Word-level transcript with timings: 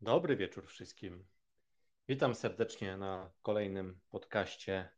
Dobry 0.00 0.36
wieczór 0.36 0.66
wszystkim. 0.66 1.26
Witam 2.08 2.34
serdecznie 2.34 2.96
na 2.96 3.30
kolejnym 3.42 4.00
podcaście 4.10 4.88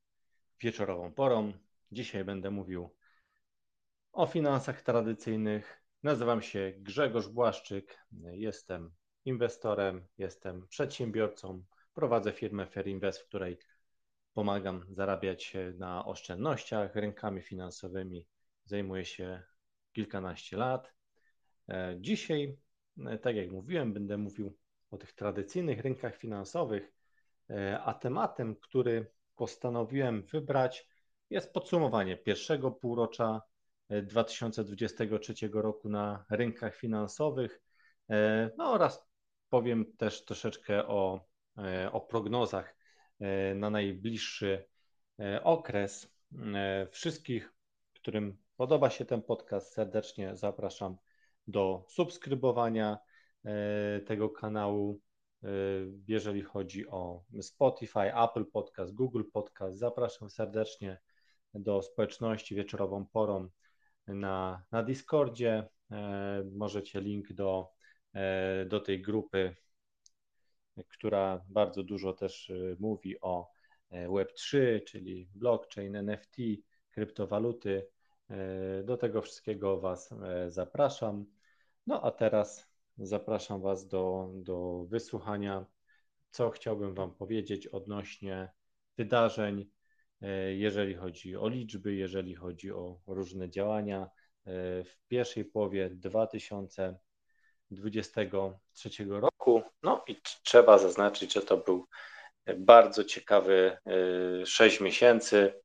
wieczorową 0.61 1.13
porą. 1.13 1.53
Dzisiaj 1.93 2.25
będę 2.25 2.51
mówił 2.51 2.97
o 4.13 4.27
finansach 4.27 4.83
tradycyjnych. 4.83 5.83
Nazywam 6.03 6.43
się 6.43 6.73
Grzegorz 6.77 7.29
Błaszczyk. 7.29 7.99
Jestem 8.33 8.95
inwestorem, 9.25 10.07
jestem 10.19 10.69
przedsiębiorcą. 10.69 11.65
Prowadzę 11.95 12.33
firmę 12.33 12.67
Fair 12.67 12.87
Invest, 12.87 13.21
w 13.21 13.29
której 13.29 13.59
pomagam 14.33 14.87
zarabiać 14.91 15.57
na 15.79 16.05
oszczędnościach, 16.05 16.97
rynkami 16.97 17.43
finansowymi. 17.43 18.27
Zajmuję 18.65 19.05
się 19.05 19.43
kilkanaście 19.93 20.57
lat. 20.57 20.95
Dzisiaj, 21.97 22.57
tak 23.23 23.37
jak 23.37 23.51
mówiłem, 23.51 23.93
będę 23.93 24.17
mówił 24.17 24.59
o 24.91 24.99
tych 24.99 25.13
tradycyjnych 25.13 25.81
rynkach 25.81 26.17
finansowych, 26.17 26.93
e, 27.51 27.81
a 27.81 27.95
tematem, 27.95 28.57
który 28.57 29.11
postanowiłem 29.37 30.23
wybrać, 30.23 30.89
jest 31.31 31.53
podsumowanie 31.53 32.17
pierwszego 32.17 32.71
półrocza 32.71 33.43
2023 34.03 35.47
e, 35.47 35.49
roku 35.53 35.89
na 35.89 36.25
rynkach 36.31 36.77
finansowych, 36.77 37.61
e, 38.11 38.51
no 38.57 38.73
oraz 38.73 39.11
powiem 39.49 39.97
też 39.97 40.25
troszeczkę 40.25 40.87
o, 40.87 41.29
o 41.93 42.01
prognozach 42.01 42.77
na 43.55 43.71
najbliższy 43.71 44.69
okres. 45.43 46.15
Wszystkich, 46.91 47.53
którym 47.95 48.39
podoba 48.57 48.91
się 48.91 49.05
ten 49.05 49.23
podcast, 49.23 49.73
serdecznie 49.73 50.37
zapraszam 50.37 50.97
do 51.47 51.85
subskrybowania 51.89 52.99
tego 54.07 54.31
kanału, 54.31 55.01
e, 55.43 55.49
jeżeli 56.09 56.43
chodzi 56.43 56.89
o 56.89 57.25
Spotify, 57.41 58.15
Apple 58.25 58.47
Podcast, 58.47 58.95
Google 58.95 59.23
Podcast. 59.33 59.79
Zapraszam 59.79 60.31
serdecznie 60.31 61.01
do 61.55 61.83
społeczności 61.83 62.55
wieczorową 62.55 63.07
porą 63.07 63.49
na, 64.07 64.65
na 64.71 64.83
Discordzie. 64.83 65.69
E, 65.91 66.43
możecie 66.53 67.01
link 67.01 67.33
do, 67.33 67.69
do 68.67 68.81
tej 68.81 69.03
grupy, 69.03 69.55
która 70.89 71.45
bardzo 71.49 71.83
dużo 71.83 72.13
też 72.13 72.53
mówi 72.79 73.21
o 73.21 73.51
Web3, 73.93 74.81
czyli 74.85 75.29
blockchain, 75.35 75.97
NFT, 75.97 76.37
kryptowaluty. 76.91 77.87
Do 78.85 78.97
tego 78.97 79.23
wszystkiego 79.23 79.81
Was 79.81 80.15
zapraszam. 80.49 81.27
No 81.87 82.03
a 82.03 82.11
teraz 82.11 82.70
Zapraszam 83.03 83.63
Was 83.63 83.89
do, 83.89 84.31
do 84.35 84.85
wysłuchania, 84.89 85.67
co 86.31 86.51
chciałbym 86.51 86.95
Wam 86.95 87.15
powiedzieć 87.15 87.67
odnośnie 87.67 88.49
wydarzeń, 88.99 89.71
e, 90.23 90.55
jeżeli 90.55 90.95
chodzi 90.95 91.37
o 91.37 91.49
liczby, 91.49 91.95
jeżeli 91.95 92.35
chodzi 92.35 92.73
o 92.73 93.01
różne 93.07 93.51
działania 93.51 94.03
e, 94.03 94.09
w 94.85 94.97
pierwszej 95.09 95.45
połowie 95.45 95.91
2023 95.91 98.91
roku. 99.09 99.63
No 99.83 100.05
i 100.07 100.17
trzeba 100.43 100.79
zaznaczyć, 100.79 101.35
że 101.35 101.43
to 101.43 101.57
był 101.57 101.87
bardzo 102.57 103.05
ciekawy 103.05 103.77
6 104.45 104.81
e, 104.81 104.85
miesięcy. 104.85 105.61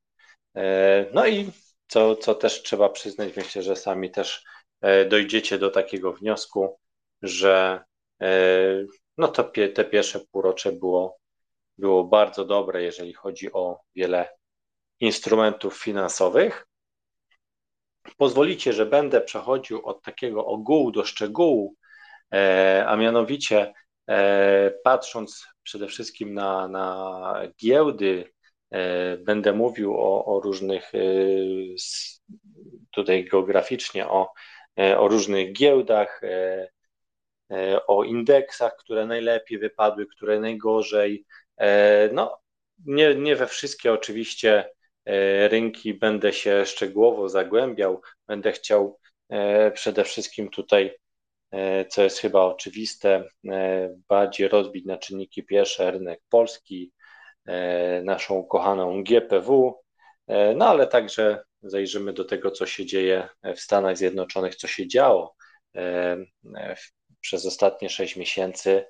No 1.12 1.26
i 1.26 1.50
co, 1.88 2.16
co 2.16 2.34
też 2.34 2.62
trzeba 2.62 2.88
przyznać, 2.88 3.36
myślę, 3.36 3.62
że 3.62 3.76
sami 3.76 4.10
też 4.10 4.44
dojdziecie 5.08 5.58
do 5.58 5.70
takiego 5.70 6.12
wniosku, 6.12 6.78
że 7.22 7.84
e, 8.22 8.28
no 9.18 9.28
to 9.28 9.44
te 9.74 9.84
pierwsze 9.84 10.20
półrocze 10.20 10.72
było, 10.72 11.18
było 11.78 12.04
bardzo 12.04 12.44
dobre, 12.44 12.82
jeżeli 12.82 13.12
chodzi 13.12 13.52
o 13.52 13.80
wiele 13.94 14.28
instrumentów 15.00 15.82
finansowych. 15.82 16.66
Pozwolicie, 18.16 18.72
że 18.72 18.86
będę 18.86 19.20
przechodził 19.20 19.86
od 19.86 20.02
takiego 20.02 20.46
ogółu 20.46 20.90
do 20.90 21.04
szczegółu, 21.04 21.74
e, 22.34 22.84
a 22.88 22.96
mianowicie 22.96 23.72
e, 24.08 24.70
patrząc 24.84 25.46
przede 25.62 25.86
wszystkim 25.86 26.34
na, 26.34 26.68
na 26.68 27.42
giełdy, 27.62 28.32
będę 29.18 29.52
mówił 29.52 29.94
o, 29.94 30.24
o 30.24 30.40
różnych, 30.40 30.92
tutaj 32.90 33.24
geograficznie, 33.24 34.08
o, 34.08 34.32
o 34.96 35.08
różnych 35.08 35.52
giełdach, 35.52 36.20
o 37.86 38.04
indeksach, 38.04 38.76
które 38.76 39.06
najlepiej 39.06 39.58
wypadły, 39.58 40.06
które 40.06 40.40
najgorzej. 40.40 41.24
E, 41.56 42.08
no, 42.12 42.38
nie, 42.86 43.14
nie 43.14 43.36
we 43.36 43.46
wszystkie 43.46 43.92
oczywiście 43.92 44.70
e, 45.04 45.48
rynki 45.48 45.94
będę 45.94 46.32
się 46.32 46.66
szczegółowo 46.66 47.28
zagłębiał. 47.28 48.02
Będę 48.26 48.52
chciał 48.52 48.98
przede 49.74 50.04
wszystkim 50.04 50.48
tutaj, 50.48 50.98
co 51.88 52.02
jest 52.02 52.18
chyba 52.18 52.40
oczywiste, 52.44 53.24
bardziej 54.08 54.48
rozbić 54.48 54.86
na 54.86 54.98
czynniki 54.98 55.44
pierwsze 55.44 55.90
rynek 55.90 56.20
polski, 56.28 56.92
naszą 58.02 58.44
kochaną 58.44 59.04
GPW, 59.04 59.80
no 60.56 60.66
ale 60.66 60.86
także 60.86 61.44
zajrzymy 61.62 62.12
do 62.12 62.24
tego, 62.24 62.50
co 62.50 62.66
się 62.66 62.86
dzieje 62.86 63.28
w 63.56 63.60
Stanach 63.60 63.96
Zjednoczonych, 63.96 64.56
co 64.56 64.68
się 64.68 64.88
działo 64.88 65.34
w 66.76 66.95
przez 67.26 67.46
ostatnie 67.46 67.90
6 67.90 68.16
miesięcy. 68.16 68.84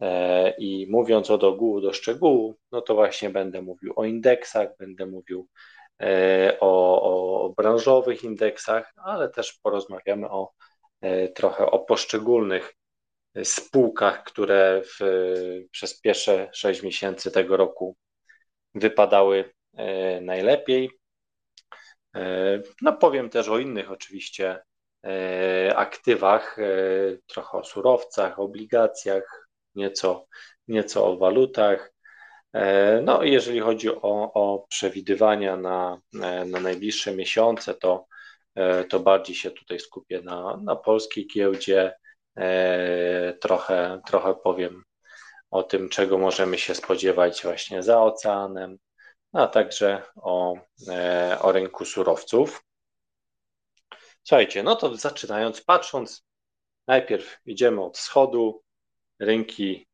E, 0.00 0.50
I 0.58 0.86
mówiąc 0.90 1.30
od 1.30 1.44
ogółu 1.44 1.80
do 1.80 1.92
szczegółu, 1.92 2.58
no 2.72 2.80
to 2.80 2.94
właśnie 2.94 3.30
będę 3.30 3.62
mówił 3.62 3.92
o 3.96 4.04
indeksach, 4.04 4.68
będę 4.78 5.06
mówił 5.06 5.48
e, 6.02 6.56
o, 6.60 7.02
o 7.42 7.50
branżowych 7.50 8.24
indeksach, 8.24 8.92
ale 8.96 9.28
też 9.28 9.52
porozmawiamy 9.62 10.30
o 10.30 10.52
e, 11.00 11.28
trochę 11.28 11.66
o 11.66 11.78
poszczególnych 11.78 12.74
spółkach, 13.44 14.24
które 14.24 14.82
w, 14.84 14.98
przez 15.70 16.00
pierwsze 16.00 16.48
6 16.52 16.82
miesięcy 16.82 17.30
tego 17.30 17.56
roku 17.56 17.96
wypadały 18.74 19.52
najlepiej. 20.20 20.90
No 22.82 22.96
powiem 22.96 23.30
też 23.30 23.48
o 23.48 23.58
innych 23.58 23.90
oczywiście 23.90 24.58
aktywach, 25.76 26.58
e, 26.58 26.62
trochę 27.26 27.58
o 27.58 27.64
surowcach, 27.64 28.38
obligacjach, 28.38 29.48
nieco, 29.74 30.26
nieco 30.68 31.06
o 31.06 31.16
walutach. 31.16 31.92
E, 32.52 33.00
no, 33.02 33.22
jeżeli 33.22 33.60
chodzi 33.60 33.90
o, 33.90 34.32
o 34.34 34.66
przewidywania 34.68 35.56
na, 35.56 36.00
na 36.46 36.60
najbliższe 36.60 37.14
miesiące, 37.14 37.74
to, 37.74 38.06
to 38.88 39.00
bardziej 39.00 39.36
się 39.36 39.50
tutaj 39.50 39.80
skupię 39.80 40.20
na, 40.22 40.56
na 40.64 40.76
polskiej 40.76 41.26
giełdzie. 41.34 41.92
Trochę, 43.40 44.00
trochę 44.06 44.34
powiem 44.34 44.82
o 45.50 45.62
tym, 45.62 45.88
czego 45.88 46.18
możemy 46.18 46.58
się 46.58 46.74
spodziewać 46.74 47.42
właśnie 47.42 47.82
za 47.82 48.02
oceanem, 48.02 48.78
a 49.32 49.46
także 49.46 50.02
o, 50.16 50.54
o 51.40 51.52
rynku 51.52 51.84
surowców. 51.84 52.67
Słuchajcie, 54.28 54.62
no 54.62 54.76
to 54.76 54.96
zaczynając, 54.96 55.60
patrząc, 55.60 56.26
najpierw 56.86 57.38
idziemy 57.46 57.84
od 57.84 57.98
wschodu, 57.98 58.62
rynki 59.18 59.86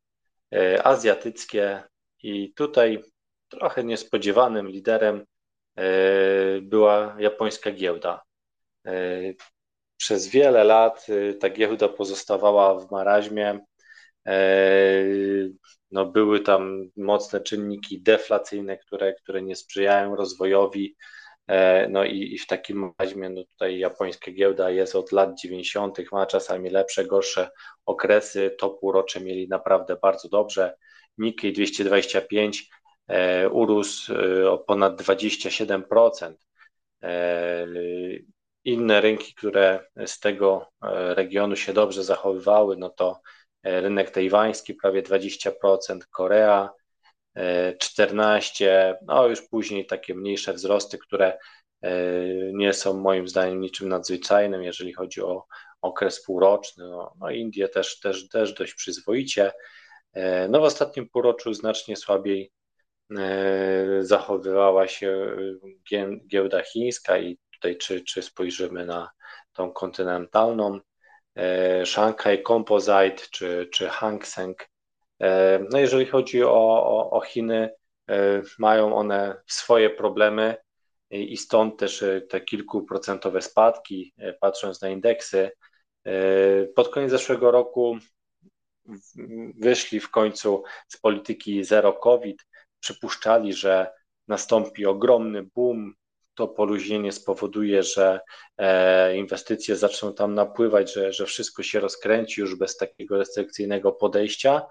e, 0.54 0.86
azjatyckie 0.86 1.82
i 2.22 2.52
tutaj 2.54 3.02
trochę 3.48 3.84
niespodziewanym 3.84 4.68
liderem 4.68 5.24
e, 5.76 5.84
była 6.60 7.16
japońska 7.18 7.70
giełda. 7.70 8.22
E, 8.86 8.92
przez 9.96 10.28
wiele 10.28 10.64
lat 10.64 11.06
ta 11.40 11.50
giełda 11.50 11.88
pozostawała 11.88 12.80
w 12.80 12.90
maraźmie. 12.90 13.60
No, 15.90 16.06
były 16.06 16.40
tam 16.40 16.90
mocne 16.96 17.40
czynniki 17.40 18.02
deflacyjne, 18.02 18.78
które, 18.78 19.14
które 19.14 19.42
nie 19.42 19.56
sprzyjają 19.56 20.16
rozwojowi 20.16 20.96
no 21.88 22.04
i, 22.04 22.34
i 22.34 22.38
w 22.38 22.46
takim 22.46 22.92
razie 22.98 23.16
no 23.16 23.44
tutaj 23.44 23.78
japońska 23.78 24.30
giełda 24.32 24.70
jest 24.70 24.96
od 24.96 25.12
lat 25.12 25.40
90., 25.40 25.98
ma 26.12 26.26
czasami 26.26 26.70
lepsze, 26.70 27.04
gorsze 27.04 27.50
okresy. 27.86 28.56
To 28.58 28.70
półrocze 28.70 29.20
mieli 29.20 29.48
naprawdę 29.48 29.96
bardzo 30.02 30.28
dobrze. 30.28 30.76
Nikkei 31.18 31.52
225 31.52 32.70
e, 33.08 33.48
urósł 33.48 34.14
e, 34.14 34.50
o 34.50 34.58
ponad 34.58 35.02
27%. 35.02 36.34
Inne 38.64 39.00
rynki, 39.00 39.34
które 39.34 39.86
z 40.06 40.20
tego 40.20 40.72
regionu 41.14 41.56
się 41.56 41.72
dobrze 41.72 42.04
zachowywały, 42.04 42.76
no 42.76 42.88
to 42.88 43.20
rynek 43.64 44.10
tajwański 44.10 44.74
prawie 44.74 45.02
20%, 45.02 45.52
Korea 46.10 46.70
14, 47.78 48.98
no 49.02 49.28
już 49.28 49.42
później 49.42 49.86
takie 49.86 50.14
mniejsze 50.14 50.52
wzrosty, 50.52 50.98
które 50.98 51.38
e, 51.82 51.90
nie 52.52 52.72
są 52.72 52.94
moim 52.94 53.28
zdaniem 53.28 53.60
niczym 53.60 53.88
nadzwyczajnym, 53.88 54.62
jeżeli 54.62 54.92
chodzi 54.92 55.22
o 55.22 55.46
okres 55.82 56.24
półroczny. 56.24 56.84
No, 56.88 57.14
no 57.20 57.30
Indie 57.30 57.68
też, 57.68 58.00
też, 58.00 58.28
też 58.28 58.54
dość 58.54 58.74
przyzwoicie. 58.74 59.52
No 60.48 60.60
w 60.60 60.64
ostatnim 60.64 61.08
półroczu 61.08 61.54
znacznie 61.54 61.96
słabiej 61.96 62.52
zachowywała 64.00 64.88
się 64.88 65.36
giełda 66.26 66.62
chińska 66.62 67.18
i 67.18 67.38
tutaj 67.52 67.78
czy, 67.78 68.00
czy 68.00 68.22
spojrzymy 68.22 68.86
na 68.86 69.10
tą 69.52 69.72
kontynentalną, 69.72 70.80
Shanghai 71.84 72.42
Composite 72.42 73.16
czy, 73.30 73.68
czy 73.72 73.88
Hang 73.88 74.26
Seng. 74.26 74.68
No 75.70 75.78
jeżeli 75.78 76.06
chodzi 76.06 76.44
o, 76.44 76.50
o, 76.50 77.10
o 77.10 77.20
Chiny, 77.20 77.70
mają 78.58 78.96
one 78.96 79.36
swoje 79.46 79.90
problemy 79.90 80.56
i 81.14 81.36
stąd 81.36 81.78
też 81.78 82.02
e, 82.02 82.20
te 82.20 82.40
kilkuprocentowe 82.40 83.42
spadki, 83.42 84.14
e, 84.18 84.32
patrząc 84.32 84.82
na 84.82 84.88
indeksy. 84.88 85.50
E, 86.04 86.12
pod 86.66 86.88
koniec 86.88 87.10
zeszłego 87.10 87.50
roku 87.50 87.98
wyszli 89.58 90.00
w 90.00 90.10
końcu 90.10 90.62
z 90.88 90.96
polityki 90.96 91.64
zero 91.64 91.92
COVID, 91.92 92.46
przypuszczali, 92.80 93.52
że 93.52 93.92
nastąpi 94.28 94.86
ogromny 94.86 95.42
boom, 95.42 95.94
to 96.34 96.48
poluźnienie 96.48 97.12
spowoduje, 97.12 97.82
że 97.82 98.20
inwestycje 99.14 99.76
zaczną 99.76 100.14
tam 100.14 100.34
napływać, 100.34 100.92
że, 100.92 101.12
że 101.12 101.26
wszystko 101.26 101.62
się 101.62 101.80
rozkręci 101.80 102.40
już 102.40 102.56
bez 102.56 102.76
takiego 102.76 103.18
restrykcyjnego 103.18 103.92
podejścia. 103.92 104.66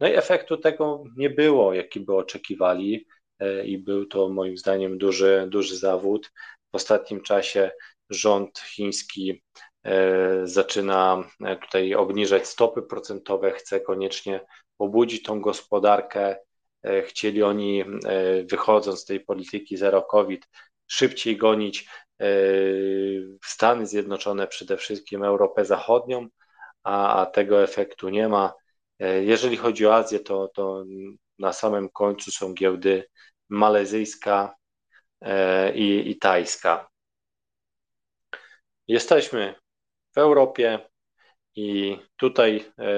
No 0.00 0.08
i 0.08 0.14
efektu 0.14 0.56
tego 0.56 1.04
nie 1.16 1.30
było, 1.30 1.74
jaki 1.74 2.00
by 2.00 2.16
oczekiwali. 2.16 3.06
E, 3.38 3.64
i 3.66 3.78
był 3.78 4.06
to 4.06 4.28
moim 4.28 4.58
zdaniem 4.58 4.98
duży, 4.98 5.46
duży 5.48 5.76
zawód. 5.76 6.32
W 6.72 6.76
ostatnim 6.76 7.22
czasie 7.22 7.70
rząd 8.10 8.58
chiński 8.58 9.42
e, 9.84 10.46
zaczyna 10.46 11.24
e, 11.44 11.56
tutaj 11.56 11.94
obniżać 11.94 12.48
stopy 12.48 12.82
procentowe, 12.82 13.52
chce 13.52 13.80
koniecznie 13.80 14.40
pobudzić 14.76 15.22
tą 15.22 15.40
gospodarkę. 15.40 16.36
Chcieli 17.06 17.42
oni, 17.42 17.84
wychodząc 18.50 19.00
z 19.00 19.04
tej 19.04 19.20
polityki 19.20 19.76
zero 19.76 20.02
COVID, 20.02 20.48
szybciej 20.86 21.36
gonić 21.36 21.88
Stany 23.44 23.86
Zjednoczone, 23.86 24.46
przede 24.46 24.76
wszystkim 24.76 25.24
Europę 25.24 25.64
Zachodnią, 25.64 26.26
a, 26.82 27.22
a 27.22 27.26
tego 27.26 27.62
efektu 27.62 28.08
nie 28.08 28.28
ma. 28.28 28.52
Jeżeli 28.98 29.56
chodzi 29.56 29.86
o 29.86 29.94
Azję, 29.94 30.20
to, 30.20 30.48
to 30.54 30.84
na 31.38 31.52
samym 31.52 31.88
końcu 31.88 32.30
są 32.30 32.54
giełdy 32.54 33.08
malezyjska 33.48 34.54
e, 35.20 35.74
i, 35.74 36.10
i 36.10 36.18
tajska. 36.18 36.88
Jesteśmy 38.88 39.54
w 40.14 40.18
Europie 40.18 40.88
i 41.56 41.98
tutaj 42.16 42.72
e, 42.78 42.92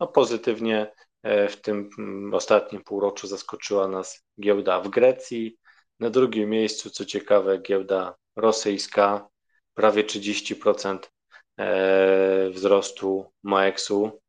no, 0.00 0.06
pozytywnie 0.06 0.92
e, 1.22 1.48
w 1.48 1.60
tym 1.60 1.90
ostatnim 2.34 2.84
półroczu 2.84 3.26
zaskoczyła 3.26 3.88
nas 3.88 4.24
giełda 4.40 4.80
w 4.80 4.88
Grecji. 4.88 5.58
Na 6.00 6.10
drugim 6.10 6.50
miejscu, 6.50 6.90
co 6.90 7.04
ciekawe, 7.04 7.58
giełda 7.58 8.16
rosyjska, 8.36 9.28
prawie 9.74 10.04
30% 10.04 10.98
wzrostu 12.50 13.32
MOEX-u. 13.42 14.20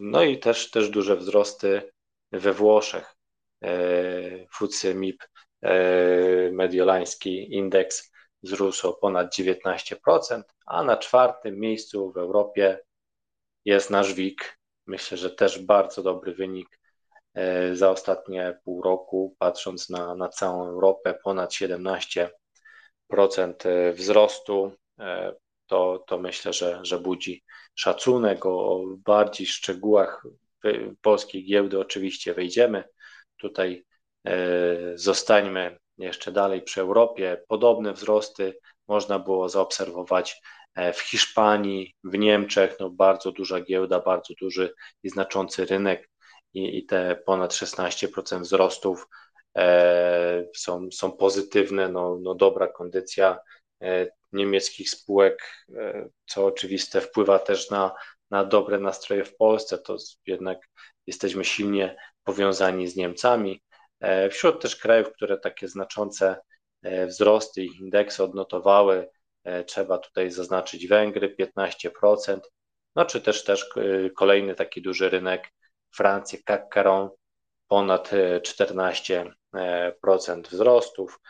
No 0.00 0.22
i 0.22 0.38
też, 0.38 0.70
też 0.70 0.90
duże 0.90 1.16
wzrosty 1.16 1.92
we 2.32 2.52
Włoszech. 2.52 3.16
E, 3.62 4.46
FTSE 4.50 4.94
MIP 4.94 5.22
e, 5.62 6.50
mediolański 6.52 7.54
indeks 7.54 8.12
wzrósł 8.42 8.88
o 8.88 8.92
ponad 8.92 9.34
19%, 9.38 10.42
a 10.66 10.82
na 10.82 10.96
czwartym 10.96 11.60
miejscu 11.60 12.12
w 12.12 12.16
Europie 12.16 12.78
jest 13.64 13.90
nasz 13.90 14.14
WIG. 14.14 14.58
Myślę, 14.86 15.18
że 15.18 15.30
też 15.30 15.58
bardzo 15.58 16.02
dobry 16.02 16.34
wynik 16.34 16.80
e, 17.34 17.76
za 17.76 17.90
ostatnie 17.90 18.58
pół 18.64 18.82
roku, 18.82 19.36
patrząc 19.38 19.90
na, 19.90 20.14
na 20.14 20.28
całą 20.28 20.68
Europę, 20.68 21.14
ponad 21.24 21.50
17% 21.50 22.28
wzrostu. 23.92 24.72
To, 25.66 26.04
to 26.06 26.18
myślę, 26.18 26.52
że, 26.52 26.80
że 26.82 26.98
budzi 26.98 27.44
szacunek. 27.74 28.46
O 28.46 28.84
bardziej 29.04 29.46
szczegółach 29.46 30.26
polskiej 31.02 31.44
giełdy 31.44 31.80
oczywiście 31.80 32.34
wejdziemy 32.34 32.84
Tutaj 33.42 33.84
e, 34.26 34.34
zostańmy 34.94 35.78
jeszcze 35.98 36.32
dalej 36.32 36.62
przy 36.62 36.80
Europie. 36.80 37.42
Podobne 37.48 37.92
wzrosty 37.92 38.58
można 38.88 39.18
było 39.18 39.48
zaobserwować 39.48 40.42
e, 40.74 40.92
w 40.92 41.00
Hiszpanii, 41.00 41.94
w 42.04 42.18
Niemczech, 42.18 42.76
no 42.80 42.90
bardzo 42.90 43.32
duża 43.32 43.60
giełda, 43.60 44.00
bardzo 44.00 44.34
duży 44.40 44.74
i 45.02 45.08
znaczący 45.08 45.66
rynek 45.66 46.10
i, 46.54 46.78
i 46.78 46.86
te 46.86 47.16
ponad 47.26 47.52
16% 47.52 48.40
wzrostów 48.40 49.08
e, 49.56 50.44
są, 50.56 50.88
są 50.92 51.12
pozytywne, 51.12 51.88
no, 51.88 52.18
no 52.22 52.34
dobra 52.34 52.68
kondycja 52.68 53.38
niemieckich 54.32 54.90
spółek, 54.90 55.66
co 56.26 56.46
oczywiste 56.46 57.00
wpływa 57.00 57.38
też 57.38 57.70
na, 57.70 57.92
na 58.30 58.44
dobre 58.44 58.78
nastroje 58.78 59.24
w 59.24 59.36
Polsce, 59.36 59.78
to 59.78 59.96
jednak 60.26 60.58
jesteśmy 61.06 61.44
silnie 61.44 61.96
powiązani 62.24 62.88
z 62.88 62.96
Niemcami. 62.96 63.62
E, 64.00 64.30
wśród 64.30 64.62
też 64.62 64.76
krajów, 64.76 65.12
które 65.12 65.38
takie 65.38 65.68
znaczące 65.68 66.36
e, 66.82 67.06
wzrosty 67.06 67.64
ich 67.64 67.80
indeksy 67.80 68.24
odnotowały, 68.24 69.08
e, 69.44 69.64
trzeba 69.64 69.98
tutaj 69.98 70.30
zaznaczyć 70.30 70.86
Węgry 70.86 71.36
15%, 71.36 72.40
no 72.96 73.04
czy 73.04 73.20
też 73.20 73.44
też 73.44 73.68
kolejny 74.16 74.54
taki 74.54 74.82
duży 74.82 75.08
rynek 75.08 75.48
Francja, 75.94 76.38
CAC 76.46 76.62
ponad 77.68 78.10
14% 78.42 80.48
wzrostów. 80.50 81.20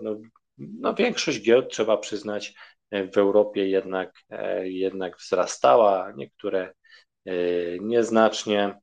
No, 0.00 0.16
no 0.58 0.94
większość 0.94 1.42
giełd 1.42 1.70
trzeba 1.70 1.96
przyznać 1.96 2.54
w 3.12 3.18
Europie 3.18 3.68
jednak, 3.68 4.12
jednak 4.62 5.16
wzrastała, 5.16 6.12
niektóre 6.16 6.72
nieznacznie. 7.80 8.78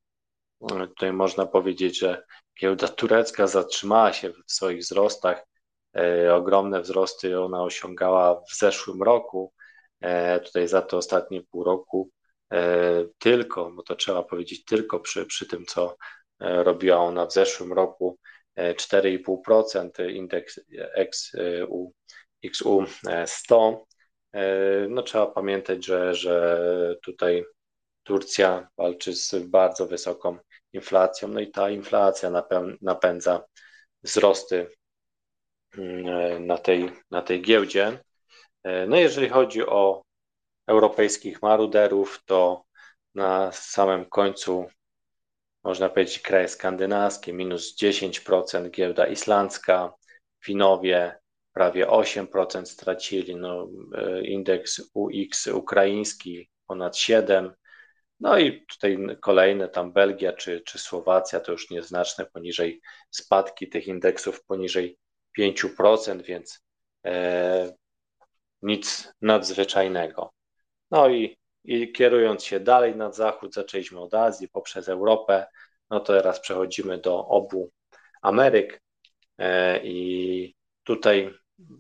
Tutaj 0.69 1.13
można 1.13 1.45
powiedzieć, 1.45 1.99
że 1.99 2.23
giełda 2.61 2.87
turecka 2.87 3.47
zatrzymała 3.47 4.13
się 4.13 4.29
w 4.29 4.51
swoich 4.51 4.79
wzrostach. 4.79 5.45
E, 5.97 6.35
ogromne 6.35 6.81
wzrosty 6.81 7.41
ona 7.41 7.63
osiągała 7.63 8.41
w 8.41 8.55
zeszłym 8.57 9.03
roku. 9.03 9.53
E, 10.01 10.39
tutaj 10.39 10.67
za 10.67 10.81
to 10.81 10.97
ostatnie 10.97 11.41
pół 11.43 11.63
roku 11.63 12.09
e, 12.53 13.05
tylko, 13.17 13.71
bo 13.71 13.83
to 13.83 13.95
trzeba 13.95 14.23
powiedzieć 14.23 14.65
tylko 14.65 14.99
przy, 14.99 15.25
przy 15.25 15.47
tym, 15.47 15.65
co 15.65 15.97
robiła 16.39 16.97
ona 16.97 17.25
w 17.25 17.33
zeszłym 17.33 17.73
roku, 17.73 18.17
4,5% 18.59 20.09
indeks 20.09 20.59
XU, 20.95 21.93
XU 22.43 22.83
100. 23.25 23.85
No 24.89 25.03
trzeba 25.03 25.27
pamiętać, 25.27 25.85
że, 25.85 26.15
że 26.15 26.95
tutaj 27.03 27.43
Turcja 28.03 28.69
walczy 28.77 29.15
z 29.15 29.35
bardzo 29.35 29.87
wysoką 29.87 30.37
inflacją, 30.73 31.27
no 31.27 31.39
i 31.39 31.51
ta 31.51 31.69
inflacja 31.69 32.31
napędza 32.81 33.43
wzrosty 34.03 34.67
mm, 35.77 36.47
na 36.47 36.57
tej, 36.57 36.91
na 37.11 37.21
tej 37.21 37.41
giełdzie. 37.41 37.99
No 38.87 38.97
jeżeli 38.97 39.29
chodzi 39.29 39.65
o 39.65 40.03
europejskich 40.67 41.41
maruderów, 41.41 42.23
to 42.25 42.63
na 43.15 43.51
samym 43.51 44.05
końcu 44.05 44.65
można 45.63 45.89
powiedzieć 45.89 46.19
kraje 46.19 46.47
skandynawskie 46.47 47.33
minus 47.33 47.77
10%, 47.83 48.69
giełda 48.69 49.07
islandzka, 49.07 49.93
Finowie 50.45 51.15
prawie 51.53 51.87
8% 51.87 52.65
stracili, 52.65 53.35
no, 53.35 53.67
e, 53.95 54.21
indeks 54.21 54.81
UX 54.93 55.47
ukraiński 55.47 56.49
ponad 56.67 56.95
7%, 56.95 57.51
no 58.19 58.39
i 58.39 58.65
tutaj 58.65 58.97
kolejne, 59.21 59.69
tam 59.69 59.93
Belgia 59.93 60.33
czy, 60.33 60.61
czy 60.61 60.79
Słowacja 60.79 61.39
to 61.39 61.51
już 61.51 61.69
nieznaczne 61.69 62.25
poniżej 62.25 62.81
spadki 63.11 63.69
tych 63.69 63.87
indeksów 63.87 64.45
poniżej 64.45 64.97
5%, 65.39 66.21
więc 66.21 66.63
e, 67.05 67.73
nic 68.61 69.13
nadzwyczajnego. 69.21 70.33
No 70.91 71.09
i, 71.09 71.37
i 71.63 71.91
kierując 71.91 72.43
się 72.43 72.59
dalej 72.59 72.95
na 72.95 73.11
zachód, 73.11 73.53
zaczęliśmy 73.53 73.99
od 73.99 74.13
Azji 74.13 74.47
poprzez 74.49 74.89
Europę, 74.89 75.45
no 75.89 75.99
to 75.99 76.13
teraz 76.13 76.39
przechodzimy 76.39 76.97
do 76.97 77.27
obu 77.27 77.71
Ameryk 78.21 78.81
e, 79.37 79.79
i 79.83 80.55
tutaj, 80.83 81.33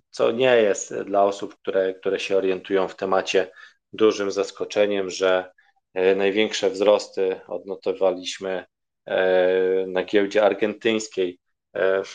co 0.09 0.31
nie 0.31 0.57
jest 0.57 0.95
dla 0.95 1.23
osób, 1.23 1.55
które, 1.55 1.93
które 1.93 2.19
się 2.19 2.37
orientują 2.37 2.87
w 2.87 2.95
temacie 2.95 3.51
dużym 3.93 4.31
zaskoczeniem, 4.31 5.09
że 5.09 5.51
E, 5.93 6.15
największe 6.15 6.69
wzrosty 6.69 7.41
odnotowaliśmy 7.47 8.65
e, 9.05 9.85
na 9.87 10.03
giełdzie 10.03 10.43
argentyńskiej. 10.43 11.39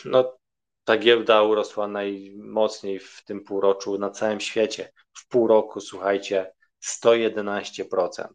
No, 0.05 0.37
ta 0.83 0.97
giełda 0.97 1.43
urosła 1.43 1.87
najmocniej 1.87 2.99
w 2.99 3.23
tym 3.25 3.43
półroczu 3.43 3.97
na 3.97 4.09
całym 4.09 4.39
świecie. 4.39 4.91
W 5.13 5.27
pół 5.27 5.47
roku, 5.47 5.81
słuchajcie, 5.81 6.53
111%. 6.85 8.27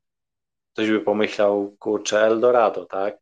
ktoś 0.73 0.90
by 0.90 1.00
pomyślał, 1.00 1.76
kurczę, 1.78 2.26
Eldorado, 2.26 2.87
tak? 2.87 3.19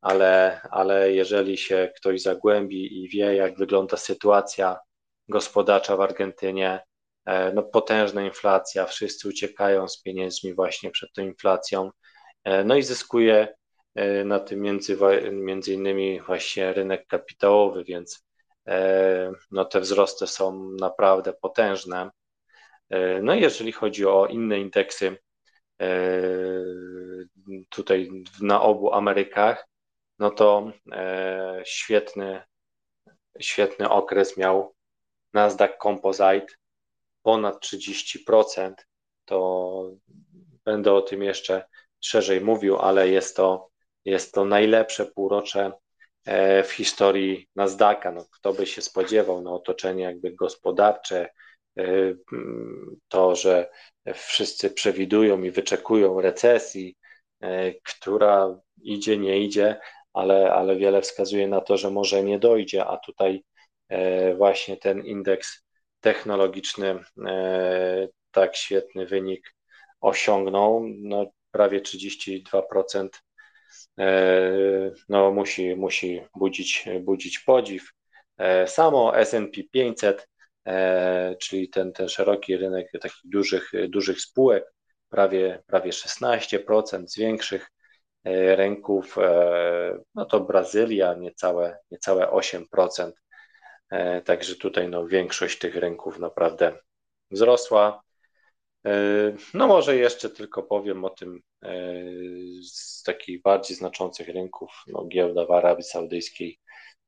Ale, 0.00 0.60
ale 0.70 1.12
jeżeli 1.12 1.58
się 1.58 1.92
ktoś 1.96 2.22
zagłębi 2.22 3.04
i 3.04 3.08
wie, 3.08 3.34
jak 3.34 3.58
wygląda 3.58 3.96
sytuacja 3.96 4.78
gospodarcza 5.28 5.96
w 5.96 6.00
Argentynie, 6.00 6.80
e, 7.26 7.52
no 7.52 7.62
potężna 7.62 8.22
inflacja, 8.22 8.86
wszyscy 8.86 9.28
uciekają 9.28 9.88
z 9.88 10.02
pieniędzmi 10.02 10.54
właśnie 10.54 10.90
przed 10.90 11.12
tą 11.12 11.22
inflacją, 11.22 11.90
e, 12.44 12.64
no 12.64 12.76
i 12.76 12.82
zyskuje 12.82 13.48
e, 13.94 14.24
na 14.24 14.40
tym 14.40 14.60
między, 14.60 14.98
między 15.32 15.74
innymi 15.74 16.20
właśnie 16.20 16.72
rynek 16.72 17.06
kapitałowy, 17.06 17.84
więc 17.84 18.26
no 19.50 19.64
te 19.64 19.80
wzrosty 19.80 20.26
są 20.26 20.70
naprawdę 20.80 21.32
potężne. 21.32 22.10
No 23.22 23.34
i 23.34 23.40
jeżeli 23.40 23.72
chodzi 23.72 24.06
o 24.06 24.26
inne 24.26 24.58
indeksy, 24.58 25.16
tutaj 27.68 28.10
na 28.40 28.62
obu 28.62 28.92
Amerykach, 28.92 29.68
no 30.18 30.30
to 30.30 30.72
świetny, 31.64 32.42
świetny 33.40 33.90
okres 33.90 34.36
miał 34.36 34.74
Nasdaq 35.32 35.78
Composite 35.82 36.46
ponad 37.22 37.64
30%. 37.64 38.74
To 39.24 39.90
będę 40.64 40.92
o 40.92 41.02
tym 41.02 41.22
jeszcze 41.22 41.64
szerzej 42.00 42.40
mówił, 42.40 42.76
ale 42.76 43.08
jest 43.08 43.36
to, 43.36 43.70
jest 44.04 44.34
to 44.34 44.44
najlepsze 44.44 45.06
półrocze 45.06 45.72
e, 46.24 46.62
w 46.62 46.72
historii 46.72 47.48
Nasdaqa. 47.56 48.12
No, 48.12 48.24
kto 48.30 48.52
by 48.52 48.66
się 48.66 48.82
spodziewał, 48.82 49.42
no, 49.42 49.54
otoczenie 49.54 50.04
jakby 50.04 50.32
gospodarcze, 50.32 51.20
e, 51.20 51.45
to, 53.08 53.36
że 53.36 53.70
wszyscy 54.14 54.70
przewidują 54.70 55.42
i 55.42 55.50
wyczekują 55.50 56.20
recesji, 56.20 56.96
e, 57.40 57.72
która 57.74 58.60
idzie, 58.82 59.18
nie 59.18 59.40
idzie, 59.40 59.80
ale, 60.12 60.52
ale 60.52 60.76
wiele 60.76 61.02
wskazuje 61.02 61.48
na 61.48 61.60
to, 61.60 61.76
że 61.76 61.90
może 61.90 62.22
nie 62.22 62.38
dojdzie, 62.38 62.86
a 62.86 62.96
tutaj 62.96 63.42
E, 63.88 64.34
właśnie 64.34 64.76
ten 64.76 65.04
indeks 65.04 65.62
technologiczny 66.00 66.98
tak 68.30 68.56
świetny 68.56 69.06
wynik 69.06 69.54
osiągnął, 70.00 70.84
no 70.98 71.26
prawie 71.50 71.80
32%, 71.80 73.22
e, 73.98 74.92
no 75.08 75.32
musi, 75.32 75.76
musi 75.76 76.20
budzić, 76.36 76.84
budzić 77.00 77.38
podziw. 77.38 77.90
Samo 78.66 79.18
S&P 79.18 79.62
500, 79.70 80.28
czyli 81.40 81.68
ten, 81.68 81.92
ten 81.92 82.08
szeroki 82.08 82.56
rynek 82.56 82.90
takich 82.92 83.20
dużych, 83.24 83.70
dużych 83.88 84.20
spółek, 84.20 84.64
prawie, 85.08 85.62
prawie 85.66 85.90
16%, 85.90 87.06
z 87.06 87.18
większych 87.18 87.70
rynków, 88.56 89.16
no 90.14 90.24
to 90.24 90.40
Brazylia 90.40 91.14
niecałe, 91.14 91.78
niecałe 91.90 92.26
8%. 92.26 93.12
E, 93.90 94.22
także 94.22 94.56
tutaj 94.56 94.88
no, 94.88 95.06
większość 95.06 95.58
tych 95.58 95.76
rynków 95.76 96.18
naprawdę 96.18 96.78
wzrosła. 97.30 98.02
E, 98.86 98.92
no 99.54 99.66
może 99.66 99.96
jeszcze 99.96 100.30
tylko 100.30 100.62
powiem 100.62 101.04
o 101.04 101.10
tym 101.10 101.40
e, 101.62 101.72
z 102.62 103.02
takich 103.02 103.42
bardziej 103.42 103.76
znaczących 103.76 104.28
rynków, 104.28 104.70
no 104.86 105.06
giełda 105.06 105.46
w 105.46 105.50
Arabii 105.50 105.84
Saudyjskiej 105.84 106.58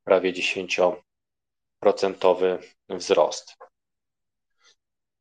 prawie 0.03 0.33
10% 0.33 0.95
wzrost. 2.89 3.57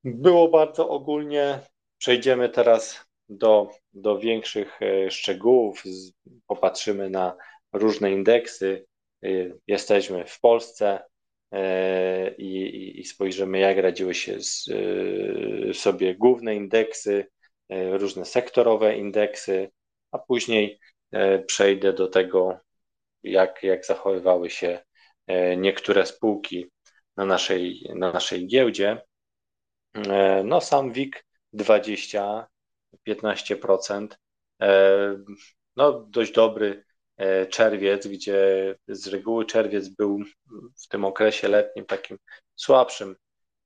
Było 0.04 0.48
bardzo 0.48 0.88
ogólnie. 0.88 1.60
Przejdziemy 1.98 2.48
teraz 2.48 3.06
do, 3.28 3.70
do 3.92 4.18
większych 4.18 4.80
szczegółów. 5.10 5.82
Popatrzymy 6.46 7.10
na 7.10 7.36
różne 7.72 8.12
indeksy. 8.12 8.86
Jesteśmy 9.66 10.24
w 10.24 10.40
Polsce, 10.40 11.00
E, 11.52 12.34
i, 12.34 13.00
i 13.00 13.04
spojrzymy, 13.04 13.58
jak 13.58 13.78
radziły 13.78 14.14
się 14.14 14.40
z, 14.40 14.68
e, 15.70 15.74
sobie 15.74 16.14
główne 16.14 16.54
indeksy, 16.54 17.26
e, 17.68 17.98
różne 17.98 18.24
sektorowe 18.24 18.96
indeksy, 18.96 19.70
a 20.12 20.18
później 20.18 20.78
przejdę 21.46 21.92
do 21.92 22.08
tego, 22.08 22.60
jak, 23.22 23.62
jak 23.62 23.86
zachowywały 23.86 24.50
się 24.50 24.78
niektóre 25.56 26.06
spółki 26.06 26.70
na 27.16 27.25
naszej, 27.25 27.87
na 27.94 28.12
naszej 28.12 28.47
giełdzie. 28.47 29.02
No, 30.44 30.61
sam 30.61 30.92
WIG 30.92 31.25
20, 31.52 32.47
15%. 33.06 34.08
No, 35.76 35.92
dość 35.92 36.32
dobry 36.32 36.85
E, 37.18 37.47
czerwiec, 37.47 38.06
gdzie 38.06 38.75
z 38.88 39.06
reguły 39.06 39.47
czerwiec 39.47 39.88
był 39.88 40.18
w 40.85 40.88
tym 40.88 41.04
okresie 41.04 41.49
letnim 41.49 41.87
takim 41.87 42.18
słabszym, 42.56 43.16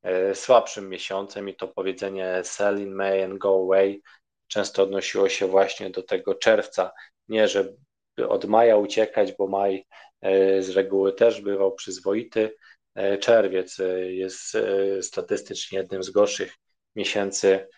e, 0.03 0.35
słabszym 0.35 0.89
miesiącem 0.89 1.49
i 1.49 1.57
to 1.57 1.69
powiedzenie 1.69 2.41
sell 2.45 2.81
in 2.81 2.95
May 2.95 3.23
and 3.25 3.39
go 3.39 3.63
away 3.65 4.01
często 4.47 4.83
odnosiło 4.83 5.29
się 5.29 5.47
właśnie 5.47 5.91
do 5.91 6.03
tego 6.03 6.35
czerwca. 6.35 6.93
Nie, 7.29 7.49
żeby 7.49 7.77
od 8.29 8.45
maja 8.45 8.77
uciekać, 8.77 9.33
bo 9.33 9.47
maj 9.47 9.75
e, 9.77 9.85
z 10.61 10.69
reguły 10.69 11.13
też 11.13 11.41
bywał 11.41 11.75
przyzwoity. 11.75 12.57
Czerwiec 13.21 13.79
jest 14.09 14.57
statystycznie 15.01 15.79
jednym 15.79 16.03
z 16.03 16.11
gorszych 16.11 16.55
miesięcy 16.97 17.69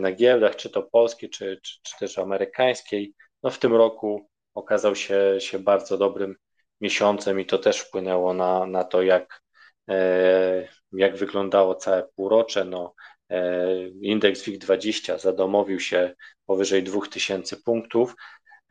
na 0.00 0.12
giełdach, 0.12 0.56
czy 0.56 0.70
to 0.70 0.82
polskiej, 0.82 1.30
czy, 1.30 1.60
czy, 1.62 1.78
czy 1.82 1.98
też 1.98 2.18
amerykańskiej. 2.18 3.14
No 3.42 3.50
w 3.50 3.58
tym 3.58 3.74
roku 3.74 4.28
okazał 4.54 4.96
się, 4.96 5.36
się 5.38 5.58
bardzo 5.58 5.98
dobrym 5.98 6.36
miesiącem 6.80 7.40
i 7.40 7.46
to 7.46 7.58
też 7.58 7.80
wpłynęło 7.80 8.34
na, 8.34 8.66
na 8.66 8.84
to, 8.84 9.02
jak, 9.02 9.42
e, 9.88 10.68
jak 10.92 11.16
wyglądało 11.16 11.74
całe 11.74 12.08
półrocze. 12.16 12.64
No, 12.64 12.94
e, 13.30 13.88
indeks 13.88 14.42
WIG20 14.42 15.18
zadomowił 15.18 15.80
się 15.80 16.14
powyżej 16.46 16.82
2000 16.82 17.56
punktów. 17.56 18.14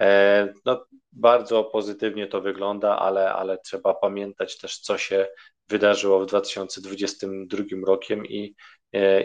E, 0.01 0.53
no, 0.65 0.85
bardzo 1.11 1.63
pozytywnie 1.63 2.27
to 2.27 2.41
wygląda, 2.41 2.99
ale, 2.99 3.33
ale 3.33 3.57
trzeba 3.57 3.93
pamiętać 3.93 4.57
też, 4.57 4.79
co 4.79 4.97
się 4.97 5.27
wydarzyło 5.69 6.19
w 6.19 6.25
2022 6.25 7.63
rokiem 7.85 8.25
i, 8.25 8.55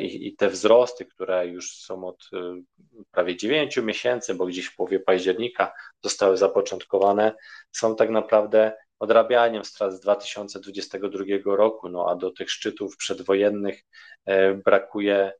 i, 0.00 0.26
i 0.28 0.36
te 0.36 0.48
wzrosty, 0.48 1.04
które 1.04 1.46
już 1.46 1.76
są 1.76 2.04
od 2.04 2.30
prawie 3.10 3.36
9 3.36 3.76
miesięcy, 3.76 4.34
bo 4.34 4.46
gdzieś 4.46 4.66
w 4.66 4.76
połowie 4.76 5.00
października 5.00 5.72
zostały 6.02 6.36
zapoczątkowane, 6.36 7.34
są 7.72 7.96
tak 7.96 8.10
naprawdę 8.10 8.72
odrabianiem 8.98 9.64
strat 9.64 9.92
z 9.92 10.00
2022 10.00 11.24
roku, 11.56 11.88
no 11.88 12.06
a 12.10 12.16
do 12.16 12.30
tych 12.30 12.50
szczytów 12.50 12.96
przedwojennych 12.96 13.82
e, 14.26 14.54
brakuje 14.54 15.32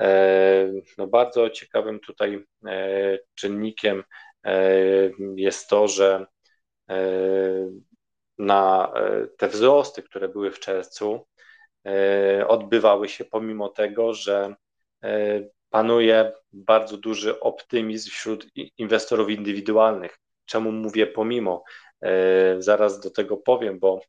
E, 0.00 0.72
no 0.98 1.06
bardzo 1.06 1.50
ciekawym 1.50 2.00
tutaj 2.00 2.46
e, 2.66 3.18
czynnikiem 3.34 4.04
jest 5.36 5.68
to, 5.68 5.88
że 5.88 6.26
na 8.38 8.92
te 9.38 9.48
wzrosty, 9.48 10.02
które 10.02 10.28
były 10.28 10.50
w 10.50 10.60
czerwcu, 10.60 11.26
odbywały 12.48 13.08
się 13.08 13.24
pomimo 13.24 13.68
tego, 13.68 14.14
że 14.14 14.54
panuje 15.70 16.32
bardzo 16.52 16.96
duży 16.96 17.40
optymizm 17.40 18.10
wśród 18.10 18.46
inwestorów 18.78 19.30
indywidualnych. 19.30 20.18
Czemu 20.44 20.72
mówię 20.72 21.06
pomimo? 21.06 21.64
Zaraz 22.58 23.00
do 23.00 23.10
tego 23.10 23.36
powiem, 23.36 23.78
bo 23.78 24.00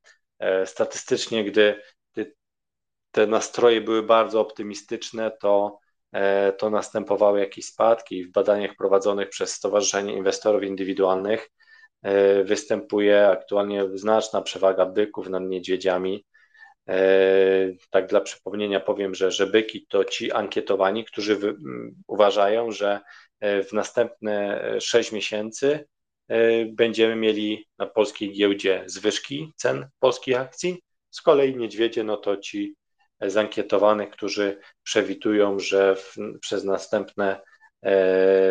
statystycznie, 0.66 1.44
gdy 1.44 1.82
te 3.12 3.28
nastroje 3.28 3.82
były 3.82 4.04
bardzo 4.04 4.42
optymistyczne, 4.42 5.32
to, 5.42 5.80
to 6.58 6.70
następowały 6.70 7.40
jakieś 7.40 7.66
spadki. 7.66 8.24
W 8.24 8.32
badaniach 8.32 8.76
prowadzonych 8.78 9.30
przez 9.30 9.54
Stowarzyszenie 9.54 10.14
Inwestorów 10.14 10.64
Indywidualnych 10.64 11.50
występuje 12.44 13.28
aktualnie 13.28 13.84
znaczna 13.94 14.42
przewaga 14.42 14.86
byków 14.86 15.30
nad 15.30 15.44
niedźwiedziami. 15.44 16.26
Tak 17.90 18.08
dla 18.08 18.22
przypomnienia 18.22 18.80
powiem, 18.80 19.16
że, 19.16 19.32
że 19.32 19.48
byki 19.48 19.86
to 19.90 20.06
ci 20.06 20.32
ankietowani, 20.32 21.06
którzy 21.06 21.38
uważają, 22.08 22.72
że 22.72 23.00
w 23.42 23.74
następne 23.74 24.64
6 24.80 25.12
miesięcy 25.12 25.86
E, 26.32 26.66
będziemy 26.66 27.16
mieli 27.16 27.68
na 27.78 27.86
polskiej 27.86 28.34
giełdzie 28.34 28.84
zwyżki 28.86 29.54
cen 29.56 29.88
polskich 30.00 30.38
akcji. 30.38 30.84
Z 31.10 31.22
kolei 31.22 31.56
niedźwiedzie, 31.56 32.04
no 32.04 32.18
to 32.18 32.38
ci 32.38 32.76
zankietowanych, 33.22 34.10
którzy 34.10 34.60
przewidują, 34.84 35.60
że 35.60 35.96
w, 35.96 36.16
przez 36.42 36.64
następne 36.64 37.42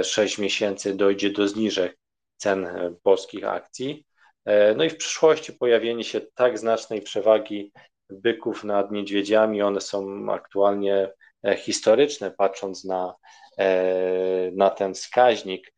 6 0.03 0.39
e, 0.39 0.43
miesięcy 0.43 0.95
dojdzie 0.95 1.31
do 1.31 1.49
zniżek 1.49 1.99
cen 2.37 2.69
polskich 3.03 3.45
akcji. 3.45 4.05
E, 4.45 4.75
no 4.75 4.85
i 4.85 4.91
w 4.91 4.97
przyszłości 4.97 5.53
pojawienie 5.53 6.05
się 6.05 6.21
tak 6.35 6.59
znacznej 6.59 7.03
przewagi 7.03 7.73
byków 8.13 8.65
nad 8.65 8.93
niedźwiedziami, 8.93 9.63
one 9.63 9.81
są 9.81 10.27
aktualnie 10.33 11.13
historyczne, 11.57 12.31
patrząc 12.31 12.85
na, 12.85 13.15
na 14.53 14.71
ten 14.71 14.95
wskaźnik. 14.95 15.73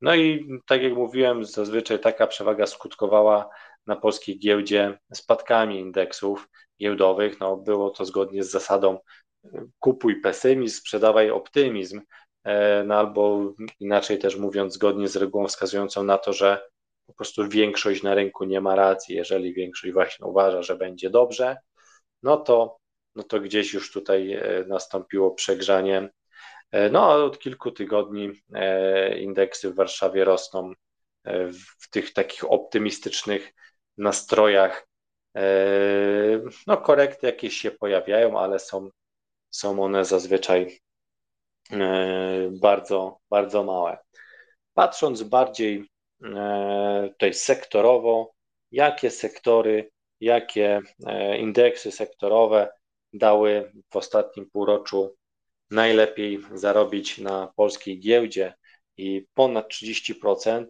No 0.00 0.14
i 0.14 0.48
tak 0.66 0.82
jak 0.82 0.94
mówiłem, 0.94 1.44
zazwyczaj 1.44 1.98
taka 2.00 2.26
przewaga 2.26 2.66
skutkowała 2.66 3.48
na 3.86 3.96
polskiej 3.96 4.38
giełdzie 4.38 4.98
spadkami 5.14 5.80
indeksów 5.80 6.48
giełdowych. 6.80 7.40
No, 7.40 7.56
było 7.56 7.90
to 7.90 8.04
zgodnie 8.04 8.44
z 8.44 8.50
zasadą 8.50 8.98
kupuj 9.78 10.20
pesymizm, 10.20 10.76
sprzedawaj 10.76 11.30
optymizm, 11.30 12.00
e, 12.44 12.84
no 12.84 12.94
albo 12.94 13.52
inaczej 13.80 14.18
też 14.18 14.36
mówiąc, 14.36 14.74
zgodnie 14.74 15.08
z 15.08 15.16
regułą 15.16 15.46
wskazującą 15.46 16.04
na 16.04 16.18
to, 16.18 16.32
że 16.32 16.68
po 17.06 17.14
prostu 17.14 17.48
większość 17.48 18.02
na 18.02 18.14
rynku 18.14 18.44
nie 18.44 18.60
ma 18.60 18.76
racji. 18.76 19.16
Jeżeli 19.16 19.54
większość 19.54 19.92
właśnie 19.92 20.26
uważa, 20.26 20.62
że 20.62 20.76
będzie 20.76 21.10
dobrze, 21.10 21.56
no 22.22 22.36
to, 22.36 22.76
no 23.14 23.22
to 23.22 23.40
gdzieś 23.40 23.74
już 23.74 23.92
tutaj 23.92 24.32
e, 24.32 24.64
nastąpiło 24.68 25.30
przegrzanie. 25.30 26.10
E, 26.74 26.90
no 26.90 27.12
a 27.12 27.16
od 27.16 27.38
kilku 27.38 27.70
tygodni 27.70 28.32
indeksy 29.18 29.70
w 29.70 29.74
Warszawie 29.74 30.24
rosną 30.24 30.72
w 31.80 31.90
tych 31.90 32.12
takich 32.12 32.52
optymistycznych 32.52 33.52
nastrojach. 33.98 34.88
E, 35.36 35.42
no, 36.66 36.76
korekty 36.76 37.26
jakieś 37.26 37.56
się 37.56 37.70
pojawiają, 37.70 38.38
ale 38.38 38.58
są, 38.58 38.88
są 39.50 39.84
one 39.84 40.04
zazwyczaj 40.04 40.80
e, 41.70 42.50
bardzo, 42.60 43.18
bardzo 43.30 43.64
małe. 43.64 43.98
Patrząc 44.74 45.22
bardziej 45.22 45.84
e, 46.24 47.08
tutaj 47.12 47.34
sektorowo, 47.34 48.32
jakie 48.70 49.10
sektory, 49.10 49.90
jakie 50.20 50.80
indeksy 51.38 51.92
sektorowe 51.92 52.72
dały 53.12 53.72
w 53.90 53.96
ostatnim 53.96 54.50
półroczu 54.50 55.14
najlepiej 55.74 56.40
zarobić 56.54 57.18
na 57.18 57.52
polskiej 57.56 58.00
giełdzie 58.00 58.54
i 58.96 59.26
ponad 59.34 59.68
30% 59.68 60.66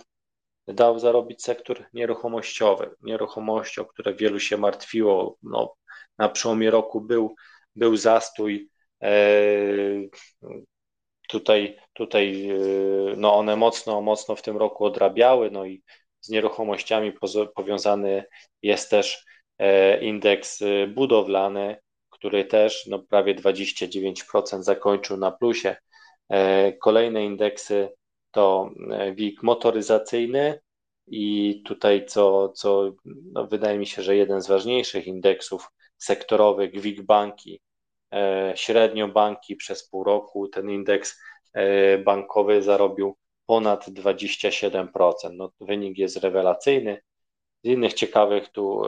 dał 0.69 0.99
zarobić 0.99 1.43
sektor 1.43 1.87
nieruchomościowy. 1.93 2.91
Nieruchomości, 3.03 3.81
o 3.81 3.85
które 3.85 4.15
wielu 4.15 4.41
się 4.41 4.57
martwiło. 4.57 5.37
No, 5.43 5.75
na 6.19 6.29
przełomie 6.29 6.71
roku 6.71 7.01
był, 7.01 7.35
był 7.77 7.97
zastój. 7.97 8.71
E, 9.03 9.17
tutaj, 11.29 11.79
tutaj 11.93 12.51
e, 12.51 12.55
no 13.17 13.35
one 13.35 13.57
mocno, 13.57 14.01
mocno 14.01 14.37
w 14.37 14.43
tym 14.43 14.57
roku 14.57 14.85
odrabiały, 14.85 15.51
no 15.51 15.67
i 15.67 15.83
z 16.21 16.29
nieruchomościami 16.29 17.13
powiązany 17.55 18.25
jest 18.63 18.91
też 18.91 19.25
e, 19.59 20.01
indeks 20.05 20.61
budowlany, 20.95 21.77
który 22.25 22.45
też 22.45 22.87
no, 22.87 22.99
prawie 22.99 23.35
29% 23.35 24.63
zakończył 24.63 25.17
na 25.17 25.33
plusie. 25.33 25.77
Kolejne 26.81 27.25
indeksy 27.25 27.89
to 28.31 28.71
e, 28.91 29.15
WIG 29.15 29.43
motoryzacyjny 29.43 30.61
i 31.07 31.63
tutaj 31.67 32.07
co, 32.07 32.49
co 32.49 32.93
no 33.33 33.47
wydaje 33.47 33.79
mi 33.79 33.87
się, 33.87 34.03
że 34.03 34.17
jeden 34.17 34.41
z 34.41 34.47
ważniejszych 34.47 35.07
indeksów 35.07 35.69
sektorowych 35.99 36.81
WIG 36.81 37.03
banki, 37.03 37.61
e, 38.13 38.53
średnio 38.57 39.09
banki 39.09 39.57
przez 39.57 39.89
pół 39.89 40.05
roku 40.05 40.49
ten 40.49 40.71
indeks 40.71 41.21
e, 41.53 41.99
bankowy 41.99 42.63
zarobił 42.63 43.17
ponad 43.47 43.89
27%. 43.89 45.13
No, 45.33 45.51
wynik 45.61 45.99
jest 45.99 46.17
rewelacyjny. 46.17 47.03
Z 47.65 47.67
innych 47.69 47.95
ciekawych 47.95 48.49
tu 48.49 48.83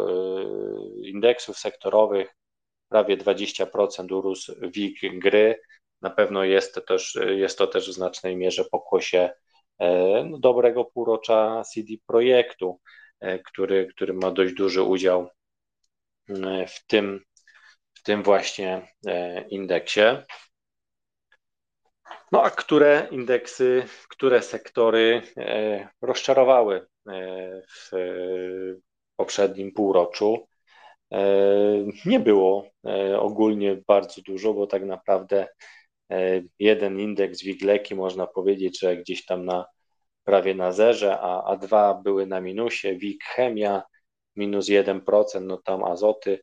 indeksów 1.03 1.59
sektorowych 1.59 2.37
prawie 2.88 3.16
20% 3.16 4.12
urósł 4.12 4.55
WIG 4.61 5.18
gry, 5.18 5.61
na 6.03 6.11
pewno 6.11 6.44
jest 6.44 6.75
to 6.75 6.81
też, 6.81 7.18
jest 7.37 7.59
to 7.59 7.66
też 7.66 7.90
w 7.90 7.94
znacznej 7.94 8.37
mierze 8.37 8.64
pokłosie 8.64 9.31
e, 9.79 10.25
no, 10.25 10.38
dobrego 10.38 10.85
półrocza 10.85 11.62
CD 11.75 11.92
Projektu, 12.07 12.81
e, 13.20 13.38
który, 13.38 13.87
który 13.87 14.14
ma 14.14 14.31
dość 14.31 14.55
duży 14.55 14.83
udział 14.83 15.29
e, 16.29 16.66
w 16.66 16.87
tym, 16.87 17.25
w 17.94 18.03
tym 18.03 18.22
właśnie 18.22 18.92
indeksie. 19.51 20.01
No 22.33 22.42
a 22.42 22.51
które 22.51 23.09
indeksy, 23.11 23.85
które 24.09 24.42
sektory 24.42 25.22
rozczarowały 26.03 26.87
w 27.68 27.90
poprzednim 29.16 29.72
półroczu? 29.72 30.49
Nie 32.07 32.21
było 32.21 32.69
ogólnie 33.19 33.83
bardzo 33.87 34.23
dużo, 34.23 34.55
bo 34.55 34.66
tak 34.66 34.85
naprawdę 34.85 35.47
E, 36.11 36.42
jeden 36.59 37.01
indeks 37.01 37.42
Wigleki 37.42 37.95
można 37.95 38.27
powiedzieć, 38.27 38.81
że 38.81 38.97
gdzieś 38.97 39.25
tam 39.25 39.45
na 39.45 39.66
prawie 40.25 40.55
na 40.55 40.73
zerze, 40.73 41.21
a, 41.21 41.45
a 41.45 41.57
dwa 41.57 41.95
były 41.95 42.27
na 42.27 42.40
minusie. 42.40 42.97
WIG 42.99 43.25
Chemia 43.25 43.83
minus 44.37 44.69
1%, 44.69 45.42
no 45.42 45.57
tam 45.57 45.85
azoty 45.85 46.40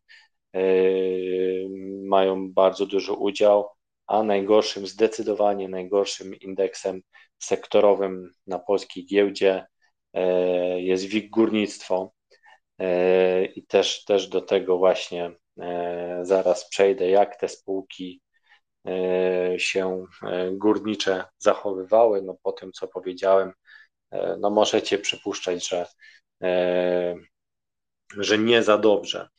mają 2.06 2.54
bardzo 2.54 2.86
duży 2.86 3.14
udział, 3.14 3.70
a 4.08 4.24
najgorszym, 4.24 4.88
zdecydowanie 4.88 5.70
najgorszym 5.70 6.36
indeksem 6.36 7.02
sektorowym 7.40 8.32
na 8.48 8.60
polskiej 8.60 9.06
giełdzie 9.06 9.66
jest 10.78 11.06
WIG 11.06 11.30
Górnictwo. 11.30 12.12
Yy, 12.80 13.46
I 13.46 13.66
też, 13.66 14.06
też 14.06 14.28
do 14.28 14.42
tego 14.42 14.78
właśnie 14.78 15.32
zaraz 16.22 16.70
przejdę, 16.70 17.10
jak 17.10 17.40
te 17.40 17.48
spółki 17.48 18.22
E, 18.88 19.60
się 19.60 20.06
e, 20.24 20.52
górnicze 20.52 21.26
zachowywały. 21.38 22.22
No 22.22 22.38
po 22.44 22.52
tym, 22.52 22.72
co 22.72 22.88
powiedziałem, 22.88 23.52
e, 24.12 24.38
no 24.40 24.50
możecie 24.50 24.98
przypuszczać, 24.98 25.70
że, 25.70 25.86
że 28.18 28.38
nie 28.38 28.64
za 28.64 28.78
dobrze. 28.78 29.30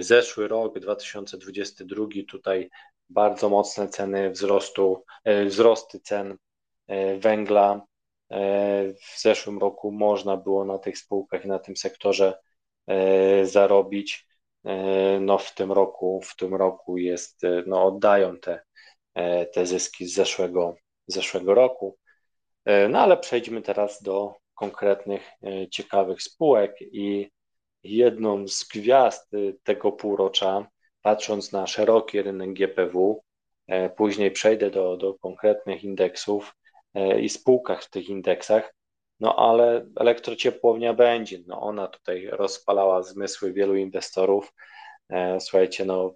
Zeszły 0.00 0.48
rok, 0.48 0.78
2022, 0.78 2.06
tutaj 2.28 2.70
bardzo 3.08 3.48
mocne 3.48 3.88
ceny 3.88 4.30
wzrostu, 4.30 5.04
wzrosty 5.46 6.00
cen 6.00 6.36
węgla. 7.18 7.86
W 8.30 9.20
zeszłym 9.20 9.58
roku 9.58 9.92
można 9.92 10.36
było 10.36 10.64
na 10.64 10.78
tych 10.78 10.98
spółkach 10.98 11.44
i 11.44 11.48
na 11.48 11.58
tym 11.58 11.76
sektorze 11.76 12.38
zarobić. 13.42 14.26
E, 14.64 15.20
no 15.20 15.38
w 15.38 15.54
tym 15.54 15.72
roku, 15.72 16.20
w 16.24 16.36
tym 16.36 16.54
roku 16.54 16.98
jest, 16.98 17.44
e, 17.44 17.62
no 17.66 17.84
oddają 17.84 18.36
te, 18.38 18.60
e, 19.14 19.46
te 19.46 19.66
zyski 19.66 20.06
z 20.06 20.14
zeszłego, 20.14 20.76
zeszłego 21.06 21.54
roku. 21.54 21.98
No 22.88 23.00
ale 23.00 23.16
przejdźmy 23.16 23.62
teraz 23.62 24.02
do 24.02 24.34
konkretnych, 24.54 25.30
ciekawych 25.70 26.22
spółek 26.22 26.76
i 26.80 27.30
jedną 27.82 28.48
z 28.48 28.64
gwiazd 28.64 29.30
tego 29.62 29.92
półrocza, 29.92 30.68
patrząc 31.02 31.52
na 31.52 31.66
szeroki 31.66 32.22
rynek 32.22 32.52
GPW, 32.52 33.24
później 33.96 34.30
przejdę 34.30 34.70
do, 34.70 34.96
do 34.96 35.14
konkretnych 35.14 35.84
indeksów 35.84 36.54
i 37.20 37.28
spółkach 37.28 37.84
w 37.84 37.90
tych 37.90 38.08
indeksach, 38.08 38.74
no 39.20 39.36
ale 39.36 39.86
elektrociepłownia 39.96 40.94
będzie. 40.94 41.38
No 41.46 41.60
ona 41.60 41.88
tutaj 41.88 42.26
rozpalała 42.26 43.02
zmysły 43.02 43.52
wielu 43.52 43.76
inwestorów. 43.76 44.52
E, 45.08 45.40
słuchajcie, 45.40 45.84
no 45.84 46.14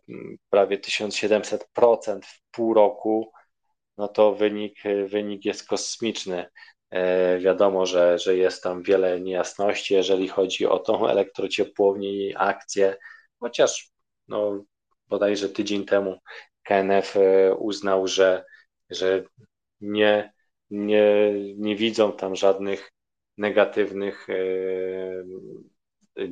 prawie 0.51 0.79
1700% 0.79 2.21
w 2.27 2.41
pół 2.51 2.75
roku, 2.75 3.33
no 3.97 4.09
to 4.09 4.35
wynik, 4.35 4.79
wynik 5.07 5.45
jest 5.45 5.69
kosmiczny. 5.69 6.47
E, 6.91 7.39
wiadomo, 7.39 7.87
że, 7.87 8.19
że 8.19 8.37
jest 8.37 8.63
tam 8.63 8.83
wiele 8.83 9.21
niejasności, 9.21 9.95
jeżeli 9.95 10.29
chodzi 10.29 10.67
o 10.67 10.79
tą 10.79 11.09
elektrociepłownię 11.09 12.13
i 12.13 12.37
akcję, 12.37 12.97
chociaż 13.41 13.91
no, 14.29 14.65
bodajże 15.09 15.49
tydzień 15.49 15.85
temu 15.85 16.19
KNF 16.63 17.17
e, 17.17 17.55
uznał, 17.55 18.07
że, 18.07 18.45
że 18.91 19.23
nie, 19.81 20.33
nie, 20.71 21.33
nie 21.57 21.77
widzą 21.77 22.13
tam 22.13 22.37
żadnych 22.37 22.93
negatywnych 23.37 24.27
e, 24.31 24.35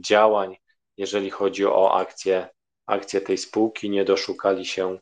działań, 0.01 0.57
jeżeli 0.97 1.31
chodzi 1.31 1.67
o 1.67 1.95
akcję, 1.95 2.49
akcję 2.87 3.21
tej 3.21 3.39
spółki, 3.39 3.91
nie 3.91 4.05
doszukali 4.05 4.67
się 4.67 4.99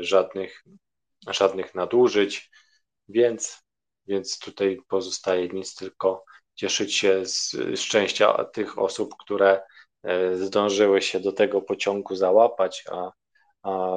żadnych, 0.00 0.64
żadnych 1.26 1.74
nadużyć, 1.74 2.50
więc 3.08 3.64
więc 4.06 4.38
tutaj 4.38 4.78
pozostaje 4.88 5.48
nic 5.48 5.74
tylko 5.74 6.24
cieszyć 6.54 6.94
się 6.94 7.26
z 7.26 7.56
szczęścia 7.76 8.44
tych 8.44 8.78
osób, 8.78 9.14
które 9.18 9.62
e, 10.02 10.36
zdążyły 10.36 11.02
się 11.02 11.20
do 11.20 11.32
tego 11.32 11.62
pociągu 11.62 12.14
załapać, 12.14 12.84
a, 12.90 13.10
a 13.62 13.96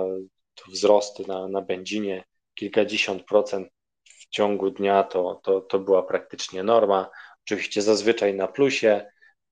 wzrosty 0.68 1.24
na, 1.28 1.48
na 1.48 1.62
benzinie 1.62 2.24
kilkadziesiąt 2.54 3.24
procent 3.24 3.68
w 4.28 4.30
ciągu 4.30 4.72
dnia 4.72 5.04
to, 5.04 5.42
to, 5.44 5.62
to 5.62 5.80
była 5.80 6.04
praktycznie 6.04 6.64
norma. 6.64 7.10
Oczywiście 7.46 7.82
zazwyczaj 7.82 8.36
na 8.36 8.48
plusie. 8.48 9.06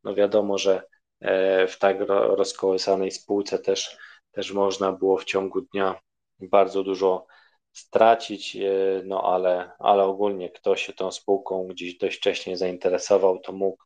No 0.04 0.16
wiadomo, 0.16 0.58
że 0.58 0.84
e, 1.20 1.68
w 1.68 1.80
tak 1.80 1.98
rozkołysanej 2.10 3.12
spółce 3.12 3.60
też, 3.60 3.98
też 4.32 4.52
można 4.52 4.92
było 4.92 5.18
w 5.18 5.26
ciągu 5.26 5.62
dnia 5.62 6.00
bardzo 6.40 6.84
dużo 6.84 7.26
stracić, 7.74 8.56
e, 8.56 8.70
no 9.06 9.34
ale, 9.34 9.72
ale 9.80 10.04
ogólnie 10.04 10.50
kto 10.50 10.76
się 10.76 10.94
tą 10.94 11.12
spółką 11.12 11.68
gdzieś 11.68 11.98
dość 11.98 12.18
wcześnie 12.18 12.58
zainteresował, 12.58 13.40
to 13.40 13.52
mógł 13.52 13.84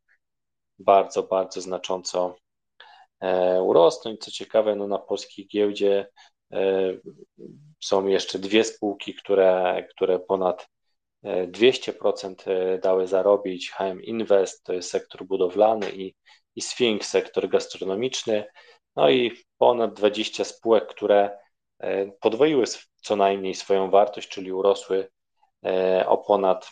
bardzo, 0.79 1.23
bardzo 1.23 1.61
znacząco 1.61 2.35
e, 3.19 3.61
urosnąć. 3.61 4.21
Co 4.21 4.31
ciekawe, 4.31 4.75
no 4.75 4.87
na 4.87 4.99
polskiej 4.99 5.47
giełdzie 5.47 6.09
są 7.79 8.07
jeszcze 8.07 8.39
dwie 8.39 8.63
spółki, 8.63 9.13
które, 9.13 9.87
które 9.89 10.19
ponad 10.19 10.67
200% 11.23 12.79
dały 12.79 13.07
zarobić. 13.07 13.71
HM 13.71 14.01
Invest 14.03 14.63
to 14.63 14.73
jest 14.73 14.89
sektor 14.89 15.25
budowlany 15.25 15.91
i, 15.91 16.15
i 16.55 16.61
Sphinx, 16.61 17.09
sektor 17.09 17.49
gastronomiczny. 17.49 18.45
No 18.95 19.09
i 19.09 19.31
ponad 19.57 19.93
20 19.93 20.43
spółek, 20.43 20.87
które 20.87 21.37
podwoiły 22.21 22.63
co 23.01 23.15
najmniej 23.15 23.55
swoją 23.55 23.89
wartość, 23.89 24.29
czyli 24.29 24.51
urosły 24.51 25.09
e, 25.65 26.05
o 26.07 26.17
ponad 26.17 26.71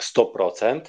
100%, 0.00 0.80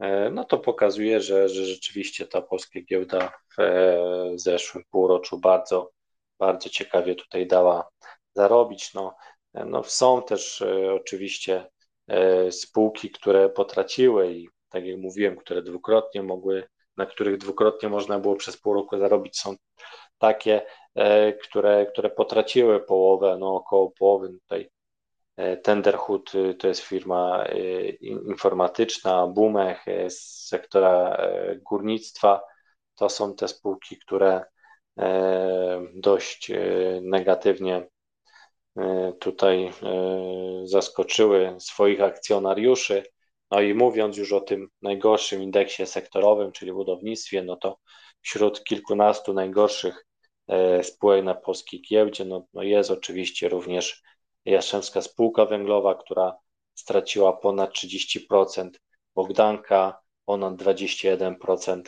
e, 0.00 0.30
no 0.30 0.44
to 0.44 0.58
pokazuje, 0.58 1.20
że, 1.20 1.48
że 1.48 1.64
rzeczywiście 1.64 2.26
ta 2.26 2.42
polska 2.42 2.80
giełda 2.80 3.32
w 3.56 3.60
e, 3.60 3.98
zeszłym 4.34 4.84
półroczu 4.90 5.38
bardzo, 5.38 5.90
bardzo 6.38 6.68
ciekawie 6.68 7.14
tutaj 7.14 7.46
dała 7.46 7.88
zarobić. 8.34 8.94
No, 8.94 9.16
no 9.54 9.84
są 9.84 10.22
też 10.22 10.64
oczywiście 10.94 11.66
spółki, 12.50 13.10
które 13.10 13.48
potraciły 13.48 14.32
i 14.32 14.48
tak 14.68 14.86
jak 14.86 14.98
mówiłem, 14.98 15.36
które 15.36 15.62
dwukrotnie 15.62 16.22
mogły, 16.22 16.64
na 16.96 17.06
których 17.06 17.38
dwukrotnie 17.38 17.88
można 17.88 18.18
było 18.18 18.36
przez 18.36 18.56
pół 18.56 18.74
roku 18.74 18.98
zarobić, 18.98 19.38
są 19.38 19.56
takie, 20.18 20.62
E, 20.94 21.32
które, 21.32 21.86
które 21.86 22.10
potraciły 22.10 22.80
połowę, 22.80 23.36
no 23.40 23.54
około 23.54 23.90
połowy 23.90 24.28
tutaj. 24.28 24.70
E, 25.36 25.56
Tenderhood 25.56 26.34
y, 26.34 26.54
to 26.54 26.68
jest 26.68 26.80
firma 26.80 27.46
informatyczna, 28.00 29.26
Bumech 29.26 29.84
z 30.08 30.48
sektora 30.48 31.16
e, 31.16 31.56
górnictwa. 31.56 32.42
To 32.94 33.08
są 33.08 33.34
te 33.34 33.48
spółki, 33.48 33.96
które 33.98 34.44
dość 35.94 36.52
negatywnie 37.02 37.86
tutaj 39.20 39.70
zaskoczyły 40.64 41.56
swoich 41.58 42.00
akcjonariuszy. 42.00 43.02
No 43.50 43.60
i 43.60 43.74
mówiąc 43.74 44.16
już 44.16 44.32
o 44.32 44.40
tym 44.40 44.68
najgorszym 44.82 45.42
indeksie 45.42 45.86
sektorowym, 45.86 46.52
czyli 46.52 46.72
budownictwie, 46.72 47.42
no 47.42 47.56
to 47.56 47.78
wśród 48.22 48.64
kilkunastu 48.64 49.34
najgorszych 49.34 50.06
E, 50.48 50.84
spółek 50.84 51.24
na 51.24 51.34
polskiej 51.34 51.82
giełdzie. 51.82 52.24
No, 52.24 52.46
no 52.54 52.62
jest 52.62 52.90
oczywiście 52.90 53.48
również 53.48 54.02
Jastrzębska 54.44 55.02
Spółka 55.02 55.46
Węglowa, 55.46 55.94
która 55.94 56.36
straciła 56.74 57.32
ponad 57.32 57.70
30%, 57.72 58.70
Bogdanka 59.14 60.00
ponad 60.24 60.54
21% 60.54 61.82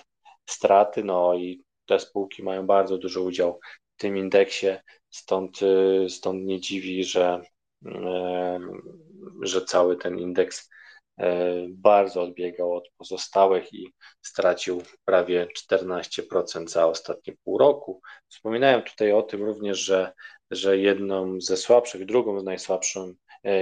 straty, 0.46 1.04
no 1.04 1.34
i 1.34 1.62
te 1.86 2.00
spółki 2.00 2.42
mają 2.42 2.66
bardzo 2.66 2.98
duży 2.98 3.20
udział 3.20 3.60
w 3.96 4.00
tym 4.00 4.16
indeksie, 4.16 4.66
stąd, 5.14 5.62
y, 5.62 6.06
stąd 6.08 6.44
nie 6.44 6.60
dziwi, 6.60 7.04
że, 7.04 7.40
e, 7.86 8.60
że 9.42 9.64
cały 9.64 9.96
ten 9.96 10.18
indeks 10.18 10.68
E, 11.18 11.54
bardzo 11.68 12.22
odbiegał 12.22 12.72
od 12.72 12.88
pozostałych 12.98 13.74
i 13.74 13.92
stracił 14.22 14.82
prawie 15.04 15.46
14% 15.56 16.70
za 16.70 16.86
ostatnie 16.86 17.34
pół 17.44 17.58
roku. 17.58 18.00
Wspominałem 18.28 18.82
tutaj 18.82 19.12
o 19.12 19.22
tym 19.22 19.42
również, 19.42 19.78
że, 19.78 20.12
że 20.50 20.78
jedną 20.78 21.40
ze 21.40 21.56
słabszych, 21.56 22.06
drugą 22.06 22.40
z 22.40 22.44
najsłabszym 22.44 23.14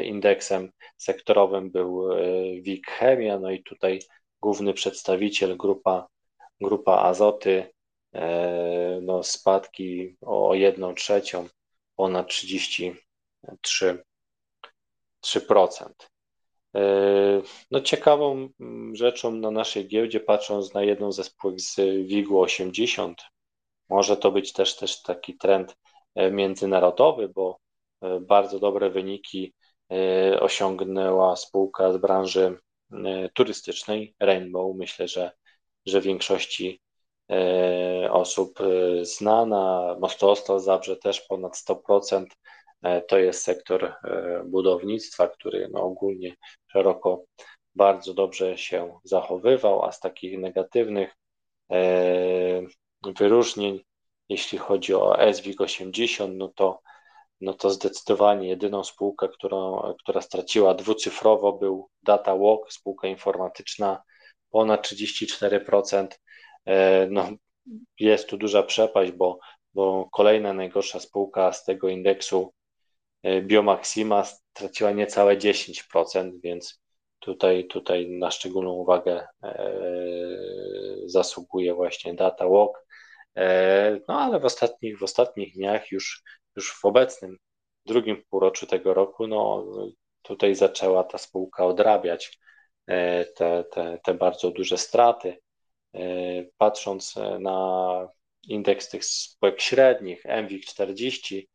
indeksem 0.05 0.71
sektorowym 0.97 1.71
był 1.71 2.09
WIG 2.63 2.87
Chemia, 2.87 3.39
no 3.39 3.51
i 3.51 3.63
tutaj 3.63 4.01
główny 4.41 4.75
przedstawiciel, 4.75 5.57
grupa, 5.57 6.07
grupa 6.61 6.97
Azoty, 6.97 7.72
no 9.03 9.23
spadki 9.23 10.17
o 10.21 10.55
1 10.55 10.95
trzecią, 10.95 11.49
ponad 11.97 12.29
33%. 12.29 12.95
3%. 15.23 16.11
E, 16.75 17.43
no 17.71 17.81
ciekawą 17.81 18.49
mm, 18.61 18.97
rzeczą 18.97 19.33
na 19.33 19.51
naszej 19.51 19.89
giełdzie, 19.89 20.21
patrząc 20.21 20.75
na 20.75 20.83
jedną 20.83 21.13
ze 21.13 21.25
spółek 21.25 21.61
z 21.61 21.77
WIG-u 22.07 22.41
80, 22.41 23.23
może 23.89 24.17
to 24.17 24.33
być 24.33 24.53
też, 24.53 24.77
też 24.77 25.03
taki 25.03 25.37
trend 25.39 25.77
e, 26.15 26.31
międzynarodowy, 26.31 27.29
bo 27.29 27.59
e, 28.01 28.21
bardzo 28.21 28.59
dobre 28.59 28.91
wyniki 28.91 29.55
osiągnęła 30.41 31.37
spółka 31.37 31.93
z 31.93 31.97
branży 31.97 32.59
turystycznej 33.35 34.15
Rainbow. 34.21 34.77
Myślę, 34.77 35.09
że, 35.09 35.33
że 35.87 36.01
większości 36.01 36.81
osób 38.11 38.59
znana. 39.03 39.97
Mostoostal 40.01 40.61
Zabrze 40.61 40.97
też 40.97 41.21
ponad 41.21 41.57
100%. 41.57 42.27
To 43.09 43.19
jest 43.19 43.43
sektor 43.43 43.95
budownictwa, 44.45 45.29
który 45.29 45.69
no 45.73 45.83
ogólnie 45.83 46.35
szeroko 46.73 47.25
bardzo 47.75 48.15
dobrze 48.15 48.59
się 48.59 48.99
zachowywał, 49.05 49.85
a 49.85 49.93
z 49.93 50.01
takich 50.01 50.39
negatywnych 50.39 51.17
e, 51.71 52.63
wyróżnień, 53.19 53.85
jeśli 54.29 54.59
chodzi 54.59 54.95
o 54.95 55.33
SWIG 55.33 55.61
80, 55.61 56.35
no 56.37 56.49
to, 56.49 56.81
no 57.41 57.55
to 57.55 57.71
zdecydowanie 57.71 58.49
jedyną 58.49 58.85
spółkę, 58.85 59.29
którą, 59.29 59.83
która 59.99 60.21
straciła 60.21 60.75
dwucyfrowo 60.75 61.53
był 61.53 61.89
DataWalk, 62.03 62.73
spółka 62.73 63.09
informatyczna, 63.09 64.03
ponad 64.51 64.87
34%. 64.87 66.09
E, 66.67 67.07
no, 67.11 67.29
jest 68.01 68.29
tu 68.29 68.37
duża 68.37 68.63
przepaść, 68.63 69.13
bo, 69.13 69.39
bo 69.75 70.09
kolejna 70.13 70.53
najgorsza 70.53 71.01
spółka 71.01 71.53
z 71.53 71.65
tego 71.65 71.89
indeksu 71.89 72.53
E, 73.23 73.43
Biomaxima 73.43 74.25
straciła 74.25 74.91
niecałe 74.91 75.37
10%, 75.37 76.41
więc 76.43 76.83
tutaj, 77.19 77.67
tutaj 77.67 78.11
na 78.11 78.31
szczególną 78.31 78.71
uwagę 78.71 79.27
e, 79.43 79.71
zasługuje 81.07 81.75
właśnie 81.75 82.15
Data 82.15 82.49
Walk. 82.49 82.87
No 84.09 84.21
ale 84.21 84.41
w 84.41 84.45
ostatnich, 84.45 84.99
w 84.99 85.03
ostatnich 85.03 85.55
dniach, 85.55 85.91
już, 85.91 86.23
już 86.57 86.73
w 86.73 86.85
obecnym 86.85 87.37
drugim 87.87 88.23
półroczu 88.31 88.67
tego 88.67 88.95
roku, 88.95 89.27
no 89.27 89.67
tutaj 90.23 90.55
zaczęła 90.55 91.05
ta 91.05 91.19
spółka 91.19 91.67
odrabiać 91.67 92.39
te, 93.37 93.65
te, 93.73 93.99
te 94.05 94.15
bardzo 94.15 94.51
duże 94.51 94.79
straty. 94.79 95.37
Patrząc 96.59 97.15
na 97.41 98.09
indeks 98.49 98.89
tych 98.89 99.05
spółek 99.05 99.61
średnich, 99.61 100.25
MWIG 100.25 100.65
40, 100.67 101.49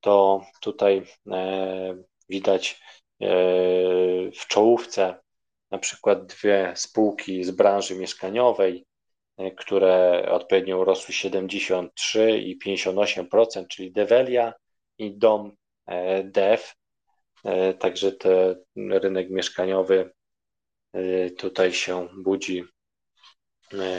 to 0.00 0.44
tutaj 0.60 1.02
e, 1.30 2.02
widać 2.28 2.80
e, 3.20 3.26
w 4.30 4.46
czołówce 4.48 5.14
na 5.70 5.78
przykład 5.78 6.26
dwie 6.26 6.72
spółki 6.76 7.44
z 7.44 7.50
branży 7.50 7.96
mieszkaniowej, 7.96 8.86
które 9.56 10.24
odpowiednio 10.30 10.78
urosły 10.78 11.14
73 11.14 12.38
i 12.38 12.58
58%, 12.58 13.66
czyli 13.68 13.92
Develia 13.92 14.52
i 14.98 15.18
Dom 15.18 15.56
Dev. 16.24 16.62
Także 17.78 18.12
ten 18.12 18.92
rynek 18.92 19.30
mieszkaniowy 19.30 20.12
tutaj 21.38 21.72
się 21.72 22.08
budzi, 22.22 22.64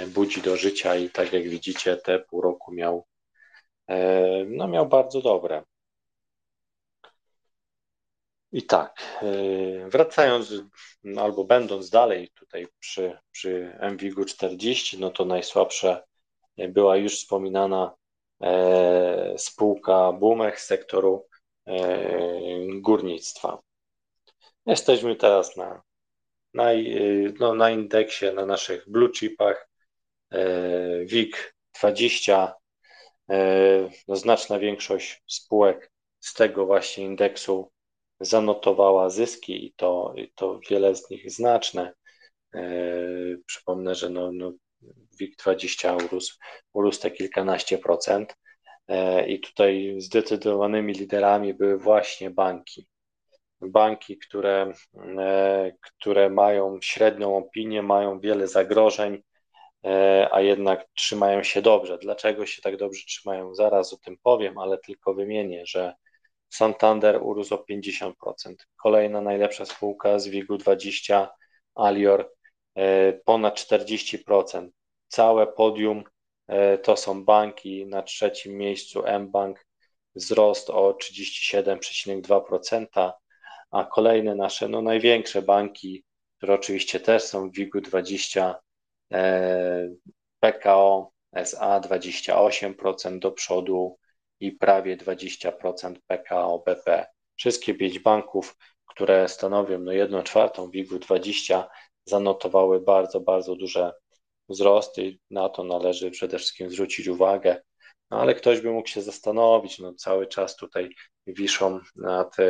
budzi 0.07 0.41
do 0.41 0.57
życia 0.57 0.95
i 0.95 1.09
tak 1.09 1.33
jak 1.33 1.49
widzicie, 1.49 1.97
te 1.97 2.19
pół 2.19 2.41
roku 2.41 2.73
miał, 2.73 3.05
no 4.47 4.67
miał 4.67 4.87
bardzo 4.87 5.21
dobre. 5.21 5.63
I 8.51 8.63
tak, 8.63 9.19
y, 9.23 9.85
wracając 9.89 10.53
albo 11.17 11.43
będąc 11.43 11.89
dalej 11.89 12.29
tutaj 12.35 12.67
przy, 12.79 13.17
przy 13.31 13.77
MWIG 13.91 14.25
40, 14.25 14.99
no 14.99 15.11
to 15.11 15.25
najsłabsza 15.25 16.03
była 16.57 16.97
już 16.97 17.15
wspominana 17.15 17.95
e, 18.41 19.33
spółka 19.37 20.11
Bumech 20.11 20.59
z 20.59 20.65
sektoru 20.65 21.27
e, 21.67 21.73
górnictwa. 22.81 23.59
Jesteśmy 24.65 25.15
teraz 25.15 25.57
na, 25.57 25.81
na, 26.53 26.69
no, 27.39 27.55
na 27.55 27.69
indeksie, 27.69 28.25
na 28.33 28.45
naszych 28.45 28.89
blue 28.89 29.11
chipach 29.11 29.69
e, 30.31 31.05
WIG 31.05 31.53
20. 31.79 32.53
No, 34.07 34.15
znaczna 34.15 34.59
większość 34.59 35.23
spółek 35.27 35.91
z 36.19 36.33
tego 36.33 36.65
właśnie 36.65 37.03
indeksu 37.03 37.71
zanotowała 38.19 39.09
zyski 39.09 39.65
i 39.65 39.73
to, 39.73 40.13
i 40.17 40.31
to 40.35 40.59
wiele 40.69 40.95
z 40.95 41.09
nich 41.09 41.31
znaczne. 41.31 41.93
E, 42.55 42.63
przypomnę, 43.45 43.95
że 43.95 44.09
no, 44.09 44.31
no 44.31 44.53
WIG20 45.21 46.05
urósł, 46.05 46.37
urósł 46.73 47.01
te 47.01 47.11
kilkanaście 47.11 47.77
procent 47.77 48.35
e, 48.87 49.27
i 49.27 49.39
tutaj 49.39 49.95
zdecydowanymi 49.97 50.93
liderami 50.93 51.53
były 51.53 51.77
właśnie 51.77 52.29
banki. 52.29 52.87
Banki, 53.71 54.17
które, 54.17 54.73
e, 55.19 55.71
które 55.81 56.29
mają 56.29 56.79
średnią 56.81 57.37
opinię, 57.37 57.81
mają 57.81 58.19
wiele 58.19 58.47
zagrożeń, 58.47 59.23
a 60.31 60.41
jednak 60.41 60.85
trzymają 60.93 61.43
się 61.43 61.61
dobrze. 61.61 61.97
Dlaczego 61.97 62.45
się 62.45 62.61
tak 62.61 62.77
dobrze 62.77 63.01
trzymają? 63.07 63.55
Zaraz 63.55 63.93
o 63.93 63.97
tym 63.97 64.17
powiem, 64.23 64.57
ale 64.57 64.77
tylko 64.77 65.13
wymienię, 65.13 65.65
że 65.65 65.93
Santander 66.53 67.19
urósł 67.21 67.55
o 67.55 67.57
50%. 67.57 68.55
Kolejna 68.75 69.21
najlepsza 69.21 69.65
spółka 69.65 70.19
z 70.19 70.27
WIG-u 70.27 70.57
20, 70.57 71.29
Alior 71.75 72.31
e, 72.75 73.13
ponad 73.13 73.55
40%. 73.55 74.69
Całe 75.07 75.47
podium 75.47 76.03
e, 76.47 76.77
to 76.77 76.97
są 76.97 77.25
banki. 77.25 77.85
Na 77.85 78.01
trzecim 78.01 78.57
miejscu 78.57 79.03
mBank 79.19 79.65
wzrost 80.15 80.69
o 80.69 80.91
37,2%, 80.91 83.11
a 83.73 83.83
kolejne 83.83 84.35
nasze 84.35 84.67
no, 84.67 84.81
największe 84.81 85.41
banki, 85.41 86.03
które 86.37 86.53
oczywiście 86.53 86.99
też 86.99 87.23
są 87.23 87.49
w 87.49 87.53
WIG-u 87.53 87.81
20, 87.81 88.55
PKO 90.39 91.11
SA 91.33 91.79
28% 91.79 93.19
do 93.19 93.31
przodu, 93.31 93.97
i 94.43 94.51
prawie 94.51 94.97
20% 94.97 95.95
PKO 96.07 96.63
BP. 96.65 97.05
Wszystkie 97.35 97.73
pięć 97.73 97.99
banków, 97.99 98.57
które 98.85 99.29
stanowią 99.29 99.79
no 99.79 99.91
1 99.91 100.23
czwartą 100.23 100.69
WIG-u 100.69 100.99
20, 100.99 101.69
zanotowały 102.05 102.81
bardzo, 102.81 103.21
bardzo 103.21 103.55
duże 103.55 103.91
wzrosty 104.49 105.17
na 105.31 105.49
to 105.49 105.63
należy 105.63 106.11
przede 106.11 106.37
wszystkim 106.37 106.69
zwrócić 106.69 107.07
uwagę. 107.07 107.61
No 108.11 108.21
ale 108.21 108.35
ktoś 108.35 108.61
by 108.61 108.71
mógł 108.71 108.89
się 108.89 109.01
zastanowić, 109.01 109.79
no 109.79 109.93
cały 109.93 110.27
czas 110.27 110.55
tutaj 110.55 110.89
wiszą 111.27 111.79
nad 111.95 112.39
e, 112.39 112.45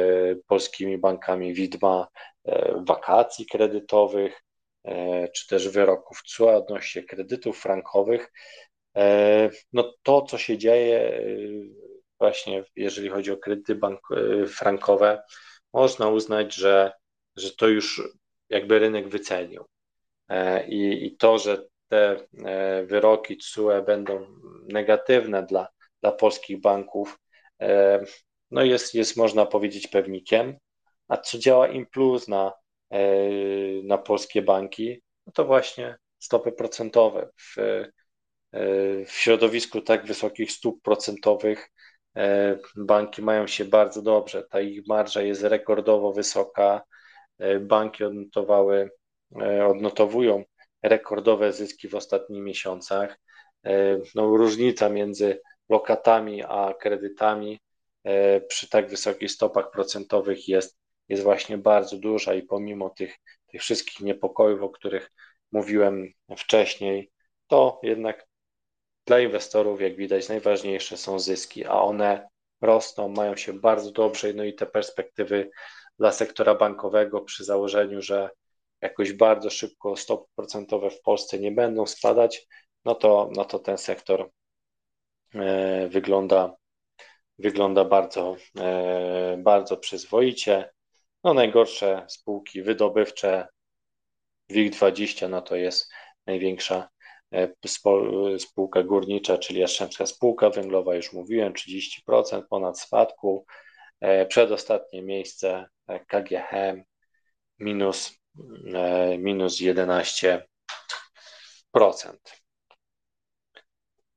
polskimi 0.48 0.98
bankami 0.98 1.54
widma 1.54 2.08
e, 2.46 2.84
wakacji 2.88 3.46
kredytowych, 3.46 4.44
e, 4.84 5.28
czy 5.28 5.48
też 5.48 5.70
wyroków 5.70 6.22
CUA 6.22 6.56
odnośnie 6.56 7.04
kredytów 7.04 7.60
frankowych. 7.60 8.32
No 9.74 9.94
to, 10.04 10.22
co 10.22 10.38
się 10.38 10.58
dzieje 10.58 11.22
właśnie 12.20 12.64
jeżeli 12.76 13.10
chodzi 13.10 13.32
o 13.32 13.38
kredyty 13.38 13.76
bank, 13.76 14.00
frankowe, 14.48 15.24
można 15.74 16.10
uznać, 16.10 16.56
że, 16.56 16.92
że 17.36 17.56
to 17.56 17.68
już 17.68 18.02
jakby 18.50 18.80
rynek 18.80 19.10
wycenił. 19.10 19.66
I, 20.68 21.06
I 21.06 21.18
to, 21.18 21.40
że 21.40 21.66
te 21.94 22.28
e, 22.46 22.84
wyroki 22.86 23.38
TSUE 23.38 23.82
będą 23.82 24.28
negatywne 24.70 25.44
dla, 25.44 25.68
dla 26.02 26.12
polskich 26.12 26.62
banków, 26.62 27.20
no 28.52 28.64
jest, 28.64 28.94
jest 28.94 29.18
można 29.18 29.46
powiedzieć 29.46 29.88
pewnikiem. 29.88 30.58
A 31.08 31.18
co 31.18 31.38
działa 31.38 31.68
im 31.68 31.86
plus 31.86 32.28
na, 32.28 32.54
na 33.84 33.98
polskie 33.98 34.42
banki, 34.42 35.02
no 35.26 35.34
to 35.34 35.46
właśnie 35.46 35.96
stopy 36.20 36.52
procentowe. 36.52 37.30
W, 37.38 37.56
w 39.08 39.12
środowisku 39.12 39.82
tak 39.82 40.06
wysokich 40.06 40.52
stóp 40.52 40.82
procentowych 40.82 41.70
E, 42.18 42.58
banki 42.76 43.22
mają 43.22 43.48
się 43.48 43.66
bardzo 43.66 44.02
dobrze, 44.02 44.44
ta 44.44 44.62
ich 44.62 44.88
marża 44.88 45.22
jest 45.22 45.44
rekordowo 45.44 46.14
wysoka. 46.14 46.82
E, 47.40 47.60
banki 47.60 48.04
odnotowały, 48.04 48.92
e, 49.42 49.68
odnotowują 49.68 50.44
rekordowe 50.84 51.54
zyski 51.54 51.88
w 51.88 51.96
ostatnich 51.96 52.44
miesiącach. 52.44 53.20
No, 54.16 54.38
różnica 54.38 54.90
między 54.90 55.42
lokatami 55.70 56.44
a 56.44 56.74
kredytami 56.80 57.62
przy 58.48 58.70
tak 58.70 58.90
wysokich 58.90 59.32
stopach 59.32 59.72
procentowych 59.72 60.48
jest, 60.48 60.78
jest 61.10 61.24
właśnie 61.24 61.58
bardzo 61.58 61.98
duża 61.98 62.34
i 62.34 62.44
pomimo 62.44 62.90
tych, 62.90 63.16
tych 63.52 63.62
wszystkich 63.62 64.00
niepokojów, 64.00 64.62
o 64.62 64.70
których 64.70 65.12
mówiłem 65.52 66.14
wcześniej, 66.38 67.12
to 67.48 67.80
jednak 67.84 68.26
dla 69.06 69.20
inwestorów, 69.20 69.82
jak 69.82 69.96
widać, 69.96 70.30
najważniejsze 70.30 70.98
są 70.98 71.20
zyski, 71.20 71.66
a 71.66 71.74
one 71.74 72.28
rosną, 72.62 73.10
mają 73.10 73.36
się 73.36 73.54
bardzo 73.54 73.92
dobrze, 73.92 74.34
no 74.34 74.44
i 74.44 74.54
te 74.54 74.66
perspektywy 74.66 75.50
dla 76.00 76.12
sektora 76.12 76.56
bankowego 76.56 77.22
przy 77.22 77.46
założeniu, 77.46 78.02
że 78.02 78.30
jakoś 78.84 79.14
bardzo 79.14 79.50
szybko 79.50 79.96
stopy 79.96 80.26
procentowe 80.36 80.90
w 80.90 81.02
Polsce 81.02 81.40
nie 81.40 81.52
będą 81.52 81.86
spadać, 81.86 82.48
no 82.86 82.96
to, 82.96 83.30
no 83.36 83.46
to 83.46 83.60
ten 83.60 83.78
sektor 83.78 84.32
e, 85.36 85.88
wygląda, 85.88 86.56
wygląda 87.40 87.86
bardzo, 87.86 88.36
e, 88.60 89.38
bardzo 89.38 89.78
przyzwoicie. 89.78 90.70
No 91.24 91.34
najgorsze 91.34 92.06
spółki 92.10 92.62
wydobywcze, 92.62 93.48
WIG20, 94.50 95.30
no 95.30 95.42
to 95.42 95.56
jest 95.56 95.92
największa 96.26 96.90
E, 97.34 97.50
spółka 98.40 98.84
górnicza, 98.84 99.38
czyli 99.38 99.60
Jastrzębska 99.60 100.06
Spółka 100.06 100.50
Węglowa, 100.50 100.96
już 100.96 101.14
mówiłem, 101.14 101.54
30% 101.54 102.44
ponad 102.50 102.80
spadku. 102.80 103.46
Przedostatnie 104.28 105.02
miejsce 105.02 105.66
KGHM 106.08 106.84
minus, 107.60 108.23
minus 109.18 109.62
11%. 109.62 110.42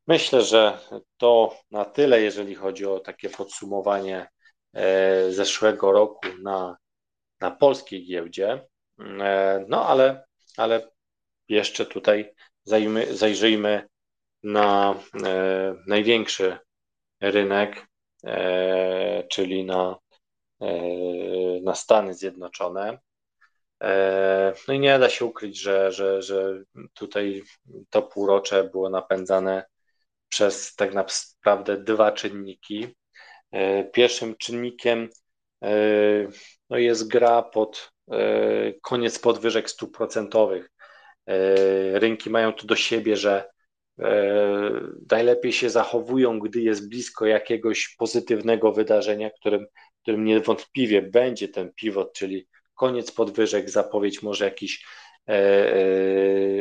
Myślę, 0.07 0.43
że 0.43 0.79
to 1.17 1.57
na 1.71 1.85
tyle, 1.85 2.21
jeżeli 2.23 2.55
chodzi 2.55 2.87
o 2.87 3.01
takie 3.01 3.31
podsumowanie 3.31 4.29
zeszłego 5.31 5.93
roku 5.93 6.29
na, 6.43 6.77
na 7.41 7.51
polskiej 7.51 8.07
giełdzie. 8.07 8.67
No 9.69 9.87
ale, 9.87 10.27
ale 10.57 10.91
jeszcze 11.49 11.87
tutaj 11.87 12.35
zajmy, 12.65 13.17
zajrzyjmy 13.17 13.89
na 14.43 14.95
e, 15.25 15.75
największy 15.87 16.59
rynek, 17.21 17.87
e, 18.25 19.25
czyli 19.29 19.65
na, 19.65 19.97
e, 20.61 20.67
na 21.63 21.75
Stany 21.75 22.15
Zjednoczone. 22.15 22.99
E, 23.83 24.53
no 24.69 24.75
i 24.75 24.79
nie 24.79 24.99
da 24.99 25.09
się 25.09 25.25
ukryć, 25.25 25.61
że, 25.61 25.93
że, 25.93 26.23
że 26.23 26.63
tutaj 26.95 27.43
to 27.91 28.03
półrocze 28.03 28.65
było 28.65 28.91
napędzane 28.91 29.65
przez 30.29 30.75
tak 30.75 30.95
naprawdę 30.95 31.77
dwa 31.77 32.13
czynniki. 32.13 32.97
E, 33.53 33.85
pierwszym 33.85 34.37
czynnikiem 34.37 35.09
e, 35.63 35.69
no 36.71 36.79
jest 36.79 37.09
gra 37.09 37.43
pod 37.43 37.93
koniec 38.83 39.19
podwyżek 39.19 39.71
stóp 39.71 39.97
procentowych. 39.97 40.71
Rynki 41.93 42.31
mają 42.31 42.53
to 42.53 42.67
do 42.67 42.77
siebie, 42.77 43.17
że 43.17 43.51
najlepiej 45.11 45.53
się 45.53 45.71
zachowują, 45.71 46.39
gdy 46.39 46.61
jest 46.61 46.89
blisko 46.89 47.27
jakiegoś 47.27 47.95
pozytywnego 47.99 48.73
wydarzenia, 48.73 49.31
którym, 49.31 49.67
którym 50.03 50.25
niewątpliwie 50.25 51.03
będzie 51.03 51.49
ten 51.49 51.73
pivot, 51.73 52.13
czyli 52.13 52.47
koniec 52.77 53.13
podwyżek, 53.13 53.71
zapowiedź 53.71 54.23
może 54.23 54.45
jakiś 54.45 54.87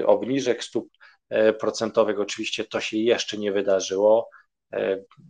obniżek 0.05 0.63
stóp 0.63 0.89
procentowych. 1.59 2.19
Oczywiście 2.19 2.65
to 2.65 2.79
się 2.79 2.97
jeszcze 2.97 3.37
nie 3.37 3.51
wydarzyło. 3.51 4.29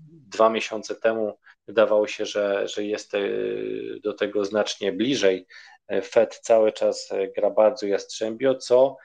Dwa 0.10 0.50
miesiące 0.50 0.95
temu 0.95 1.38
wydawało 1.67 2.08
się, 2.08 2.26
że, 2.26 2.67
że 2.67 2.84
jest 2.84 3.12
do 4.04 4.13
tego 4.13 4.45
znacznie 4.45 4.91
bliżej. 4.91 5.48
Fed 6.04 6.39
cały 6.43 6.71
czas 6.71 7.10
gra 7.36 7.50
bardzo 7.50 7.88
jastrzębio, 7.88 8.56
co 8.56 8.98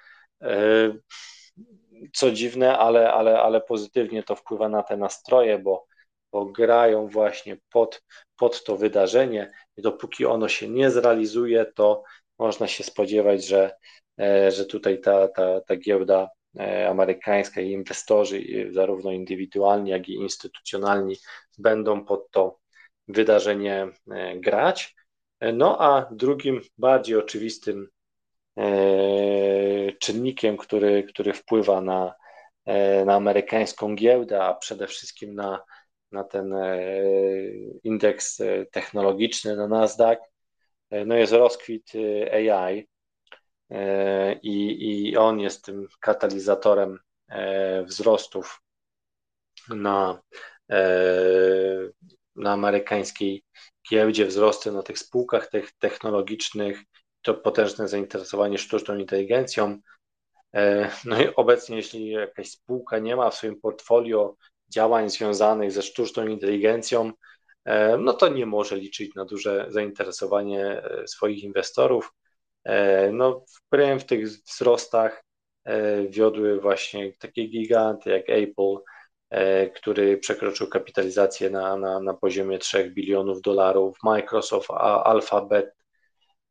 co 2.12 2.31
dziwne, 2.31 2.79
ale, 2.79 3.12
ale, 3.12 3.40
ale 3.40 3.61
pozytywnie 3.61 4.23
to 4.23 4.37
wpływa 4.37 4.69
na 4.69 4.83
te 4.83 4.97
nastroje, 4.97 5.59
bo, 5.59 5.87
bo 6.33 6.47
grają 6.47 7.09
właśnie 7.09 7.57
pod, 7.71 8.03
pod 8.37 8.64
to 8.64 8.77
wydarzenie 8.77 9.53
i 9.77 9.83
dopóki 9.83 10.27
ono 10.27 10.49
się 10.49 10.69
nie 10.69 10.90
zrealizuje, 10.90 11.66
to 11.75 12.03
można 12.38 12.66
się 12.66 12.85
spodziewać, 12.85 13.47
że, 13.47 13.77
e, 14.21 14.51
że 14.51 14.66
tutaj 14.66 15.01
ta, 15.01 15.29
ta, 15.29 15.61
ta 15.61 15.77
giełda 15.77 16.29
e, 16.59 16.88
amerykańska 16.88 17.61
i 17.61 17.71
inwestorzy, 17.71 18.43
zarówno 18.71 19.11
indywidualni, 19.11 19.90
jak 19.90 20.09
i 20.09 20.14
instytucjonalni, 20.14 21.16
będą 21.59 22.05
pod 22.05 22.31
to 22.31 22.59
wydarzenie 23.09 23.88
e, 24.11 24.37
grać. 24.37 24.95
No 25.55 25.81
a 25.81 26.09
drugim, 26.11 26.61
bardziej 26.79 27.16
oczywistym 27.16 27.88
czynnikiem, 30.01 30.57
który, 30.57 31.03
który 31.03 31.33
wpływa 31.33 31.81
na, 31.81 32.14
na 33.07 33.14
amerykańską 33.14 33.95
giełdę, 33.95 34.45
a 34.45 34.55
przede 34.55 34.87
wszystkim 34.87 35.35
na, 35.35 35.62
na 36.12 36.25
ten 36.25 36.53
e, 36.53 36.79
indeks 37.85 38.42
technologiczny, 38.70 39.57
na 39.57 39.68
Nasdaq, 39.68 40.20
no 41.07 41.14
jest 41.14 41.33
rozkwit 41.33 41.92
AI 42.33 42.88
i, 44.42 45.09
i 45.09 45.16
on 45.16 45.40
jest 45.40 45.64
tym 45.64 45.87
katalizatorem 46.01 46.99
wzrostów 47.85 48.62
na, 49.68 50.23
na 52.37 52.53
amerykańskiej 52.53 53.44
giełdzie, 53.90 54.27
wzrosty 54.27 54.73
na 54.73 54.83
tych 54.83 54.99
spółkach 54.99 55.51
technologicznych 55.79 56.83
to 57.23 57.35
potężne 57.35 57.88
zainteresowanie 57.88 58.59
sztuczną 58.59 58.96
inteligencją. 58.96 59.79
E, 60.55 60.90
no 61.05 61.23
i 61.23 61.35
obecnie, 61.35 61.77
jeśli 61.77 62.11
jakaś 62.11 62.51
spółka 62.51 62.99
nie 62.99 63.16
ma 63.16 63.31
w 63.31 63.35
swoim 63.35 63.61
portfolio 63.61 64.37
działań 64.70 65.11
związanych 65.11 65.72
ze 65.72 65.83
sztuczną 65.83 66.26
inteligencją, 66.26 67.12
e, 67.64 67.96
no 67.96 68.12
to 68.12 68.28
nie 68.28 68.46
może 68.46 68.76
liczyć 68.76 69.14
na 69.14 69.24
duże 69.24 69.66
zainteresowanie 69.68 70.66
e, 70.66 71.09
swoich 71.09 71.42
inwestorów. 71.42 72.14
No, 73.12 73.44
w 74.00 74.04
tych 74.04 74.28
wzrostach 74.28 75.24
wiodły 76.09 76.61
właśnie 76.61 77.12
takie 77.12 77.46
giganty 77.48 78.11
jak 78.11 78.24
Apple, 78.28 78.76
który 79.74 80.18
przekroczył 80.18 80.68
kapitalizację 80.68 81.50
na, 81.50 81.76
na, 81.76 82.00
na 82.00 82.14
poziomie 82.14 82.59
3 82.59 82.90
bilionów 82.90 83.40
dolarów, 83.40 83.98
Microsoft, 84.02 84.70
Alphabet 85.04 85.74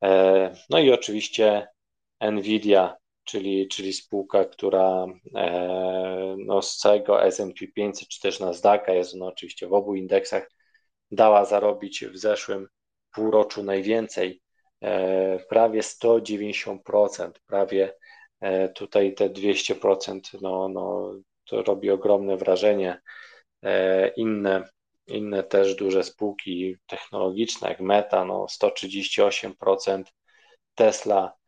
E, 0.04 0.56
no 0.70 0.80
i 0.80 0.92
oczywiście 0.92 1.68
Nvidia, 2.22 2.96
czyli, 3.30 3.68
czyli 3.68 3.94
spółka, 3.94 4.46
która 4.46 5.06
e, 5.36 6.36
no, 6.38 6.62
z 6.62 6.78
całego 6.78 7.24
S&P 7.24 7.68
500 7.68 8.08
czy 8.10 8.22
też 8.22 8.40
Nasdaqa 8.40 8.94
jest 8.94 9.16
no, 9.16 9.26
oczywiście 9.26 9.68
w 9.68 9.74
obu 9.74 9.96
indeksach, 9.96 10.52
dała 11.12 11.46
zarobić 11.46 12.06
w 12.06 12.18
zeszłym 12.18 12.68
półroczu 13.14 13.64
najwięcej, 13.64 14.42
e, 14.82 15.40
prawie 15.40 15.82
190%, 15.82 17.32
prawie 17.48 17.94
tutaj 18.76 19.14
te 19.14 19.30
200%, 19.30 20.42
no, 20.42 20.70
no, 20.70 21.14
to 21.46 21.64
robi 21.64 21.92
ogromne 21.92 22.38
wrażenie. 22.38 23.02
Inne 24.16 24.64
inne 25.10 25.44
też 25.44 25.76
duże 25.76 26.04
spółki 26.04 26.76
technologiczne, 26.88 27.70
jak 27.70 27.80
Meta, 27.80 28.26
no 28.26 28.46
138%, 28.50 30.04
Tesla, 30.76 31.34
e, 31.34 31.39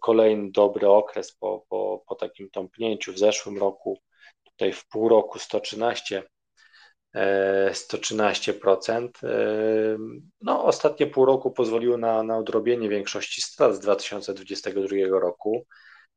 kolejny 0.00 0.50
dobry 0.50 0.88
okres 0.88 1.32
po, 1.32 1.64
po, 1.68 2.04
po 2.08 2.14
takim 2.14 2.50
tąpnięciu 2.50 3.12
w 3.12 3.18
zeszłym 3.18 3.58
roku, 3.58 3.98
tutaj 4.44 4.72
w 4.72 4.88
pół 4.88 5.08
roku 5.08 5.38
113, 5.38 6.22
113%. 7.14 9.08
E, 9.22 9.28
e, 9.28 9.98
no, 10.40 10.64
ostatnie 10.64 11.06
pół 11.06 11.24
roku 11.24 11.50
pozwoliło 11.50 11.96
na, 11.96 12.22
na 12.22 12.38
odrobienie 12.38 12.88
większości 12.88 13.42
strat 13.42 13.74
z 13.74 13.80
2022 13.80 15.18
roku, 15.20 15.66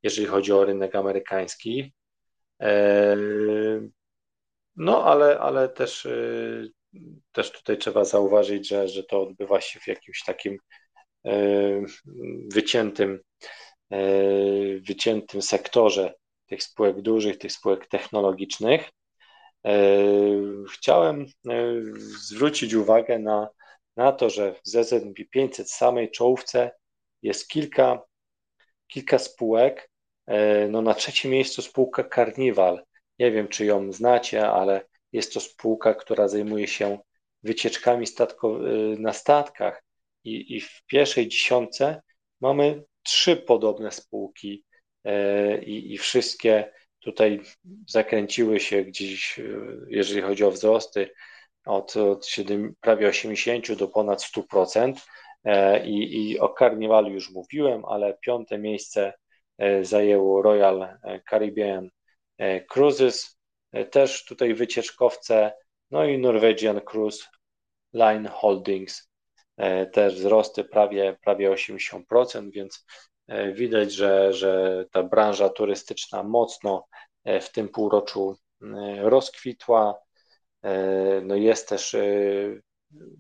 jeżeli 0.04 0.28
chodzi 0.28 0.54
o 0.54 0.66
rynek 0.66 0.96
amerykański. 0.96 1.94
No, 4.76 5.04
ale, 5.04 5.40
ale 5.40 5.70
też, 5.70 6.08
też 7.32 7.52
tutaj 7.52 7.78
trzeba 7.78 8.06
zauważyć, 8.06 8.68
że, 8.68 8.88
że 8.88 9.04
to 9.04 9.22
odbywa 9.22 9.62
się 9.62 9.80
w 9.80 9.88
jakimś 9.88 10.24
takim 10.24 10.58
wyciętym, 12.54 13.20
y, 13.94 14.82
wyciętym 14.88 15.42
sektorze 15.42 16.14
tych 16.46 16.64
spółek 16.64 17.02
dużych, 17.02 17.38
tych 17.38 17.52
spółek 17.52 17.88
technologicznych. 17.88 18.90
Chciałem 20.74 21.26
zwrócić 22.30 22.74
uwagę 22.74 23.20
na, 23.20 23.50
na 23.98 24.12
to, 24.12 24.30
że 24.30 24.54
w 24.54 24.60
ZZP 24.64 25.26
500 25.32 25.72
samej 25.72 26.12
czołówce 26.12 26.72
jest 27.22 27.48
kilka, 27.48 28.02
kilka 28.88 29.20
spółek. 29.20 29.90
No 30.70 30.82
na 30.82 30.94
trzecim 30.94 31.32
miejscu 31.32 31.62
spółka 31.62 32.04
Carnival, 32.16 32.84
nie 33.20 33.32
wiem, 33.32 33.48
czy 33.48 33.66
ją 33.66 33.92
znacie, 33.92 34.50
ale 34.50 34.86
jest 35.12 35.34
to 35.34 35.40
spółka, 35.40 35.94
która 35.94 36.28
zajmuje 36.28 36.68
się 36.68 37.00
wycieczkami 37.44 38.08
statko, 38.08 38.60
na 38.98 39.14
statkach 39.14 39.84
i, 40.24 40.56
i 40.56 40.62
w 40.62 40.84
pierwszej 40.88 41.28
dziesiątce 41.28 42.02
mamy 42.42 42.84
trzy 43.04 43.38
podobne 43.38 43.92
spółki 43.92 44.64
y, 45.08 45.64
i, 45.64 45.94
i 45.94 45.98
wszystkie 45.98 46.72
tutaj 47.00 47.42
zakręciły 47.88 48.60
się 48.60 48.84
gdzieś, 48.84 49.40
y, 49.40 49.86
jeżeli 49.88 50.22
chodzi 50.22 50.44
o 50.44 50.52
wzrosty, 50.52 51.10
od, 51.66 51.98
od 51.98 52.26
7, 52.26 52.76
prawie 52.82 53.08
80 53.08 53.74
do 53.74 53.88
ponad 53.88 54.24
100%. 54.24 54.94
I, 55.86 56.30
I 56.32 56.40
o 56.40 56.54
Carnivalu 56.60 57.10
już 57.10 57.32
mówiłem, 57.32 57.86
ale 57.86 58.18
piąte 58.22 58.58
miejsce 58.58 59.14
zajęło 59.82 60.42
Royal 60.42 60.98
Caribbean 61.30 61.90
E, 62.42 62.62
cruises, 62.66 63.38
e, 63.72 63.86
też 63.86 64.26
tutaj 64.26 64.54
wycieczkowce, 64.54 65.54
no 65.92 66.06
i 66.06 66.18
Norwegian 66.18 66.82
Cruise 66.82 67.28
Line 67.94 68.28
Holdings, 68.28 69.11
e, 69.62 69.86
też 69.86 70.16
wzrosty 70.16 70.64
prawie, 70.64 71.18
prawie 71.24 71.52
80%, 71.52 72.52
więc 72.52 72.86
widać, 73.54 73.94
że, 73.94 74.34
że 74.34 74.86
ta 74.92 75.04
branża 75.04 75.50
turystyczna 75.50 76.24
mocno 76.24 76.88
w 77.42 77.50
tym 77.50 77.70
półroczu 77.70 78.36
rozkwitła. 78.98 80.00
No 81.22 81.36
jest 81.36 81.70
też 81.70 81.96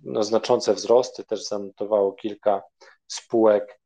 no 0.04 0.24
znaczące 0.24 0.74
wzrosty, 0.74 1.24
też 1.24 1.44
zanotowało 1.44 2.14
kilka 2.14 2.62
spółek, 3.08 3.80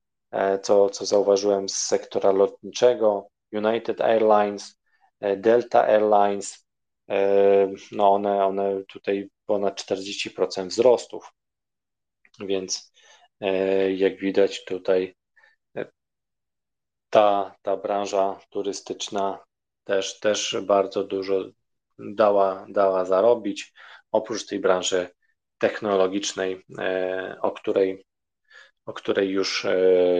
co, 0.61 0.89
co 0.89 1.05
zauważyłem 1.05 1.69
z 1.69 1.75
sektora 1.75 2.31
lotniczego, 2.31 3.27
United 3.51 4.01
Airlines, 4.01 4.79
E, 5.19 5.35
Delta 5.37 5.87
Airlines, 5.87 6.65
e, 7.09 7.71
no 7.91 8.13
one, 8.13 8.45
one 8.45 8.83
tutaj 8.87 9.29
ponad 9.45 9.75
40% 9.75 10.67
wzrostów, 10.69 11.33
więc 12.39 12.93
e, 13.41 13.93
jak 13.93 14.19
widać 14.19 14.65
tutaj 14.65 15.15
ta, 17.09 17.55
ta 17.61 17.77
branża 17.77 18.39
turystyczna 18.49 19.39
też, 19.83 20.19
też 20.19 20.57
bardzo 20.61 21.03
dużo 21.03 21.43
dała, 21.99 22.65
dała 22.69 23.05
zarobić, 23.05 23.73
oprócz 24.11 24.45
tej 24.45 24.59
branży 24.59 25.09
technologicznej, 25.57 26.65
o 27.41 27.51
której, 27.51 28.05
o 28.85 28.93
której 28.93 29.29
już, 29.29 29.67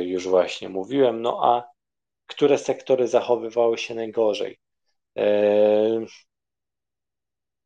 już 0.02 0.28
właśnie 0.28 0.70
mówiłem. 0.70 1.22
No 1.22 1.40
a 1.44 1.64
które 2.28 2.58
sektory 2.58 3.08
zachowywały 3.08 3.78
się 3.78 3.96
najgorzej? 3.96 4.60
E, 5.18 6.06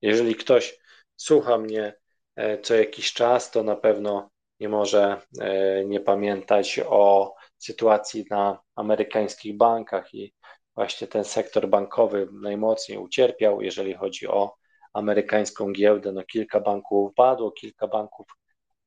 jeżeli 0.01 0.35
ktoś 0.35 0.79
słucha 1.15 1.57
mnie 1.57 1.93
e, 2.35 2.61
co 2.61 2.75
jakiś 2.75 3.13
czas, 3.13 3.51
to 3.51 3.63
na 3.63 3.75
pewno 3.75 4.29
nie 4.59 4.69
może 4.69 5.21
e, 5.41 5.85
nie 5.85 5.99
pamiętać 5.99 6.79
o 6.87 7.35
sytuacji 7.57 8.25
na 8.29 8.59
amerykańskich 8.75 9.57
bankach 9.57 10.13
i 10.13 10.33
właśnie 10.75 11.07
ten 11.07 11.23
sektor 11.23 11.69
bankowy 11.69 12.29
najmocniej 12.31 12.97
ucierpiał, 12.97 13.61
jeżeli 13.61 13.93
chodzi 13.93 14.27
o 14.27 14.55
amerykańską 14.93 15.71
giełdę. 15.71 16.11
No 16.11 16.23
kilka 16.23 16.59
banków 16.59 17.11
upadło, 17.11 17.51
kilka 17.51 17.87
banków 17.87 18.27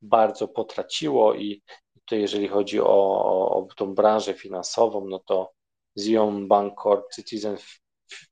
bardzo 0.02 0.48
potraciło 0.48 1.34
i 1.34 1.62
tutaj 1.94 2.20
jeżeli 2.20 2.48
chodzi 2.48 2.80
o, 2.80 2.86
o 3.56 3.68
tą 3.76 3.94
branżę 3.94 4.34
finansową, 4.34 5.06
no 5.08 5.18
to 5.18 5.52
Zion 5.98 6.48
Bank 6.48 6.80
Corp, 6.82 7.04
Citizen 7.14 7.56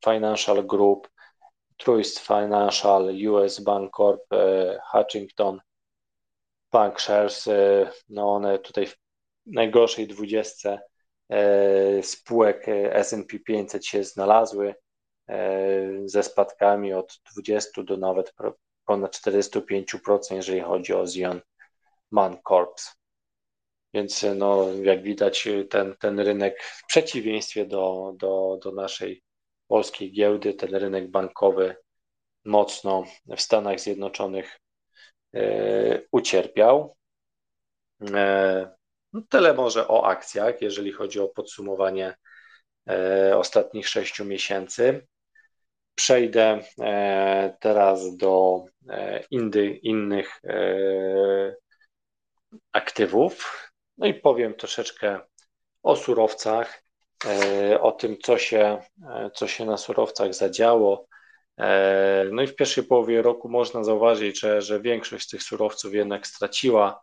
Financial 0.05 0.67
Group, 0.67 1.09
Truist 1.77 2.19
Financial, 2.19 3.11
US 3.29 3.61
Bank 3.61 3.97
Corp, 3.97 4.21
Hutchington, 4.93 5.61
Bank 6.73 7.01
Shares, 7.01 7.49
no 8.09 8.33
one 8.35 8.59
tutaj 8.59 8.87
w 8.87 8.97
najgorszej 9.47 10.07
dwudziestce 10.07 10.81
spółek 12.03 12.67
S&P 12.91 13.39
500 13.39 13.87
się 13.87 14.05
znalazły 14.05 14.75
ze 16.05 16.23
spadkami 16.23 16.93
od 16.93 17.21
20 17.33 17.83
do 17.83 17.97
nawet 17.97 18.35
ponad 18.85 19.17
45%, 19.17 20.35
jeżeli 20.35 20.61
chodzi 20.61 20.95
o 20.95 21.07
Zion 21.07 21.41
Man 22.11 22.39
Corps. 22.49 22.97
Więc 23.95 24.27
no, 24.37 24.67
jak 24.83 25.03
widać, 25.03 25.49
ten, 25.71 25.97
ten 26.01 26.21
rynek 26.21 26.63
w 26.63 26.87
przeciwieństwie 26.87 27.67
do, 27.67 28.13
do, 28.17 28.59
do 28.65 28.73
naszej 28.73 29.23
polskiej 29.69 30.13
giełdy, 30.13 30.55
ten 30.55 30.75
rynek 30.75 31.11
bankowy 31.11 31.77
mocno 32.45 33.05
w 33.37 33.41
Stanach 33.41 33.81
Zjednoczonych 33.81 34.61
ucierpiał. 36.11 36.97
E, 38.15 38.71
no, 39.13 39.23
tyle 39.29 39.55
może 39.55 39.89
o 39.89 40.07
akcjach, 40.07 40.63
jeżeli 40.63 40.93
chodzi 40.93 41.21
o 41.21 41.29
podsumowanie 41.29 42.15
e, 42.89 43.37
ostatnich 43.37 43.89
sześciu 43.89 44.25
miesięcy. 44.25 45.07
Przejdę 45.95 46.61
e, 46.81 47.57
teraz 47.61 48.17
do 48.17 48.65
e, 48.89 49.25
indy, 49.31 49.67
innych 49.67 50.41
e, 50.45 51.55
aktywów. 52.73 53.71
No 53.99 54.07
i 54.07 54.15
powiem 54.15 54.55
troszeczkę 54.55 55.21
o 55.83 55.97
surowcach, 55.97 56.83
o 57.81 57.93
tym, 57.93 58.19
co 58.19 58.39
się, 58.39 58.79
co 59.35 59.49
się 59.49 59.65
na 59.65 59.77
surowcach 59.77 60.35
zadziało. 60.35 61.07
No 62.33 62.43
i 62.43 62.47
w 62.47 62.57
pierwszej 62.57 62.85
połowie 62.85 63.23
roku 63.23 63.49
można 63.49 63.85
zauważyć, 63.85 64.41
że, 64.41 64.63
że 64.63 64.81
większość 64.81 65.27
z 65.27 65.31
tych 65.31 65.43
surowców 65.43 65.95
jednak 65.95 66.27
straciła. 66.27 67.01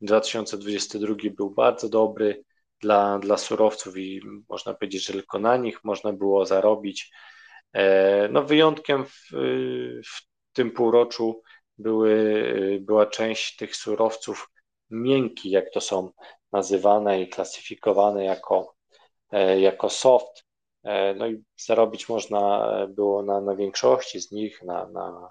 2022 0.00 1.14
był 1.36 1.50
bardzo 1.50 1.88
dobry 1.88 2.44
dla, 2.80 3.18
dla 3.18 3.36
surowców 3.36 3.96
i 3.98 4.20
można 4.48 4.74
powiedzieć, 4.74 5.06
że 5.06 5.12
tylko 5.12 5.38
na 5.38 5.56
nich 5.56 5.84
można 5.84 6.12
było 6.12 6.46
zarobić. 6.46 7.10
E, 7.72 8.28
no 8.28 8.42
wyjątkiem 8.42 9.04
w, 9.04 9.28
w 10.06 10.26
tym 10.52 10.70
półroczu 10.70 11.42
były, 11.78 12.78
była 12.82 13.06
część 13.06 13.56
tych 13.56 13.76
surowców 13.76 14.50
miękkich, 14.90 15.52
jak 15.52 15.70
to 15.70 15.80
są 15.80 16.10
nazywane 16.52 17.22
i 17.22 17.28
klasyfikowane 17.28 18.24
jako, 18.24 18.74
e, 19.32 19.60
jako 19.60 19.90
soft. 19.90 20.44
E, 20.84 21.14
no 21.14 21.26
i 21.26 21.44
zarobić 21.56 22.08
można 22.08 22.68
było 22.88 23.22
na, 23.22 23.40
na 23.40 23.56
większości 23.56 24.20
z 24.20 24.32
nich, 24.32 24.62
na, 24.62 24.88
na 24.88 25.30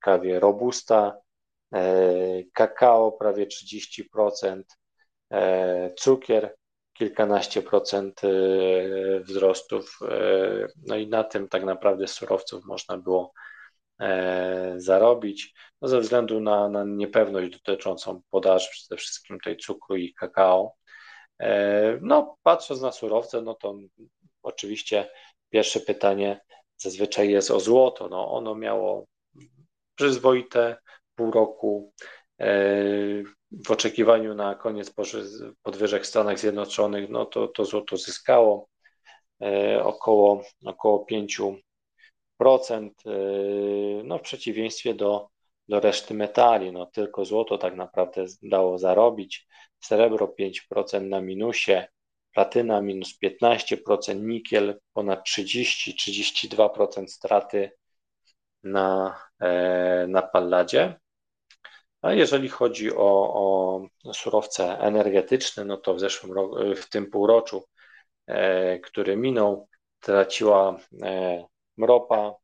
kawie 0.00 0.40
robusta, 0.40 1.16
kakao 2.54 3.12
prawie 3.12 3.46
30%, 3.46 4.62
cukier 5.98 6.54
kilkanaście 6.92 7.62
procent 7.62 8.20
e, 8.24 8.30
wzrostów. 9.20 9.98
E, 10.02 10.66
no 10.86 10.96
i 10.96 11.08
na 11.08 11.24
tym 11.24 11.48
tak 11.48 11.64
naprawdę 11.64 12.08
surowców 12.08 12.64
można 12.64 12.98
było 12.98 13.32
e, 14.00 14.74
zarobić, 14.76 15.54
no 15.82 15.88
ze 15.88 16.00
względu 16.00 16.40
na, 16.40 16.68
na 16.68 16.84
niepewność 16.84 17.50
dotyczącą 17.50 18.22
podaży, 18.30 18.68
przede 18.70 18.96
wszystkim 18.96 19.40
tej 19.40 19.56
cukru 19.56 19.96
i 19.96 20.14
kakao. 20.14 20.74
No, 22.00 22.36
patrząc 22.42 22.80
na 22.80 22.92
surowce, 22.92 23.42
no 23.42 23.54
to 23.54 23.74
oczywiście 24.42 25.10
pierwsze 25.50 25.80
pytanie 25.80 26.40
zazwyczaj 26.76 27.30
jest 27.30 27.50
o 27.50 27.60
złoto. 27.60 28.08
No, 28.08 28.32
ono 28.32 28.54
miało 28.54 29.06
przyzwoite 29.94 30.76
pół 31.14 31.30
roku 31.30 31.92
w 33.66 33.70
oczekiwaniu 33.70 34.34
na 34.34 34.54
koniec 34.54 34.94
podwyżek 35.62 36.02
w 36.02 36.06
Stanach 36.06 36.38
Zjednoczonych, 36.38 37.10
no 37.10 37.26
to, 37.26 37.48
to 37.48 37.64
złoto 37.64 37.96
zyskało 37.96 38.68
e, 39.42 39.84
około, 39.84 40.42
około 40.64 41.06
5%, 41.10 41.58
e, 43.06 43.10
no 44.04 44.18
w 44.18 44.22
przeciwieństwie 44.22 44.94
do, 44.94 45.28
do 45.72 45.80
reszty 45.80 46.14
metali, 46.14 46.72
no 46.72 46.86
tylko 46.86 47.24
złoto 47.24 47.58
tak 47.58 47.76
naprawdę 47.76 48.24
dało 48.42 48.78
zarobić, 48.78 49.46
srebro 49.80 50.26
5% 50.26 51.08
na 51.08 51.20
minusie, 51.20 51.86
platyna 52.34 52.80
minus 52.80 53.18
15%, 53.18 54.20
nikiel 54.20 54.80
ponad 54.92 55.24
30-32% 55.28 57.06
straty 57.08 57.70
na, 58.62 59.18
e, 59.40 60.06
na 60.08 60.22
palladzie. 60.22 61.00
A 62.02 62.12
jeżeli 62.12 62.48
chodzi 62.48 62.96
o, 62.96 63.34
o 64.04 64.14
surowce 64.14 64.78
energetyczne, 64.78 65.64
no 65.64 65.76
to 65.76 65.94
w 65.94 66.00
zeszłym 66.00 66.32
roku, 66.32 66.56
w 66.76 66.88
tym 66.88 67.10
półroczu, 67.10 67.64
e, 68.26 68.78
który 68.78 69.16
minął, 69.16 69.68
traciła 70.00 70.76
e, 71.02 71.44
ropa, 71.78 72.34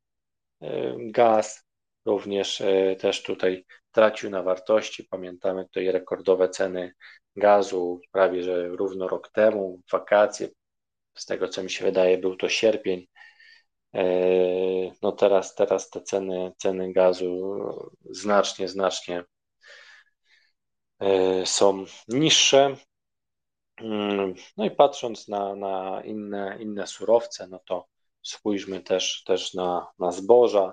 gaz, 0.98 1.67
również 2.08 2.60
e, 2.60 2.96
też 2.96 3.22
tutaj 3.22 3.64
tracił 3.92 4.30
na 4.30 4.42
wartości. 4.42 5.04
Pamiętamy 5.04 5.64
tutaj 5.64 5.92
rekordowe 5.92 6.48
ceny 6.48 6.92
gazu, 7.36 8.00
prawie 8.12 8.42
że 8.42 8.68
równo 8.68 9.08
rok 9.08 9.32
temu, 9.32 9.80
wakacje, 9.92 10.48
z 11.14 11.26
tego 11.26 11.48
co 11.48 11.62
mi 11.62 11.70
się 11.70 11.84
wydaje, 11.84 12.18
był 12.18 12.36
to 12.36 12.48
sierpień. 12.48 13.06
E, 13.94 14.04
no 15.02 15.12
teraz, 15.12 15.54
teraz 15.54 15.90
te 15.90 16.00
ceny, 16.02 16.52
ceny 16.58 16.92
gazu 16.92 17.58
znacznie, 18.10 18.68
znacznie 18.68 19.24
E, 21.00 21.46
są 21.46 21.84
niższe. 22.08 22.76
Mm, 23.80 24.34
no 24.56 24.64
i 24.64 24.70
patrząc 24.70 25.28
na, 25.28 25.56
na 25.56 26.02
inne, 26.04 26.58
inne 26.60 26.86
surowce, 26.86 27.46
no 27.48 27.60
to 27.66 27.86
spójrzmy 28.22 28.80
też, 28.80 29.22
też 29.24 29.54
na, 29.54 29.86
na 29.98 30.12
zboża. 30.12 30.72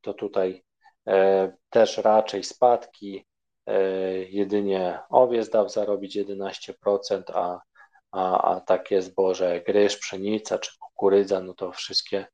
To 0.00 0.14
tutaj 0.14 0.64
też 1.70 1.98
raczej 1.98 2.44
spadki. 2.44 3.26
E, 3.66 3.82
jedynie 4.18 4.98
owiec 5.10 5.48
dał 5.50 5.68
zarobić 5.68 6.16
11%, 6.16 7.22
a, 7.34 7.60
a, 8.10 8.52
a 8.52 8.60
takie 8.60 9.02
zboże 9.02 9.54
jak 9.54 9.68
ryż, 9.68 9.96
pszenica 9.96 10.58
czy 10.58 10.70
kukurydza, 10.78 11.40
no 11.40 11.54
to 11.54 11.72
wszystkie 11.72 12.26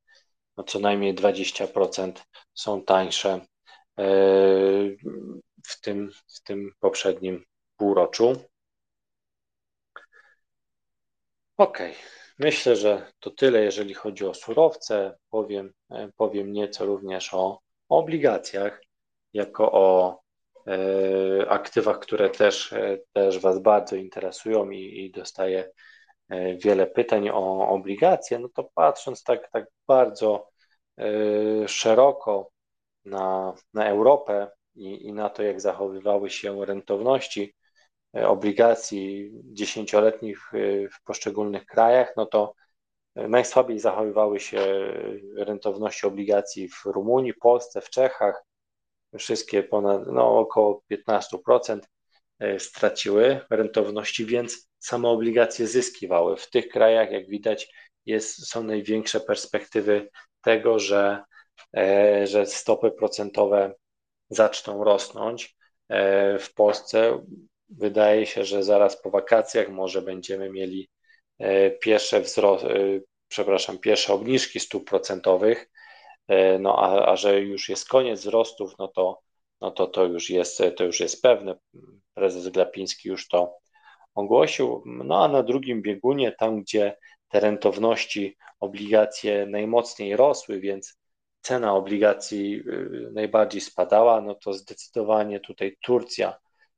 no 0.57 0.65
co 0.65 0.79
najmniej 0.79 1.15
20% 1.15 2.13
są 2.55 2.85
tańsze 2.85 3.41
w 5.67 5.81
tym, 5.81 6.11
w 6.27 6.43
tym 6.43 6.71
poprzednim 6.81 7.45
półroczu. 7.77 8.37
Ok, 11.57 11.79
myślę, 12.39 12.77
że 12.77 13.13
to 13.21 13.31
tyle, 13.31 13.65
jeżeli 13.65 13.95
chodzi 13.95 14.27
o 14.27 14.35
surowce. 14.35 15.19
Powiem, 15.31 15.73
powiem 16.17 16.53
nieco 16.53 16.87
również 16.87 17.35
o 17.35 17.61
obligacjach, 17.99 18.83
jako 19.33 19.73
o 19.73 20.19
e, 20.67 21.51
aktywach, 21.51 21.99
które 21.99 22.31
też, 22.31 22.73
e, 22.73 22.99
też 23.13 23.39
Was 23.39 23.59
bardzo 23.59 23.97
interesują 23.97 24.71
i, 24.71 25.05
i 25.05 25.11
dostaję 25.11 25.71
e, 26.29 26.57
wiele 26.57 26.87
pytań 26.87 27.29
o 27.29 27.69
obligacje. 27.69 28.39
No 28.39 28.49
to 28.49 28.71
patrząc 28.75 29.23
tak, 29.25 29.51
tak 29.51 29.67
bardzo 29.87 30.53
szeroko 31.67 32.51
na, 33.05 33.55
na 33.75 33.89
Europę, 33.89 34.51
i, 34.75 35.07
i 35.07 35.13
na 35.13 35.31
to, 35.31 35.43
jak 35.43 35.61
zachowywały 35.61 36.31
się 36.31 36.65
rentowności 36.65 37.55
obligacji 38.13 39.31
dziesięcioletnich 39.45 40.51
w 40.93 41.05
poszczególnych 41.05 41.67
krajach, 41.67 42.13
no 42.17 42.27
to 42.27 42.55
najsłabiej 43.17 43.79
zachowywały 43.79 44.41
się 44.41 44.61
rentowności 45.37 46.07
obligacji 46.07 46.69
w 46.69 46.85
Rumunii, 46.85 47.35
Polsce, 47.35 47.81
w 47.81 47.91
Czechach. 47.91 48.45
Wszystkie 49.19 49.63
ponad 49.63 50.07
no, 50.07 50.39
około 50.39 50.83
15% 50.93 51.81
e, 52.39 52.61
straciły 52.61 53.41
rentowności, 53.51 54.27
więc 54.27 54.69
same 54.79 55.09
obligacje 55.09 55.67
zyskiwały. 55.67 56.37
W 56.37 56.51
tych 56.51 56.69
krajach, 56.69 57.11
jak 57.11 57.29
widać, 57.29 57.75
jest, 58.07 58.47
są 58.47 58.63
największe 58.63 59.21
perspektywy 59.21 60.11
tego, 60.43 60.79
że, 60.79 61.23
że 62.25 62.47
stopy 62.47 62.91
procentowe 62.91 63.75
zaczną 64.31 64.85
rosnąć. 64.85 65.57
E, 65.89 66.39
w 66.39 66.55
Polsce 66.55 67.25
wydaje 67.69 68.27
się, 68.27 68.45
że 68.45 68.63
zaraz 68.63 69.03
po 69.03 69.11
wakacjach 69.11 69.69
może 69.69 70.03
będziemy 70.03 70.51
mieli 70.51 70.89
e, 71.39 71.71
pierwsze 71.71 72.21
wzrost, 72.21 72.65
e, 72.65 73.01
przepraszam, 73.29 73.79
pierwsze 73.79 74.15
obniżki 74.15 74.61
stóp 74.61 74.91
procentowych, 74.91 75.71
no 76.61 76.79
a, 76.79 77.13
a 77.13 77.17
że 77.17 77.41
już 77.41 77.69
jest 77.69 77.89
koniec 77.89 78.21
wzrostów, 78.21 78.75
no 78.79 78.89
to, 78.89 79.21
no 79.61 79.71
to 79.71 79.87
to 79.87 80.05
już 80.05 80.31
jest, 80.31 80.63
to 80.77 80.85
już 80.85 81.01
jest 81.01 81.23
pewne. 81.23 81.55
Prezes 82.15 82.49
Glapiński 82.49 83.09
już 83.09 83.29
to 83.29 83.57
ogłosił. 84.15 84.83
No 84.87 85.25
a 85.25 85.29
na 85.29 85.43
drugim 85.43 85.83
biegunie, 85.83 86.33
tam 86.33 86.63
gdzie 86.63 86.97
te 87.29 87.41
rentowności 87.41 88.37
obligacje 88.61 89.47
najmocniej 89.47 90.17
rosły, 90.17 90.61
więc 90.61 90.99
cena 91.41 91.75
obligacji 91.75 92.55
y, 92.55 93.11
najbardziej 93.13 93.61
spadała, 93.61 94.21
no 94.21 94.35
to 94.35 94.53
zdecydowanie 94.53 95.41
tutaj 95.41 95.77
Turcja, 95.83 96.35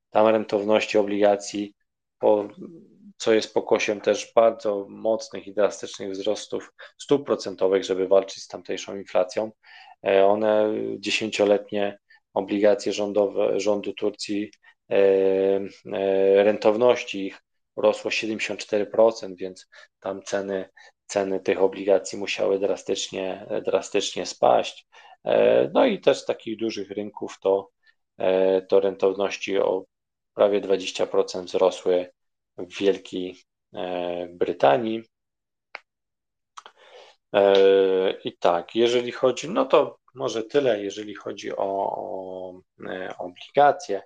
tam 0.09 0.27
rentowności 0.27 0.97
obligacji, 0.97 1.75
po, 2.19 2.47
co 3.17 3.33
jest 3.33 3.53
pokosiem 3.53 4.01
też 4.01 4.31
bardzo 4.35 4.85
mocnych 4.89 5.47
i 5.47 5.53
drastycznych 5.53 6.11
wzrostów 6.11 6.73
stóp 6.97 7.25
procentowych, 7.25 7.83
żeby 7.83 8.07
walczyć 8.07 8.43
z 8.43 8.47
tamtejszą 8.47 8.97
inflacją. 8.97 9.51
E, 10.05 10.25
one 10.25 10.73
dziesięcioletnie 10.99 11.97
obligacje 12.33 12.93
rządowe, 12.93 13.59
rządu 13.59 13.93
Turcji, 13.93 14.51
e, 14.91 14.95
e, 14.95 16.43
rentowności 16.43 17.25
ich 17.25 17.41
rosło 17.75 18.11
74%, 18.11 19.35
więc 19.37 19.67
tam 19.99 20.23
ceny, 20.23 20.69
ceny 21.05 21.39
tych 21.39 21.61
obligacji 21.61 22.17
musiały 22.17 22.59
drastycznie, 22.59 23.47
drastycznie 23.65 24.25
spaść. 24.25 24.87
No 25.73 25.85
i 25.85 26.01
też 26.01 26.17
z 26.17 26.25
takich 26.25 26.57
dużych 26.57 26.91
rynków 26.91 27.37
to, 27.41 27.69
to 28.69 28.79
rentowności 28.79 29.57
o 29.57 29.85
prawie 30.33 30.61
20% 30.61 31.43
wzrosły 31.43 32.09
w 32.57 32.79
Wielkiej 32.79 33.35
Brytanii. 34.29 35.03
I 38.23 38.37
tak, 38.37 38.75
jeżeli 38.75 39.11
chodzi, 39.11 39.49
no 39.49 39.65
to 39.65 39.97
może 40.15 40.43
tyle, 40.43 40.83
jeżeli 40.83 41.15
chodzi 41.15 41.55
o, 41.55 41.57
o 41.57 42.61
e, 42.89 43.15
obligacje. 43.17 44.01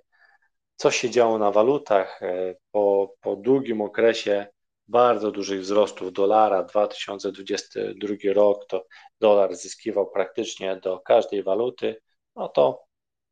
Co 0.75 0.91
się 0.91 1.09
działo 1.09 1.37
na 1.37 1.51
walutach 1.51 2.23
e, 2.23 2.55
po, 2.71 3.15
po 3.21 3.35
długim 3.35 3.81
okresie 3.81 4.47
bardzo 4.87 5.31
dużych 5.31 5.61
wzrostów 5.61 6.13
dolara, 6.13 6.63
2022 6.63 8.15
rok 8.33 8.65
to 8.67 8.85
dolar 9.19 9.55
zyskiwał 9.55 10.11
praktycznie 10.11 10.75
do 10.75 10.99
każdej 10.99 11.43
waluty, 11.43 12.01
no 12.35 12.49
to 12.49 12.83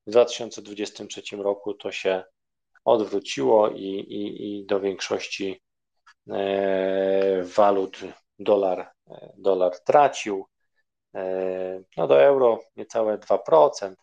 w 0.08 0.12
2023 0.12 1.22
roku 1.38 1.74
to 1.74 1.92
się 1.92 2.24
odwróciło 2.88 3.70
i, 3.70 3.86
i, 3.86 4.60
i 4.60 4.66
do 4.66 4.80
większości 4.80 5.62
e, 6.30 7.44
walut 7.44 7.98
dolar, 8.40 8.92
dolar 9.38 9.80
tracił. 9.80 10.46
E, 11.16 11.82
no 11.98 12.08
do 12.08 12.24
euro 12.24 12.60
niecałe 12.76 13.18
2%, 13.18 13.96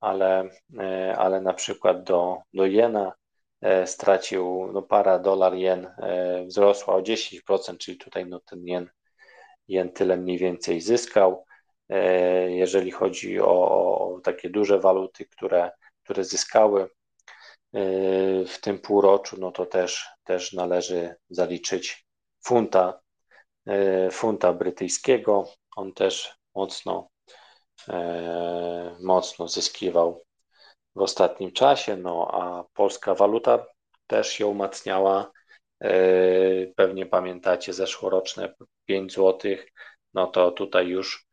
ale, 0.00 0.50
e, 0.78 1.16
ale 1.18 1.40
na 1.40 1.54
przykład 1.54 2.04
do, 2.04 2.36
do 2.54 2.66
jena 2.66 3.12
e, 3.60 3.86
stracił, 3.86 4.70
no 4.72 4.82
para 4.82 5.18
dolar 5.18 5.54
jen 5.54 5.90
wzrosła 6.46 6.94
o 6.94 7.02
10%, 7.02 7.78
czyli 7.78 7.98
tutaj 7.98 8.26
no 8.26 8.40
ten 8.40 8.66
jen, 8.66 8.90
jen 9.68 9.92
tyle 9.92 10.16
mniej 10.16 10.38
więcej 10.38 10.80
zyskał. 10.80 11.44
Jeżeli 12.48 12.90
chodzi 12.90 13.40
o, 13.40 13.46
o 13.46 14.20
takie 14.20 14.50
duże 14.50 14.78
waluty, 14.78 15.26
które, 15.26 15.70
które 16.04 16.24
zyskały 16.24 16.88
w 18.46 18.54
tym 18.60 18.78
półroczu, 18.78 19.36
no 19.40 19.52
to 19.52 19.66
też, 19.66 20.06
też 20.24 20.52
należy 20.52 21.14
zaliczyć 21.30 22.06
funta, 22.44 23.00
funta 24.10 24.52
brytyjskiego. 24.52 25.48
On 25.76 25.92
też 25.92 26.34
mocno, 26.54 27.08
e, 27.88 28.96
mocno 29.00 29.48
zyskiwał 29.48 30.24
w 30.94 31.00
ostatnim 31.00 31.52
czasie, 31.52 31.96
no 31.96 32.28
a 32.32 32.64
polska 32.74 33.14
waluta 33.14 33.66
też 34.06 34.28
się 34.28 34.46
umacniała. 34.46 35.32
E, 35.80 35.92
pewnie 36.66 37.06
pamiętacie 37.06 37.72
zeszłoroczne 37.72 38.54
5 38.86 39.14
zł, 39.14 39.56
no 40.14 40.26
to 40.26 40.50
tutaj 40.50 40.88
już 40.88 41.26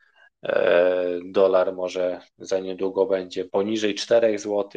e, 0.44 1.20
dolar 1.26 1.74
może 1.74 2.22
za 2.38 2.60
niedługo 2.60 3.06
będzie 3.06 3.46
poniżej 3.46 3.96
4 3.96 4.39
zł. 4.39 4.70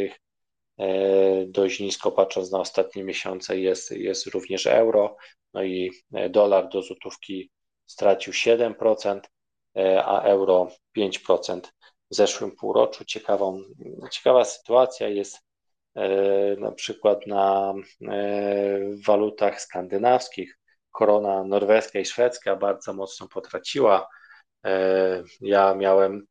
Dość 1.46 1.80
nisko 1.80 2.12
patrząc 2.12 2.50
na 2.52 2.60
ostatnie 2.60 3.04
miesiące 3.04 3.58
jest, 3.58 3.90
jest 3.90 4.26
również 4.26 4.66
euro, 4.66 5.16
no 5.54 5.62
i 5.62 5.90
dolar 6.30 6.68
do 6.68 6.82
złotówki 6.82 7.50
stracił 7.86 8.32
7%. 8.32 9.20
E, 9.76 10.04
a 10.04 10.22
euro 10.22 10.68
5% 10.96 11.60
w 12.10 12.14
zeszłym 12.14 12.56
półroczu. 12.56 13.04
Ciekawą, 13.04 13.62
ciekawa 14.10 14.44
sytuacja 14.44 15.08
jest 15.08 15.38
e, 15.94 16.56
na 16.56 16.72
przykład 16.72 17.26
na 17.26 17.74
e, 18.08 18.78
walutach 19.06 19.60
skandynawskich. 19.60 20.58
Korona 20.90 21.44
norweska 21.44 21.98
i 21.98 22.04
szwedzka 22.04 22.56
bardzo 22.56 22.92
mocno 22.92 23.28
potraciła. 23.28 24.08
Ja 25.40 25.74
miałem 25.74 26.26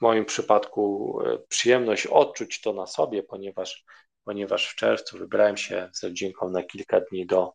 w 0.00 0.02
moim 0.02 0.24
przypadku 0.24 1.18
przyjemność 1.48 2.06
odczuć 2.06 2.60
to 2.60 2.72
na 2.72 2.86
sobie, 2.86 3.22
ponieważ, 3.22 3.84
ponieważ 4.24 4.68
w 4.68 4.74
czerwcu 4.74 5.18
wybrałem 5.18 5.56
się 5.56 5.90
z 5.92 6.04
rodzinką 6.04 6.50
na 6.50 6.62
kilka 6.62 7.00
dni 7.00 7.26
do, 7.26 7.52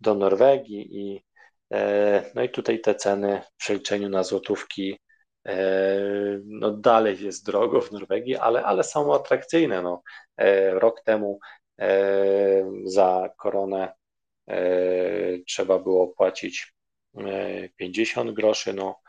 do 0.00 0.14
Norwegii 0.14 0.98
i 0.98 1.24
E, 1.74 2.30
no 2.34 2.42
i 2.42 2.48
tutaj 2.48 2.80
te 2.80 2.94
ceny 2.94 3.42
w 3.54 3.56
przeliczeniu 3.56 4.08
na 4.08 4.22
złotówki 4.22 4.98
e, 5.46 5.56
no 6.44 6.70
dalej 6.70 7.24
jest 7.24 7.46
drogo 7.46 7.80
w 7.80 7.92
Norwegii, 7.92 8.36
ale, 8.36 8.62
ale 8.62 8.84
są 8.84 9.14
atrakcyjne. 9.14 9.82
No, 9.82 10.02
e, 10.36 10.70
rok 10.70 11.00
temu 11.04 11.38
za 12.84 13.30
koronę 13.38 13.92
trzeba 15.46 15.78
było 15.78 16.08
płacić 16.08 16.74
50 17.76 18.30
groszy, 18.30 18.72
no 18.72 19.00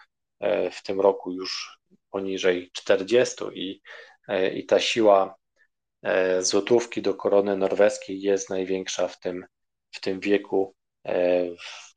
w 0.71 0.83
tym 0.83 1.01
roku 1.01 1.31
już 1.31 1.79
poniżej 2.16 2.72
40 2.74 3.36
i, 3.53 3.82
i 4.53 4.66
ta 4.66 4.80
siła 4.80 5.36
złotówki 6.39 7.01
do 7.01 7.13
korony 7.13 7.57
norweskiej 7.57 8.22
jest 8.22 8.49
największa 8.49 9.07
w 9.07 9.20
tym, 9.20 9.45
w 9.91 9.99
tym 9.99 10.20
wieku 10.20 10.76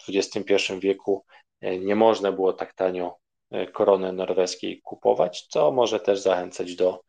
w 0.02 0.08
XXI 0.08 0.54
wieku 0.80 1.24
e, 1.60 1.78
nie 1.78 1.96
można 1.96 2.32
było 2.32 2.52
tak 2.52 2.74
tanio 2.74 3.18
e, 3.50 3.66
korony 3.66 4.12
norweskiej 4.12 4.80
kupować, 4.82 5.46
co 5.50 5.72
może 5.72 6.00
też 6.00 6.20
zachęcać 6.20 6.74
do, 6.76 7.00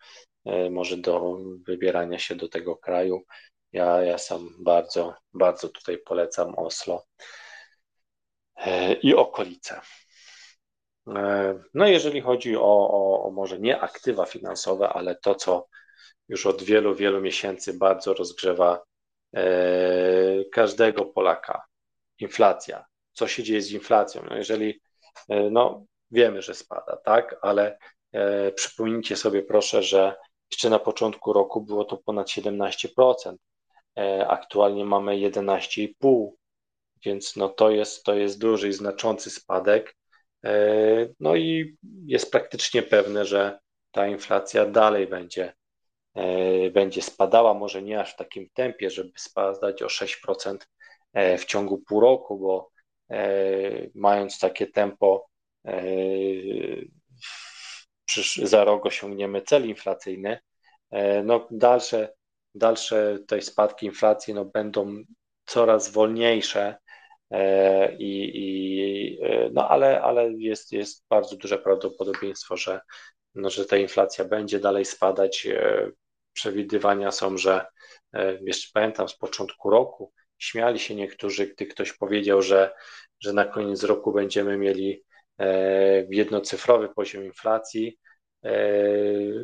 e, 0.46 0.70
może 0.70 0.98
do 0.98 1.38
wybierania 1.68 2.20
się 2.20 2.36
do 2.36 2.50
tego 2.50 2.78
kraju. 2.78 3.24
Ja, 3.72 4.02
ja 4.02 4.18
sam 4.18 4.50
bardzo, 4.60 5.14
bardzo 5.34 5.70
tutaj 5.70 5.98
polecam 5.98 6.56
Oslo 6.56 7.06
i 9.04 9.16
okolice. 9.16 9.82
No, 11.74 11.88
jeżeli 11.88 12.22
chodzi 12.22 12.58
o, 12.58 12.90
o, 12.90 13.24
o 13.24 13.32
może 13.32 13.60
nie 13.60 13.82
aktywa 13.82 14.26
finansowe, 14.26 14.90
ale 14.90 15.16
to, 15.16 15.36
co 15.36 15.68
już 16.28 16.46
od 16.46 16.64
wielu, 16.64 16.96
wielu 16.96 17.22
miesięcy 17.22 17.74
bardzo 17.74 18.14
rozgrzewa 18.14 18.82
każdego 20.52 21.06
Polaka, 21.06 21.62
inflacja. 22.20 22.86
Co 23.14 23.28
się 23.28 23.44
dzieje 23.44 23.62
z 23.62 23.72
inflacją? 23.72 24.24
No 24.30 24.36
jeżeli, 24.36 24.82
e, 25.30 25.50
no 25.50 25.86
wiemy, 26.12 26.42
że 26.42 26.54
spada, 26.54 26.98
tak, 27.06 27.36
ale 27.42 27.78
e, 28.12 28.52
przypomnijcie 28.52 29.16
sobie 29.16 29.44
proszę, 29.44 29.84
że 29.84 30.16
jeszcze 30.52 30.70
na 30.70 30.80
początku 30.80 31.34
roku 31.34 31.62
było 31.62 31.86
to 31.86 31.98
ponad 31.98 32.28
17%. 32.28 33.36
E, 33.98 34.28
aktualnie 34.28 34.86
mamy 34.86 35.12
11,5%, 35.12 36.30
więc 37.06 37.36
no 37.36 37.50
to 37.50 37.70
jest, 37.70 38.04
to 38.04 38.14
jest 38.16 38.40
duży 38.40 38.68
i 38.68 38.74
znaczący 38.74 39.30
spadek. 39.30 39.96
E, 40.46 41.08
no 41.20 41.36
i 41.36 41.78
jest 42.06 42.32
praktycznie 42.32 42.84
pewne, 42.84 43.26
że 43.26 43.60
ta 43.92 44.08
inflacja 44.08 44.66
dalej 44.66 45.08
będzie, 45.08 45.54
e, 46.16 46.70
będzie 46.70 47.02
spadała, 47.02 47.54
może 47.54 47.82
nie 47.82 48.00
aż 48.00 48.14
w 48.14 48.18
takim 48.18 48.50
tempie, 48.54 48.90
żeby 48.90 49.12
spadać 49.16 49.82
o 49.84 49.90
6% 49.90 50.58
E, 51.14 51.38
w 51.38 51.46
ciągu 51.46 51.78
pół 51.78 52.00
roku, 52.00 52.40
bo 52.40 52.72
mając 53.96 54.40
takie 54.40 54.68
tempo, 54.68 55.30
za 58.44 58.64
rok 58.64 58.86
osiągniemy 58.86 59.42
cel 59.42 59.68
inflacyjny, 59.68 60.40
no 61.24 61.48
dalsze, 61.52 62.14
dalsze 62.56 63.20
tej 63.28 63.42
spadki 63.42 63.86
inflacji 63.86 64.34
no 64.34 64.46
będą 64.46 65.04
coraz 65.46 65.92
wolniejsze, 65.92 66.78
i, 68.00 68.32
i, 68.36 69.20
no 69.52 69.70
ale, 69.70 70.02
ale 70.02 70.32
jest, 70.34 70.72
jest 70.72 71.06
bardzo 71.10 71.36
duże 71.36 71.58
prawdopodobieństwo, 71.58 72.58
że, 72.58 72.80
no, 73.36 73.50
że 73.50 73.66
ta 73.66 73.78
inflacja 73.78 74.26
będzie 74.26 74.60
dalej 74.60 74.86
spadać. 74.86 75.48
Przewidywania 76.34 77.12
są, 77.12 77.38
że 77.38 77.66
jeszcze 78.42 78.70
pamiętam 78.74 79.10
z 79.10 79.18
początku 79.18 79.70
roku 79.70 80.14
Śmiali 80.40 80.80
się 80.80 80.96
niektórzy, 80.96 81.48
gdy 81.48 81.66
ktoś 81.66 81.94
powiedział, 81.94 82.42
że, 82.42 82.72
że 83.20 83.34
na 83.34 83.46
koniec 83.46 83.84
roku 83.84 84.14
będziemy 84.14 84.58
mieli 84.58 85.04
e, 85.38 86.08
jednocyfrowy 86.10 86.90
poziom 86.90 87.26
inflacji. 87.26 88.00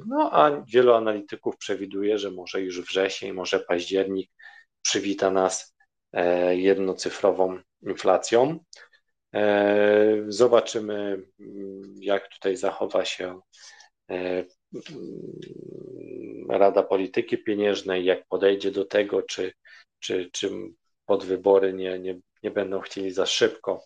No 0.07 0.29
a 0.33 0.63
wielu 0.67 0.93
analityków 0.93 1.57
przewiduje, 1.57 2.17
że 2.17 2.31
może 2.31 2.61
już 2.61 2.81
wrzesień, 2.81 3.33
może 3.33 3.59
październik 3.59 4.31
przywita 4.81 5.31
nas 5.31 5.75
jednocyfrową 6.49 7.59
inflacją. 7.85 8.59
Zobaczymy, 10.27 11.23
jak 11.99 12.27
tutaj 12.27 12.55
zachowa 12.55 13.05
się 13.05 13.39
Rada 16.49 16.83
Polityki 16.83 17.37
Pieniężnej, 17.37 18.05
jak 18.05 18.27
podejdzie 18.27 18.71
do 18.71 18.85
tego, 18.85 19.21
czy, 19.21 19.53
czy, 19.99 20.29
czy 20.31 20.49
pod 21.05 21.25
wybory 21.25 21.73
nie, 21.73 21.99
nie, 21.99 22.19
nie 22.43 22.51
będą 22.51 22.79
chcieli 22.79 23.11
za 23.11 23.25
szybko 23.25 23.85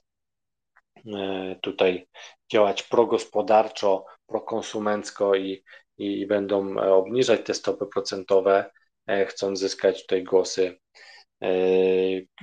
e, 1.06 1.56
tutaj 1.62 2.08
działać 2.52 2.84
progospodarczo, 2.84 4.06
prokonsumencko 4.28 5.36
i, 5.36 5.64
i 5.98 6.28
będą 6.28 6.78
obniżać 6.78 7.42
te 7.46 7.54
stopy 7.54 7.86
procentowe, 7.86 8.72
e, 9.08 9.26
chcąc 9.26 9.60
zyskać 9.60 10.02
tutaj 10.02 10.24
głosy 10.24 10.68
e, 10.68 10.80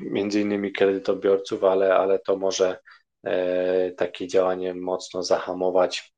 między 0.01 0.40
innymi 0.40 0.72
kredytobiorców, 0.72 1.64
ale, 1.64 1.94
ale 1.94 2.18
to 2.18 2.36
może 2.36 2.78
takie 3.97 4.26
działanie 4.26 4.74
mocno 4.74 5.22
zahamować 5.22 6.16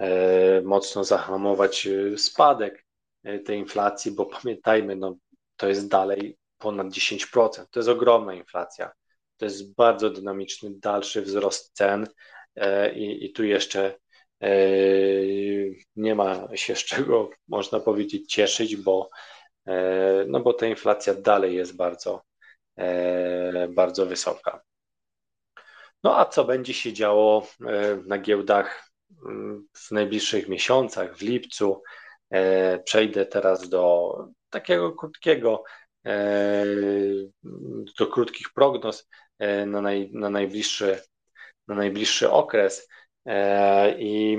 E, 0.00 0.62
mocno 0.64 1.04
zahamować 1.04 1.86
e, 1.86 2.18
spadek 2.18 2.86
e, 3.24 3.38
tej 3.38 3.58
inflacji, 3.58 4.12
bo 4.12 4.26
pamiętajmy, 4.26 4.96
no, 4.96 5.16
to 5.56 5.68
jest 5.68 5.88
dalej 5.88 6.36
ponad 6.58 6.86
10%. 6.86 7.64
To 7.70 7.80
jest 7.80 7.88
ogromna 7.88 8.34
inflacja. 8.34 8.92
To 9.36 9.44
jest 9.44 9.74
bardzo 9.74 10.10
dynamiczny 10.10 10.70
dalszy 10.70 11.22
wzrost 11.22 11.72
cen 11.76 12.06
i, 12.94 13.24
i 13.24 13.32
tu 13.32 13.44
jeszcze 13.44 13.94
nie 15.96 16.14
ma 16.14 16.48
się 16.54 16.76
z 16.76 16.84
czego, 16.84 17.30
można 17.48 17.80
powiedzieć, 17.80 18.32
cieszyć, 18.32 18.76
bo, 18.76 19.10
no 20.26 20.40
bo 20.40 20.52
ta 20.54 20.66
inflacja 20.66 21.14
dalej 21.14 21.54
jest 21.54 21.76
bardzo, 21.76 22.22
bardzo 23.68 24.06
wysoka. 24.06 24.62
No 26.04 26.18
a 26.18 26.24
co 26.24 26.44
będzie 26.44 26.74
się 26.74 26.92
działo 26.92 27.46
na 28.06 28.18
giełdach 28.18 28.90
w 29.76 29.90
najbliższych 29.90 30.48
miesiącach, 30.48 31.16
w 31.16 31.22
lipcu. 31.22 31.82
E, 32.30 32.78
przejdę 32.78 33.26
teraz 33.26 33.68
do 33.68 34.14
takiego 34.50 34.92
krótkiego, 34.92 35.64
e, 36.06 36.64
do 37.98 38.06
krótkich 38.06 38.46
prognoz 38.54 39.08
e, 39.38 39.66
na, 39.66 39.80
naj, 39.80 40.10
na, 40.12 40.30
najbliższy, 40.30 41.00
na 41.68 41.74
najbliższy 41.74 42.30
okres. 42.30 42.88
I 43.98 44.38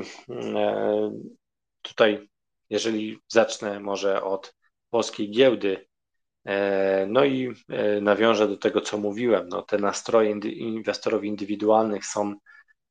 tutaj, 1.82 2.30
jeżeli 2.70 3.20
zacznę 3.28 3.80
może 3.80 4.24
od 4.24 4.54
polskiej 4.92 5.32
giełdy, 5.32 5.88
no 7.08 7.26
i 7.26 7.54
nawiążę 8.02 8.48
do 8.48 8.58
tego, 8.58 8.82
co 8.82 8.98
mówiłem. 8.98 9.50
No, 9.50 9.62
te 9.62 9.78
nastroje 9.78 10.32
inwestorów 10.44 11.24
indywidualnych 11.24 12.06
są 12.06 12.36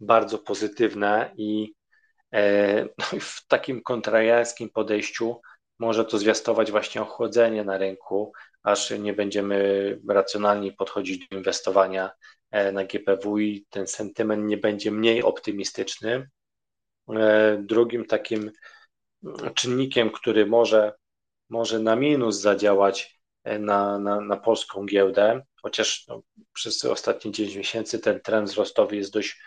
bardzo 0.01 0.39
pozytywne 0.39 1.33
i 1.37 1.75
e, 2.33 2.83
no 2.85 3.21
w 3.21 3.47
takim 3.47 3.83
kontrariańskim 3.83 4.71
podejściu 4.71 5.41
może 5.79 6.05
to 6.05 6.19
zwiastować 6.19 6.71
właśnie 6.71 7.03
ochłodzenie 7.03 7.65
na 7.65 7.79
rynku, 7.79 8.33
aż 8.63 8.91
nie 8.91 9.13
będziemy 9.13 10.01
racjonalnie 10.09 10.73
podchodzić 10.73 11.29
do 11.29 11.37
inwestowania 11.37 12.11
e, 12.51 12.73
na 12.73 12.85
GPW 12.85 13.39
i 13.39 13.67
ten 13.71 13.87
sentyment 13.87 14.45
nie 14.45 14.57
będzie 14.57 14.91
mniej 14.91 15.23
optymistyczny. 15.23 16.29
E, 17.17 17.59
drugim 17.61 18.05
takim 18.05 18.51
czynnikiem, 19.55 20.11
który 20.11 20.47
może, 20.47 20.93
może 21.51 21.79
na 21.79 21.97
minus 21.97 22.41
zadziałać 22.41 23.21
na, 23.45 23.99
na, 23.99 24.21
na 24.21 24.37
polską 24.37 24.87
giełdę, 24.87 25.43
chociaż 25.63 26.07
no, 26.09 26.23
przez 26.53 26.85
ostatnie 26.85 27.33
9 27.33 27.57
miesięcy 27.57 27.99
ten 27.99 28.21
trend 28.21 28.49
wzrostowy 28.49 28.97
jest 28.97 29.13
dość 29.13 29.41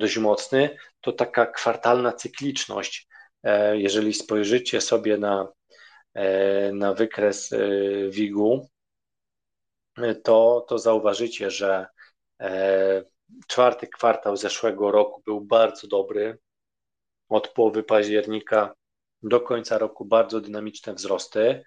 dość 0.00 0.18
mocny, 0.18 0.76
to 1.00 1.12
taka 1.12 1.46
kwartalna 1.46 2.12
cykliczność. 2.12 3.08
E, 3.42 3.78
jeżeli 3.78 4.14
spojrzycie 4.14 4.80
sobie 4.80 5.18
na, 5.18 5.48
e, 6.14 6.72
na 6.72 6.94
wykres 6.94 7.52
e, 7.52 7.58
WIG-u, 8.10 8.68
to, 10.24 10.66
to 10.68 10.78
zauważycie, 10.78 11.50
że 11.50 11.86
czwarty 13.46 13.86
kwartał 13.86 14.36
zeszłego 14.36 14.90
roku 14.90 15.22
był 15.26 15.40
bardzo 15.40 15.86
dobry. 15.86 16.38
Od 17.28 17.48
połowy 17.48 17.82
października 17.82 18.74
do 19.22 19.40
końca 19.40 19.78
roku 19.78 20.04
bardzo 20.04 20.40
dynamiczne 20.40 20.94
wzrosty. 20.94 21.64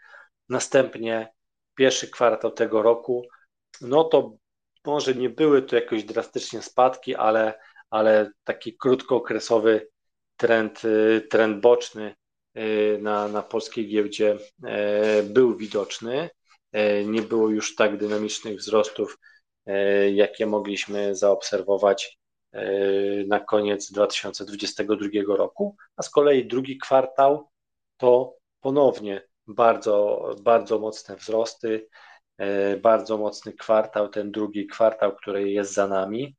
Następnie 0.50 1.34
pierwszy 1.76 2.08
kwartał 2.08 2.52
tego 2.52 2.82
roku, 2.82 3.28
no 3.82 4.04
to 4.04 4.38
może 4.86 5.16
nie 5.16 5.30
były 5.30 5.62
to 5.62 5.76
jakoś 5.76 6.04
drastycznie 6.04 6.62
spadki, 6.62 7.16
ale 7.16 7.54
ale 7.94 8.32
taki 8.44 8.78
krótkookresowy 8.78 9.88
trend, 10.38 10.86
y, 10.86 11.28
trend 11.30 11.62
boczny 11.62 12.16
y, 12.58 12.98
na, 13.02 13.28
na 13.28 13.42
polskiej 13.42 13.88
giełdzie 13.88 14.38
e, 14.66 15.24
był 15.24 15.58
widoczny. 15.58 16.30
Nie 17.06 17.22
było 17.22 17.50
już 17.50 17.76
tak 17.76 17.98
dynamicznych 17.98 18.58
wzrostów, 18.58 19.18
jakie 20.14 20.46
mogliśmy 20.46 21.16
zaobserwować 21.16 22.20
na 23.28 23.40
koniec 23.40 23.92
2022 23.92 25.36
roku, 25.36 25.76
a 25.98 26.04
z 26.04 26.10
kolei 26.10 26.48
drugi 26.48 26.78
kwartał 26.78 27.50
to 27.98 28.36
ponownie 28.62 29.22
bardzo, 29.48 30.26
bardzo 30.42 30.80
mocne 30.80 31.16
wzrosty, 31.16 31.88
bardzo 32.82 33.18
mocny 33.18 33.54
kwartał, 33.54 34.10
ten 34.10 34.32
drugi 34.32 34.68
kwartał, 34.68 35.16
który 35.16 35.52
jest 35.52 35.74
za 35.74 35.88
nami. 35.88 36.36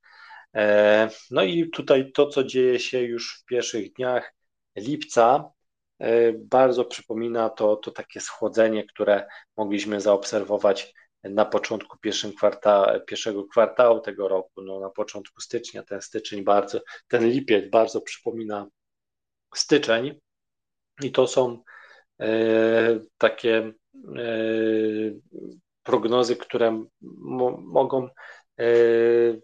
E, 0.54 1.08
no 1.30 1.42
i 1.42 1.70
tutaj 1.70 2.12
to, 2.12 2.26
co 2.26 2.44
dzieje 2.44 2.80
się 2.80 3.00
już 3.00 3.40
w 3.40 3.44
pierwszych 3.44 3.92
dniach 3.92 4.34
lipca, 4.76 5.50
e, 5.98 6.32
bardzo 6.32 6.84
przypomina 6.84 7.50
to, 7.50 7.76
to 7.76 7.90
takie 7.90 8.20
schłodzenie, 8.20 8.84
które 8.84 9.26
mogliśmy 9.56 10.00
zaobserwować 10.00 10.94
na 11.24 11.44
początku 11.44 11.98
kwarta, 12.36 13.00
pierwszego 13.06 13.44
kwartału 13.44 14.00
tego 14.00 14.28
roku, 14.28 14.62
no 14.62 14.80
na 14.80 14.90
początku 14.90 15.40
stycznia, 15.40 15.82
ten 15.82 16.02
styczeń 16.02 16.44
bardzo, 16.44 16.80
ten 17.08 17.28
lipiec 17.28 17.70
bardzo 17.70 18.00
przypomina 18.00 18.66
styczeń 19.54 20.20
i 21.02 21.12
to 21.12 21.26
są 21.26 21.62
e, 22.20 22.26
takie 23.18 23.56
e, 23.58 23.72
prognozy, 25.82 26.36
które 26.36 26.84
mogą 27.58 28.08
E, 28.60 28.66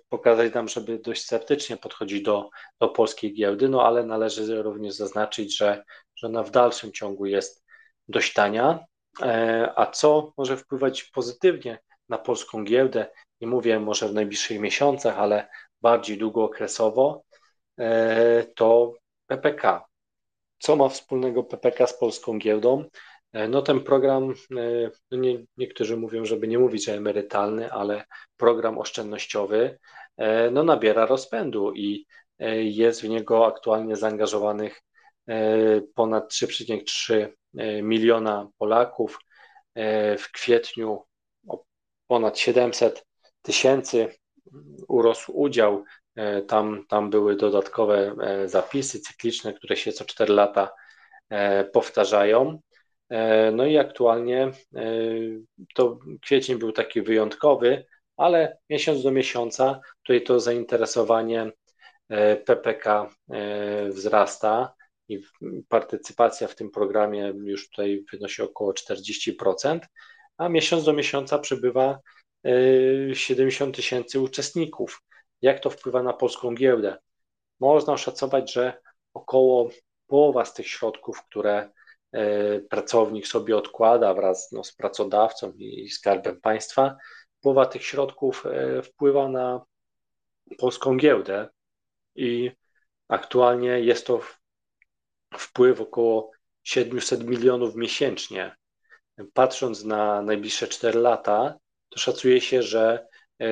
pokazać 0.09 0.55
nam, 0.55 0.69
żeby 0.69 0.99
dość 0.99 1.23
sceptycznie 1.23 1.77
podchodzić 1.77 2.23
do, 2.23 2.51
do 2.81 2.89
polskiej 2.89 3.35
giełdy, 3.35 3.69
no 3.69 3.87
ale 3.87 4.07
należy 4.07 4.63
również 4.63 4.95
zaznaczyć, 4.95 5.57
że, 5.57 5.85
że 6.17 6.27
ona 6.27 6.43
w 6.43 6.51
dalszym 6.51 6.93
ciągu 6.93 7.27
jest 7.27 7.65
dość 8.09 8.33
tania. 8.33 8.85
E, 9.23 9.73
a 9.77 9.87
co 9.87 10.33
może 10.37 10.57
wpływać 10.57 11.03
pozytywnie 11.03 11.79
na 12.09 12.19
polską 12.19 12.65
giełdę? 12.65 13.07
Nie 13.41 13.47
mówię 13.47 13.81
może 13.81 14.09
w 14.09 14.15
najbliższych 14.15 14.61
miesiącach, 14.61 15.19
ale 15.19 15.49
bardziej 15.83 16.19
długookresowo, 16.19 17.23
e, 17.79 18.45
to 18.57 18.95
PPK. 19.27 19.85
Co 20.59 20.77
ma 20.77 20.89
wspólnego 20.89 21.45
PPK 21.45 21.87
z 21.87 21.99
polską 21.99 22.39
giełdą? 22.39 22.85
E, 23.33 23.49
no 23.49 23.63
ten 23.63 23.81
program, 23.81 24.35
no 25.11 25.19
nie, 25.19 25.45
niektórzy 25.57 25.97
mówią, 25.97 26.25
żeby 26.25 26.49
nie 26.49 26.59
mówić, 26.59 26.85
że 26.85 26.95
emerytalny, 26.95 27.73
ale 27.73 28.05
program 28.37 28.79
oszczędnościowy, 28.79 29.79
no 30.53 30.63
nabiera 30.63 31.07
rozpędu 31.07 31.73
i 31.73 32.07
jest 32.59 33.03
w 33.03 33.09
niego 33.09 33.47
aktualnie 33.47 33.97
zaangażowanych 33.97 34.83
ponad 35.95 36.33
3,3 36.33 37.29
miliona 37.83 38.49
Polaków. 38.59 39.19
W 40.19 40.25
kwietniu 40.33 41.03
ponad 42.07 42.39
700 42.39 43.07
tysięcy 43.43 44.09
urósł 44.89 45.33
udział. 45.33 45.85
Tam, 46.49 46.85
tam 46.89 47.11
były 47.11 47.37
dodatkowe 47.37 48.15
zapisy 48.47 49.01
cykliczne, 49.01 49.53
które 49.53 49.77
się 49.77 49.93
co 49.93 50.05
4 50.05 50.33
lata 50.33 50.71
powtarzają. 51.73 52.61
E, 53.11 53.51
no 53.51 53.67
i 53.67 53.79
aktualnie 53.79 54.43
e, 54.75 54.83
to 55.75 55.99
kwiecień 56.23 56.59
był 56.59 56.73
taki 56.73 57.03
wyjątkowy, 57.03 57.87
ale 58.17 58.59
miesiąc 58.71 59.03
do 59.03 59.11
miesiąca 59.11 59.81
tutaj 60.03 60.23
to 60.23 60.41
zainteresowanie 60.41 61.53
e, 62.09 62.37
PPK 62.37 63.11
wzrasta 63.89 64.75
i 65.11 65.23
partycypacja 65.69 66.49
w 66.49 66.55
tym 66.55 66.71
programie 66.71 67.33
już 67.45 67.69
tutaj 67.69 68.05
wynosi 68.13 68.43
około 68.43 68.73
40%, 68.73 69.79
a 70.37 70.49
miesiąc 70.49 70.85
do 70.85 70.93
miesiąca 70.93 71.39
przybywa 71.39 71.99
70 73.13 73.77
tysięcy 73.77 74.21
uczestników. 74.21 75.03
Jak 75.43 75.61
to 75.61 75.71
wpływa 75.71 76.03
na 76.03 76.13
polską 76.13 76.55
giełdę? 76.55 76.97
Można 77.61 77.93
oszacować, 77.93 78.53
że 78.53 78.81
około 79.15 79.71
połowa 80.07 80.45
z 80.45 80.55
tych 80.55 80.69
środków, 80.69 81.23
które 81.23 81.71
pracownik 82.71 83.27
sobie 83.27 83.57
odkłada 83.57 84.15
wraz 84.15 84.53
no, 84.53 84.65
z 84.65 84.73
pracodawcą 84.73 85.53
i 85.53 85.91
skarbem 85.91 86.41
państwa, 86.41 86.97
połowa 87.41 87.67
tych 87.67 87.85
środków 87.85 88.45
wpływa 88.85 89.29
na 89.29 89.65
polską 90.59 90.97
giełdę 90.97 91.49
i 92.15 92.51
aktualnie 93.09 93.81
jest 93.81 94.07
to 94.07 94.21
wpływ 95.39 95.81
około 95.81 96.31
700 96.63 97.25
milionów 97.25 97.77
miesięcznie. 97.77 98.57
Patrząc 99.33 99.85
na 99.85 100.23
najbliższe 100.23 100.69
4 100.69 100.99
lata, 100.99 101.55
to 101.89 101.99
szacuje 101.99 102.41
się, 102.41 102.63
że 102.63 103.07
e, 103.41 103.47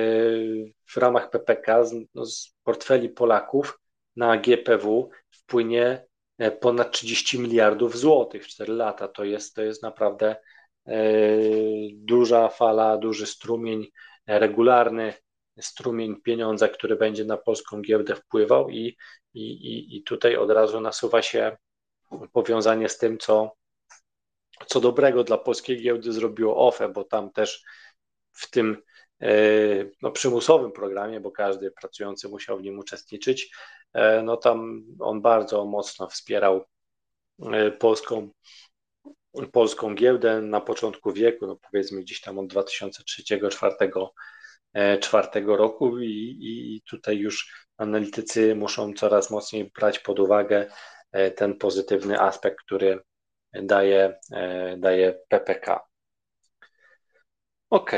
w 0.89 0.97
ramach 0.97 1.29
PPK 1.29 1.85
z, 1.85 1.95
no, 2.15 2.25
z 2.25 2.55
portfeli 2.63 3.09
Polaków 3.09 3.79
na 4.15 4.37
GPW 4.37 5.09
wpłynie 5.31 6.05
e, 6.37 6.51
ponad 6.51 6.91
30 6.91 7.39
miliardów 7.39 7.97
złotych 7.97 8.43
w 8.45 8.47
4 8.47 8.73
lata. 8.73 9.07
To 9.07 9.23
jest, 9.23 9.55
to 9.55 9.61
jest 9.61 9.83
naprawdę 9.83 10.35
e, 10.87 11.01
duża 11.93 12.49
fala, 12.49 12.97
duży 12.97 13.25
strumień, 13.25 13.87
regularny 14.27 15.13
strumień 15.61 16.21
pieniądza, 16.21 16.67
który 16.67 16.95
będzie 16.95 17.25
na 17.25 17.37
polską 17.37 17.81
giełdę 17.81 18.15
wpływał 18.15 18.69
i, 18.69 18.97
i, 19.33 19.97
i 19.97 20.03
tutaj 20.03 20.35
od 20.35 20.51
razu 20.51 20.81
nasuwa 20.81 21.21
się 21.21 21.57
powiązanie 22.33 22.89
z 22.89 22.97
tym, 22.97 23.17
co, 23.17 23.51
co 24.67 24.79
dobrego 24.79 25.23
dla 25.23 25.37
polskiej 25.37 25.81
giełdy 25.81 26.13
zrobiło 26.13 26.67
OFE, 26.67 26.89
bo 26.89 27.03
tam 27.03 27.31
też 27.31 27.63
w 28.31 28.49
tym 28.49 28.81
e, 29.21 29.29
no, 30.01 30.11
przymusowym 30.11 30.71
programie, 30.71 31.19
bo 31.19 31.31
każdy 31.31 31.71
pracujący 31.71 32.29
musiał 32.29 32.57
w 32.57 32.63
nim 32.63 32.79
uczestniczyć, 32.79 33.51
e, 33.93 34.21
no 34.23 34.37
tam 34.37 34.83
on 34.99 35.21
bardzo 35.21 35.65
mocno 35.65 36.07
wspierał 36.07 36.65
e, 37.53 37.71
polską, 37.71 38.29
polską 39.51 39.95
giełdę 39.95 40.41
na 40.41 40.61
początku 40.61 41.13
wieku, 41.13 41.47
no 41.47 41.55
powiedzmy 41.71 42.01
gdzieś 42.01 42.21
tam 42.21 42.39
od 42.39 42.53
2003-2004 42.53 44.07
czwartego 45.01 45.57
roku 45.57 45.99
i, 45.99 46.37
i 46.41 46.81
tutaj 46.89 47.17
już 47.17 47.67
analitycy 47.77 48.55
muszą 48.55 48.93
coraz 48.93 49.31
mocniej 49.31 49.71
brać 49.75 49.99
pod 49.99 50.19
uwagę 50.19 50.67
ten 51.35 51.57
pozytywny 51.57 52.19
aspekt, 52.19 52.57
który 52.65 52.99
daje, 53.53 54.19
e, 54.31 54.77
daje 54.77 55.19
PPK. 55.29 55.85
Ok, 57.69 57.91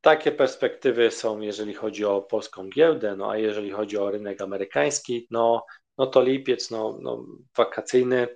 takie 0.00 0.32
perspektywy 0.32 1.10
są, 1.10 1.40
jeżeli 1.40 1.74
chodzi 1.74 2.04
o 2.04 2.22
polską 2.22 2.68
giełdę, 2.68 3.16
no 3.16 3.30
a 3.30 3.38
jeżeli 3.38 3.70
chodzi 3.70 3.98
o 3.98 4.10
rynek 4.10 4.40
amerykański, 4.40 5.26
no, 5.30 5.64
no 5.98 6.06
to 6.06 6.22
lipiec, 6.22 6.70
no, 6.70 6.98
no 7.02 7.26
wakacyjny 7.56 8.28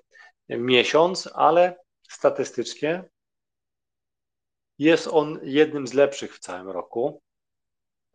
miesiąc, 0.48 1.28
ale 1.34 1.76
statystycznie 2.08 3.04
jest 4.78 5.08
on 5.08 5.40
jednym 5.42 5.86
z 5.86 5.94
lepszych 5.94 6.34
w 6.34 6.38
całym 6.38 6.68
roku. 6.68 7.22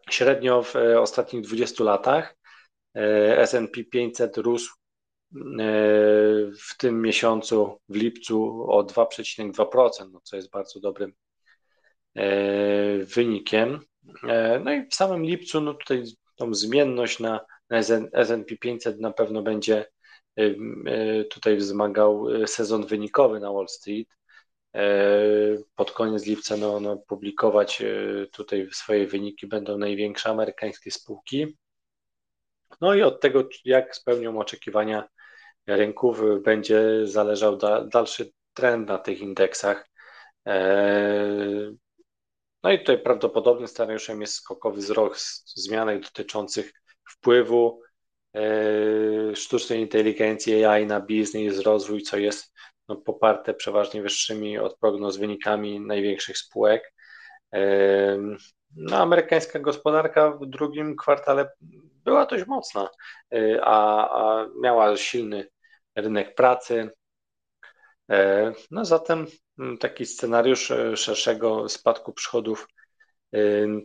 Średnio 0.09 0.63
w 0.63 0.75
e, 0.75 1.01
ostatnich 1.01 1.41
20 1.41 1.83
latach 1.83 2.35
S&P 3.37 3.83
500 3.83 4.37
rósł 4.37 4.82
w 6.69 6.77
tym 6.77 7.01
miesiącu, 7.01 7.79
w 7.89 7.95
lipcu 7.95 8.65
o 8.71 8.83
2,2%, 8.83 10.11
no 10.11 10.19
co 10.23 10.35
jest 10.35 10.49
bardzo 10.49 10.79
dobrym 10.79 11.13
e, 12.15 12.97
wynikiem. 12.97 13.79
E, 14.29 14.59
no 14.59 14.73
i 14.73 14.87
w 14.87 14.95
samym 14.95 15.23
lipcu, 15.23 15.61
no 15.61 15.73
tutaj 15.73 16.03
tą 16.35 16.53
zmienność 16.53 17.19
na, 17.19 17.45
na 17.69 17.77
S&P 18.13 18.57
500 18.57 18.99
na 18.99 19.11
pewno 19.11 19.41
będzie 19.41 19.85
e, 20.35 21.23
tutaj 21.23 21.57
wzmagał 21.57 22.25
sezon 22.47 22.85
wynikowy 22.85 23.39
na 23.39 23.51
Wall 23.51 23.67
Street. 23.67 24.07
Pod 25.75 25.91
koniec 25.91 26.25
lipca 26.25 26.57
no, 26.57 26.79
no, 26.79 26.97
publikować 26.97 27.83
tutaj 28.31 28.67
swoje 28.71 29.07
wyniki 29.07 29.47
będą 29.47 29.77
największe 29.77 30.29
amerykańskie 30.29 30.91
spółki. 30.91 31.57
No 32.81 32.93
i 32.93 33.01
od 33.01 33.21
tego, 33.21 33.49
jak 33.65 33.95
spełnią 33.95 34.39
oczekiwania 34.39 35.09
rynków 35.67 36.21
będzie 36.43 37.07
zależał 37.07 37.57
da, 37.57 37.85
dalszy 37.85 38.31
trend 38.53 38.87
na 38.87 38.97
tych 38.97 39.19
indeksach. 39.19 39.89
E, 40.47 41.71
no 42.63 42.71
i 42.71 42.79
tutaj 42.79 42.99
prawdopodobnym 42.99 43.67
scenariuszem 43.67 44.21
jest 44.21 44.33
skokowy 44.33 44.77
wzrost 44.77 45.63
zmianek 45.63 46.03
dotyczących 46.03 46.73
wpływu 47.09 47.81
e, 48.35 48.41
sztucznej 49.35 49.79
inteligencji 49.79 50.65
AI 50.65 50.85
na 50.85 51.01
biznes, 51.01 51.59
rozwój, 51.59 52.01
co 52.01 52.17
jest 52.17 52.53
no, 52.87 52.95
poparte 52.95 53.53
przeważnie 53.53 54.01
wyższymi 54.01 54.57
od 54.57 54.77
prognoz 54.77 55.17
wynikami 55.17 55.79
największych 55.79 56.37
spółek. 56.37 56.93
E, 57.53 58.17
no, 58.75 58.97
amerykańska 58.97 59.59
gospodarka 59.59 60.31
w 60.31 60.45
drugim 60.45 60.95
kwartale 60.95 61.49
była 62.05 62.25
dość 62.25 62.47
mocna, 62.47 62.89
a, 63.61 64.09
a 64.09 64.47
miała 64.61 64.97
silny 64.97 65.52
rynek 65.95 66.35
pracy. 66.35 66.89
E, 68.09 68.53
no 68.71 68.85
zatem 68.85 69.27
mm, 69.59 69.77
taki 69.77 70.05
scenariusz 70.05 70.71
e, 70.71 70.97
szerszego 70.97 71.69
spadku 71.69 72.13
przychodów 72.13 72.67
e, 73.33 73.39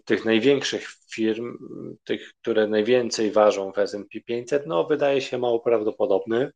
tych 0.05 0.25
największych 0.25 0.89
firm, 1.13 1.59
tych, 2.05 2.33
które 2.41 2.67
najwięcej 2.67 3.31
ważą 3.31 3.73
w 3.73 3.79
S&P 3.79 4.21
500, 4.21 4.67
no 4.67 4.85
wydaje 4.85 5.21
się 5.21 5.39
mało 5.39 5.61
prawdopodobny. 5.61 6.53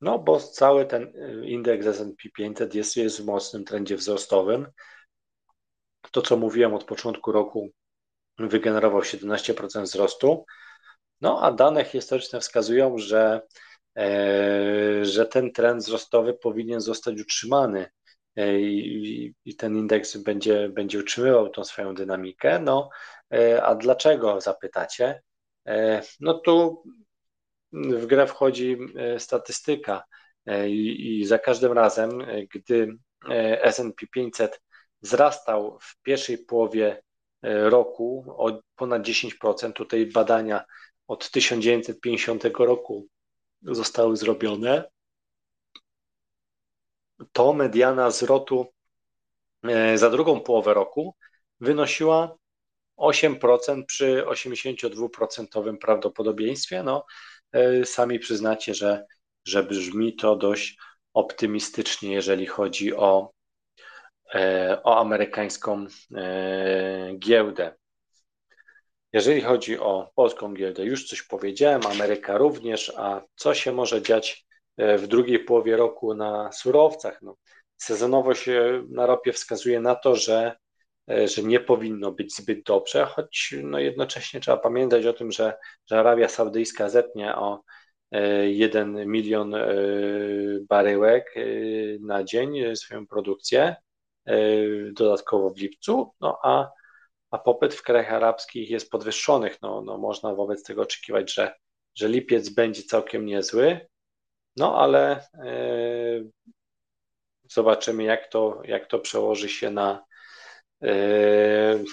No 0.00 0.18
bo 0.18 0.40
cały 0.40 0.86
ten 0.86 1.12
indeks 1.44 1.86
S&P 1.86 2.28
500 2.34 2.74
jest, 2.74 2.96
jest 2.96 3.22
w 3.22 3.26
mocnym 3.26 3.64
trendzie 3.64 3.96
wzrostowym. 3.96 4.66
To, 6.10 6.22
co 6.22 6.36
mówiłem 6.36 6.74
od 6.74 6.84
początku 6.84 7.32
roku, 7.32 7.70
wygenerował 8.38 9.00
17% 9.00 9.82
wzrostu. 9.82 10.44
No 11.22 11.42
a 11.42 11.52
dane 11.52 11.84
historyczne 11.84 12.40
wskazują, 12.40 12.98
że, 12.98 13.40
e, 13.96 15.04
że 15.04 15.26
ten 15.26 15.52
trend 15.52 15.82
wzrostowy 15.82 16.34
powinien 16.34 16.80
zostać 16.80 17.20
utrzymany 17.20 17.86
e, 18.36 18.60
i, 18.60 19.34
i 19.44 19.56
ten 19.56 19.76
indeks 19.76 20.16
będzie, 20.16 20.68
będzie 20.68 20.98
utrzymywał 20.98 21.48
tą 21.48 21.64
swoją 21.64 21.94
dynamikę. 21.94 22.60
No 22.60 22.90
e, 23.34 23.62
a 23.62 23.74
dlaczego 23.74 24.40
zapytacie? 24.40 25.22
No 26.20 26.34
tu 26.34 26.82
w 27.72 28.06
grę 28.06 28.26
wchodzi 28.26 28.78
statystyka 29.18 30.04
i, 30.66 31.20
i 31.20 31.26
za 31.26 31.38
każdym 31.38 31.72
razem, 31.72 32.10
gdy 32.54 32.96
S&P 33.62 34.06
500 34.06 34.60
wzrastał 35.02 35.78
w 35.80 36.02
pierwszej 36.02 36.38
połowie 36.38 37.02
roku 37.42 38.24
o 38.28 38.60
ponad 38.76 39.02
10%, 39.02 39.72
tutaj 39.72 40.06
badania 40.06 40.64
od 41.12 41.30
1950 41.30 42.44
roku 42.58 43.06
zostały 43.62 44.16
zrobione, 44.16 44.84
to 47.32 47.52
mediana 47.52 48.10
zwrotu 48.10 48.66
e, 49.64 49.98
za 49.98 50.10
drugą 50.10 50.40
połowę 50.40 50.74
roku 50.74 51.16
wynosiła 51.60 52.36
8% 52.98 53.84
przy 53.86 54.24
82% 54.26 55.78
prawdopodobieństwie. 55.78 56.82
No, 56.82 57.04
e, 57.52 57.84
sami 57.84 58.18
przyznacie, 58.18 58.74
że, 58.74 59.04
że 59.44 59.62
brzmi 59.62 60.16
to 60.16 60.36
dość 60.36 60.76
optymistycznie, 61.14 62.12
jeżeli 62.12 62.46
chodzi 62.46 62.94
o, 62.94 63.32
e, 64.34 64.80
o 64.84 65.00
amerykańską 65.00 65.86
giełdę. 67.18 67.81
Jeżeli 69.12 69.40
chodzi 69.40 69.78
o 69.78 70.10
polską 70.14 70.54
giełdę, 70.54 70.84
już 70.84 71.08
coś 71.08 71.22
powiedziałem, 71.22 71.86
Ameryka 71.86 72.38
również, 72.38 72.92
a 72.96 73.22
co 73.34 73.54
się 73.54 73.72
może 73.72 74.02
dziać 74.02 74.46
e, 74.76 74.98
w 74.98 75.06
drugiej 75.06 75.44
połowie 75.44 75.76
roku 75.76 76.14
na 76.14 76.52
surowcach? 76.52 77.22
No, 77.22 77.36
sezonowość 77.76 78.46
na 78.88 79.06
ropie 79.06 79.32
wskazuje 79.32 79.80
na 79.80 79.94
to, 79.94 80.16
że, 80.16 80.56
e, 81.10 81.28
że 81.28 81.42
nie 81.42 81.60
powinno 81.60 82.12
być 82.12 82.36
zbyt 82.36 82.62
dobrze, 82.62 83.04
choć 83.04 83.54
no, 83.62 83.78
jednocześnie 83.78 84.40
trzeba 84.40 84.56
pamiętać 84.56 85.06
o 85.06 85.12
tym, 85.12 85.32
że, 85.32 85.54
że 85.90 85.98
Arabia 85.98 86.28
Saudyjska 86.28 86.88
zetnie 86.88 87.36
o 87.36 87.62
1 88.44 88.96
e, 88.96 89.06
milion 89.06 89.54
baryłek 90.68 91.34
na 92.00 92.24
dzień 92.24 92.76
swoją 92.76 93.06
produkcję, 93.06 93.76
dodatkowo 94.92 95.50
w 95.50 95.58
lipcu, 95.58 96.12
no 96.20 96.38
a 96.42 96.70
a 97.32 97.38
popyt 97.38 97.74
w 97.74 97.82
krajach 97.82 98.12
arabskich 98.12 98.70
jest 98.70 98.90
podwyższony. 98.90 99.50
No, 99.62 99.82
no 99.82 99.98
można 99.98 100.34
wobec 100.34 100.62
tego 100.62 100.82
oczekiwać, 100.82 101.34
że, 101.34 101.54
że 101.94 102.08
lipiec 102.08 102.48
będzie 102.48 102.82
całkiem 102.82 103.26
niezły, 103.26 103.86
no 104.56 104.78
ale 104.78 105.28
yy, 105.44 106.30
zobaczymy, 107.50 108.02
jak 108.02 108.28
to, 108.28 108.62
jak 108.64 108.86
to 108.86 108.98
przełoży 108.98 109.48
się 109.48 109.70
na, 109.70 110.04
yy, 110.80 111.84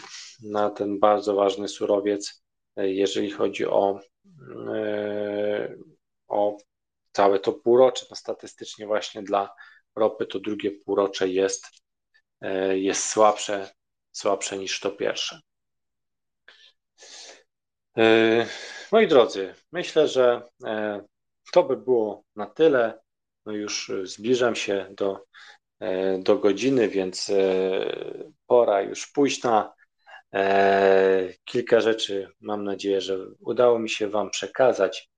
na 0.43 0.69
ten 0.69 0.99
bardzo 0.99 1.35
ważny 1.35 1.67
surowiec, 1.67 2.43
jeżeli 2.77 3.31
chodzi 3.31 3.65
o 3.65 3.99
całe 7.11 7.39
to 7.39 7.53
półrocze, 7.53 8.05
no 8.09 8.15
statystycznie 8.15 8.87
właśnie 8.87 9.23
dla 9.23 9.55
ropy 9.95 10.25
to 10.25 10.39
drugie 10.39 10.71
półrocze 10.71 11.27
jest, 11.27 11.65
jest 12.71 13.09
słabsze, 13.09 13.69
słabsze 14.11 14.57
niż 14.57 14.79
to 14.79 14.91
pierwsze. 14.91 15.39
Moi 18.91 19.07
drodzy, 19.07 19.53
myślę, 19.71 20.07
że 20.07 20.41
to 21.53 21.63
by 21.63 21.77
było 21.77 22.23
na 22.35 22.45
tyle. 22.45 22.99
No 23.45 23.53
już 23.53 23.91
zbliżam 24.03 24.55
się 24.55 24.87
do, 24.97 25.25
do 26.19 26.37
godziny, 26.37 26.89
więc 26.89 27.31
pora 28.47 28.81
już 28.81 29.07
późna. 29.07 29.73
E, 30.33 31.33
kilka 31.45 31.81
rzeczy 31.81 32.31
mam 32.41 32.63
nadzieję, 32.63 33.01
że 33.01 33.17
udało 33.39 33.79
mi 33.79 33.89
się 33.89 34.07
Wam 34.07 34.29
przekazać. 34.29 35.09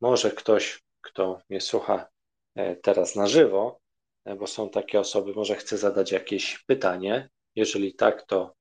Może 0.00 0.30
ktoś, 0.30 0.82
kto 1.00 1.40
mnie 1.50 1.60
słucha 1.60 2.08
e, 2.54 2.76
teraz 2.76 3.16
na 3.16 3.26
żywo, 3.26 3.80
e, 4.24 4.36
bo 4.36 4.46
są 4.46 4.70
takie 4.70 5.00
osoby, 5.00 5.32
może 5.32 5.56
chce 5.56 5.78
zadać 5.78 6.12
jakieś 6.12 6.64
pytanie. 6.66 7.28
Jeżeli 7.58 7.94
tak, 7.94 8.26
to 8.26 8.54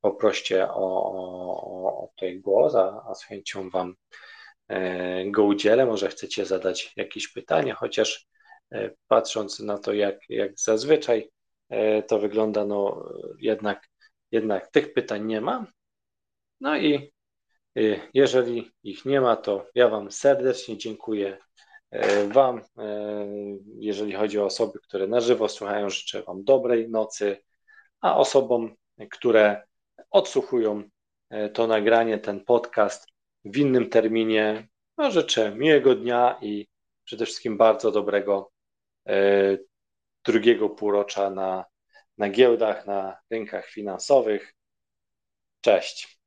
poproście 0.00 0.68
o, 0.68 1.12
o, 1.12 2.02
o 2.02 2.10
głos, 2.34 2.74
a, 2.74 3.04
a 3.10 3.14
z 3.14 3.24
chęcią 3.24 3.70
Wam 3.70 3.94
go 5.26 5.44
udzielę. 5.44 5.86
Może 5.86 6.08
chcecie 6.08 6.46
zadać 6.46 6.92
jakieś 6.96 7.32
pytanie, 7.32 7.72
chociaż 7.74 8.26
patrząc 9.08 9.60
na 9.60 9.78
to, 9.78 9.92
jak, 9.92 10.18
jak 10.28 10.60
zazwyczaj 10.60 11.30
to 12.06 12.18
wygląda, 12.18 12.64
no 12.64 13.08
jednak 13.38 13.90
jednak 14.32 14.70
tych 14.70 14.92
pytań 14.92 15.26
nie 15.26 15.40
ma. 15.40 15.66
No 16.60 16.78
i 16.78 17.12
jeżeli 18.14 18.70
ich 18.82 19.04
nie 19.04 19.20
ma, 19.20 19.36
to 19.36 19.66
ja 19.74 19.88
Wam 19.88 20.10
serdecznie 20.10 20.78
dziękuję. 20.78 21.38
Wam, 22.28 22.60
jeżeli 23.78 24.12
chodzi 24.12 24.38
o 24.38 24.44
osoby, 24.44 24.78
które 24.82 25.06
na 25.06 25.20
żywo 25.20 25.48
słuchają, 25.48 25.90
życzę 25.90 26.22
Wam 26.22 26.44
dobrej 26.44 26.90
nocy, 26.90 27.36
a 28.00 28.16
osobom, 28.16 28.76
które 29.10 29.62
odsłuchują 30.10 30.82
to 31.54 31.66
nagranie, 31.66 32.18
ten 32.18 32.44
podcast 32.44 33.06
w 33.44 33.56
innym 33.56 33.90
terminie, 33.90 34.68
no 34.98 35.10
życzę 35.10 35.54
miłego 35.54 35.94
dnia 35.94 36.38
i 36.42 36.68
przede 37.04 37.26
wszystkim 37.26 37.56
bardzo 37.56 37.90
dobrego 37.90 38.50
drugiego 40.24 40.70
półrocza 40.70 41.30
na 41.30 41.64
na 42.20 42.30
giełdach, 42.30 42.86
na 42.86 43.16
rynkach 43.30 43.66
finansowych. 43.66 44.54
Cześć. 45.60 46.19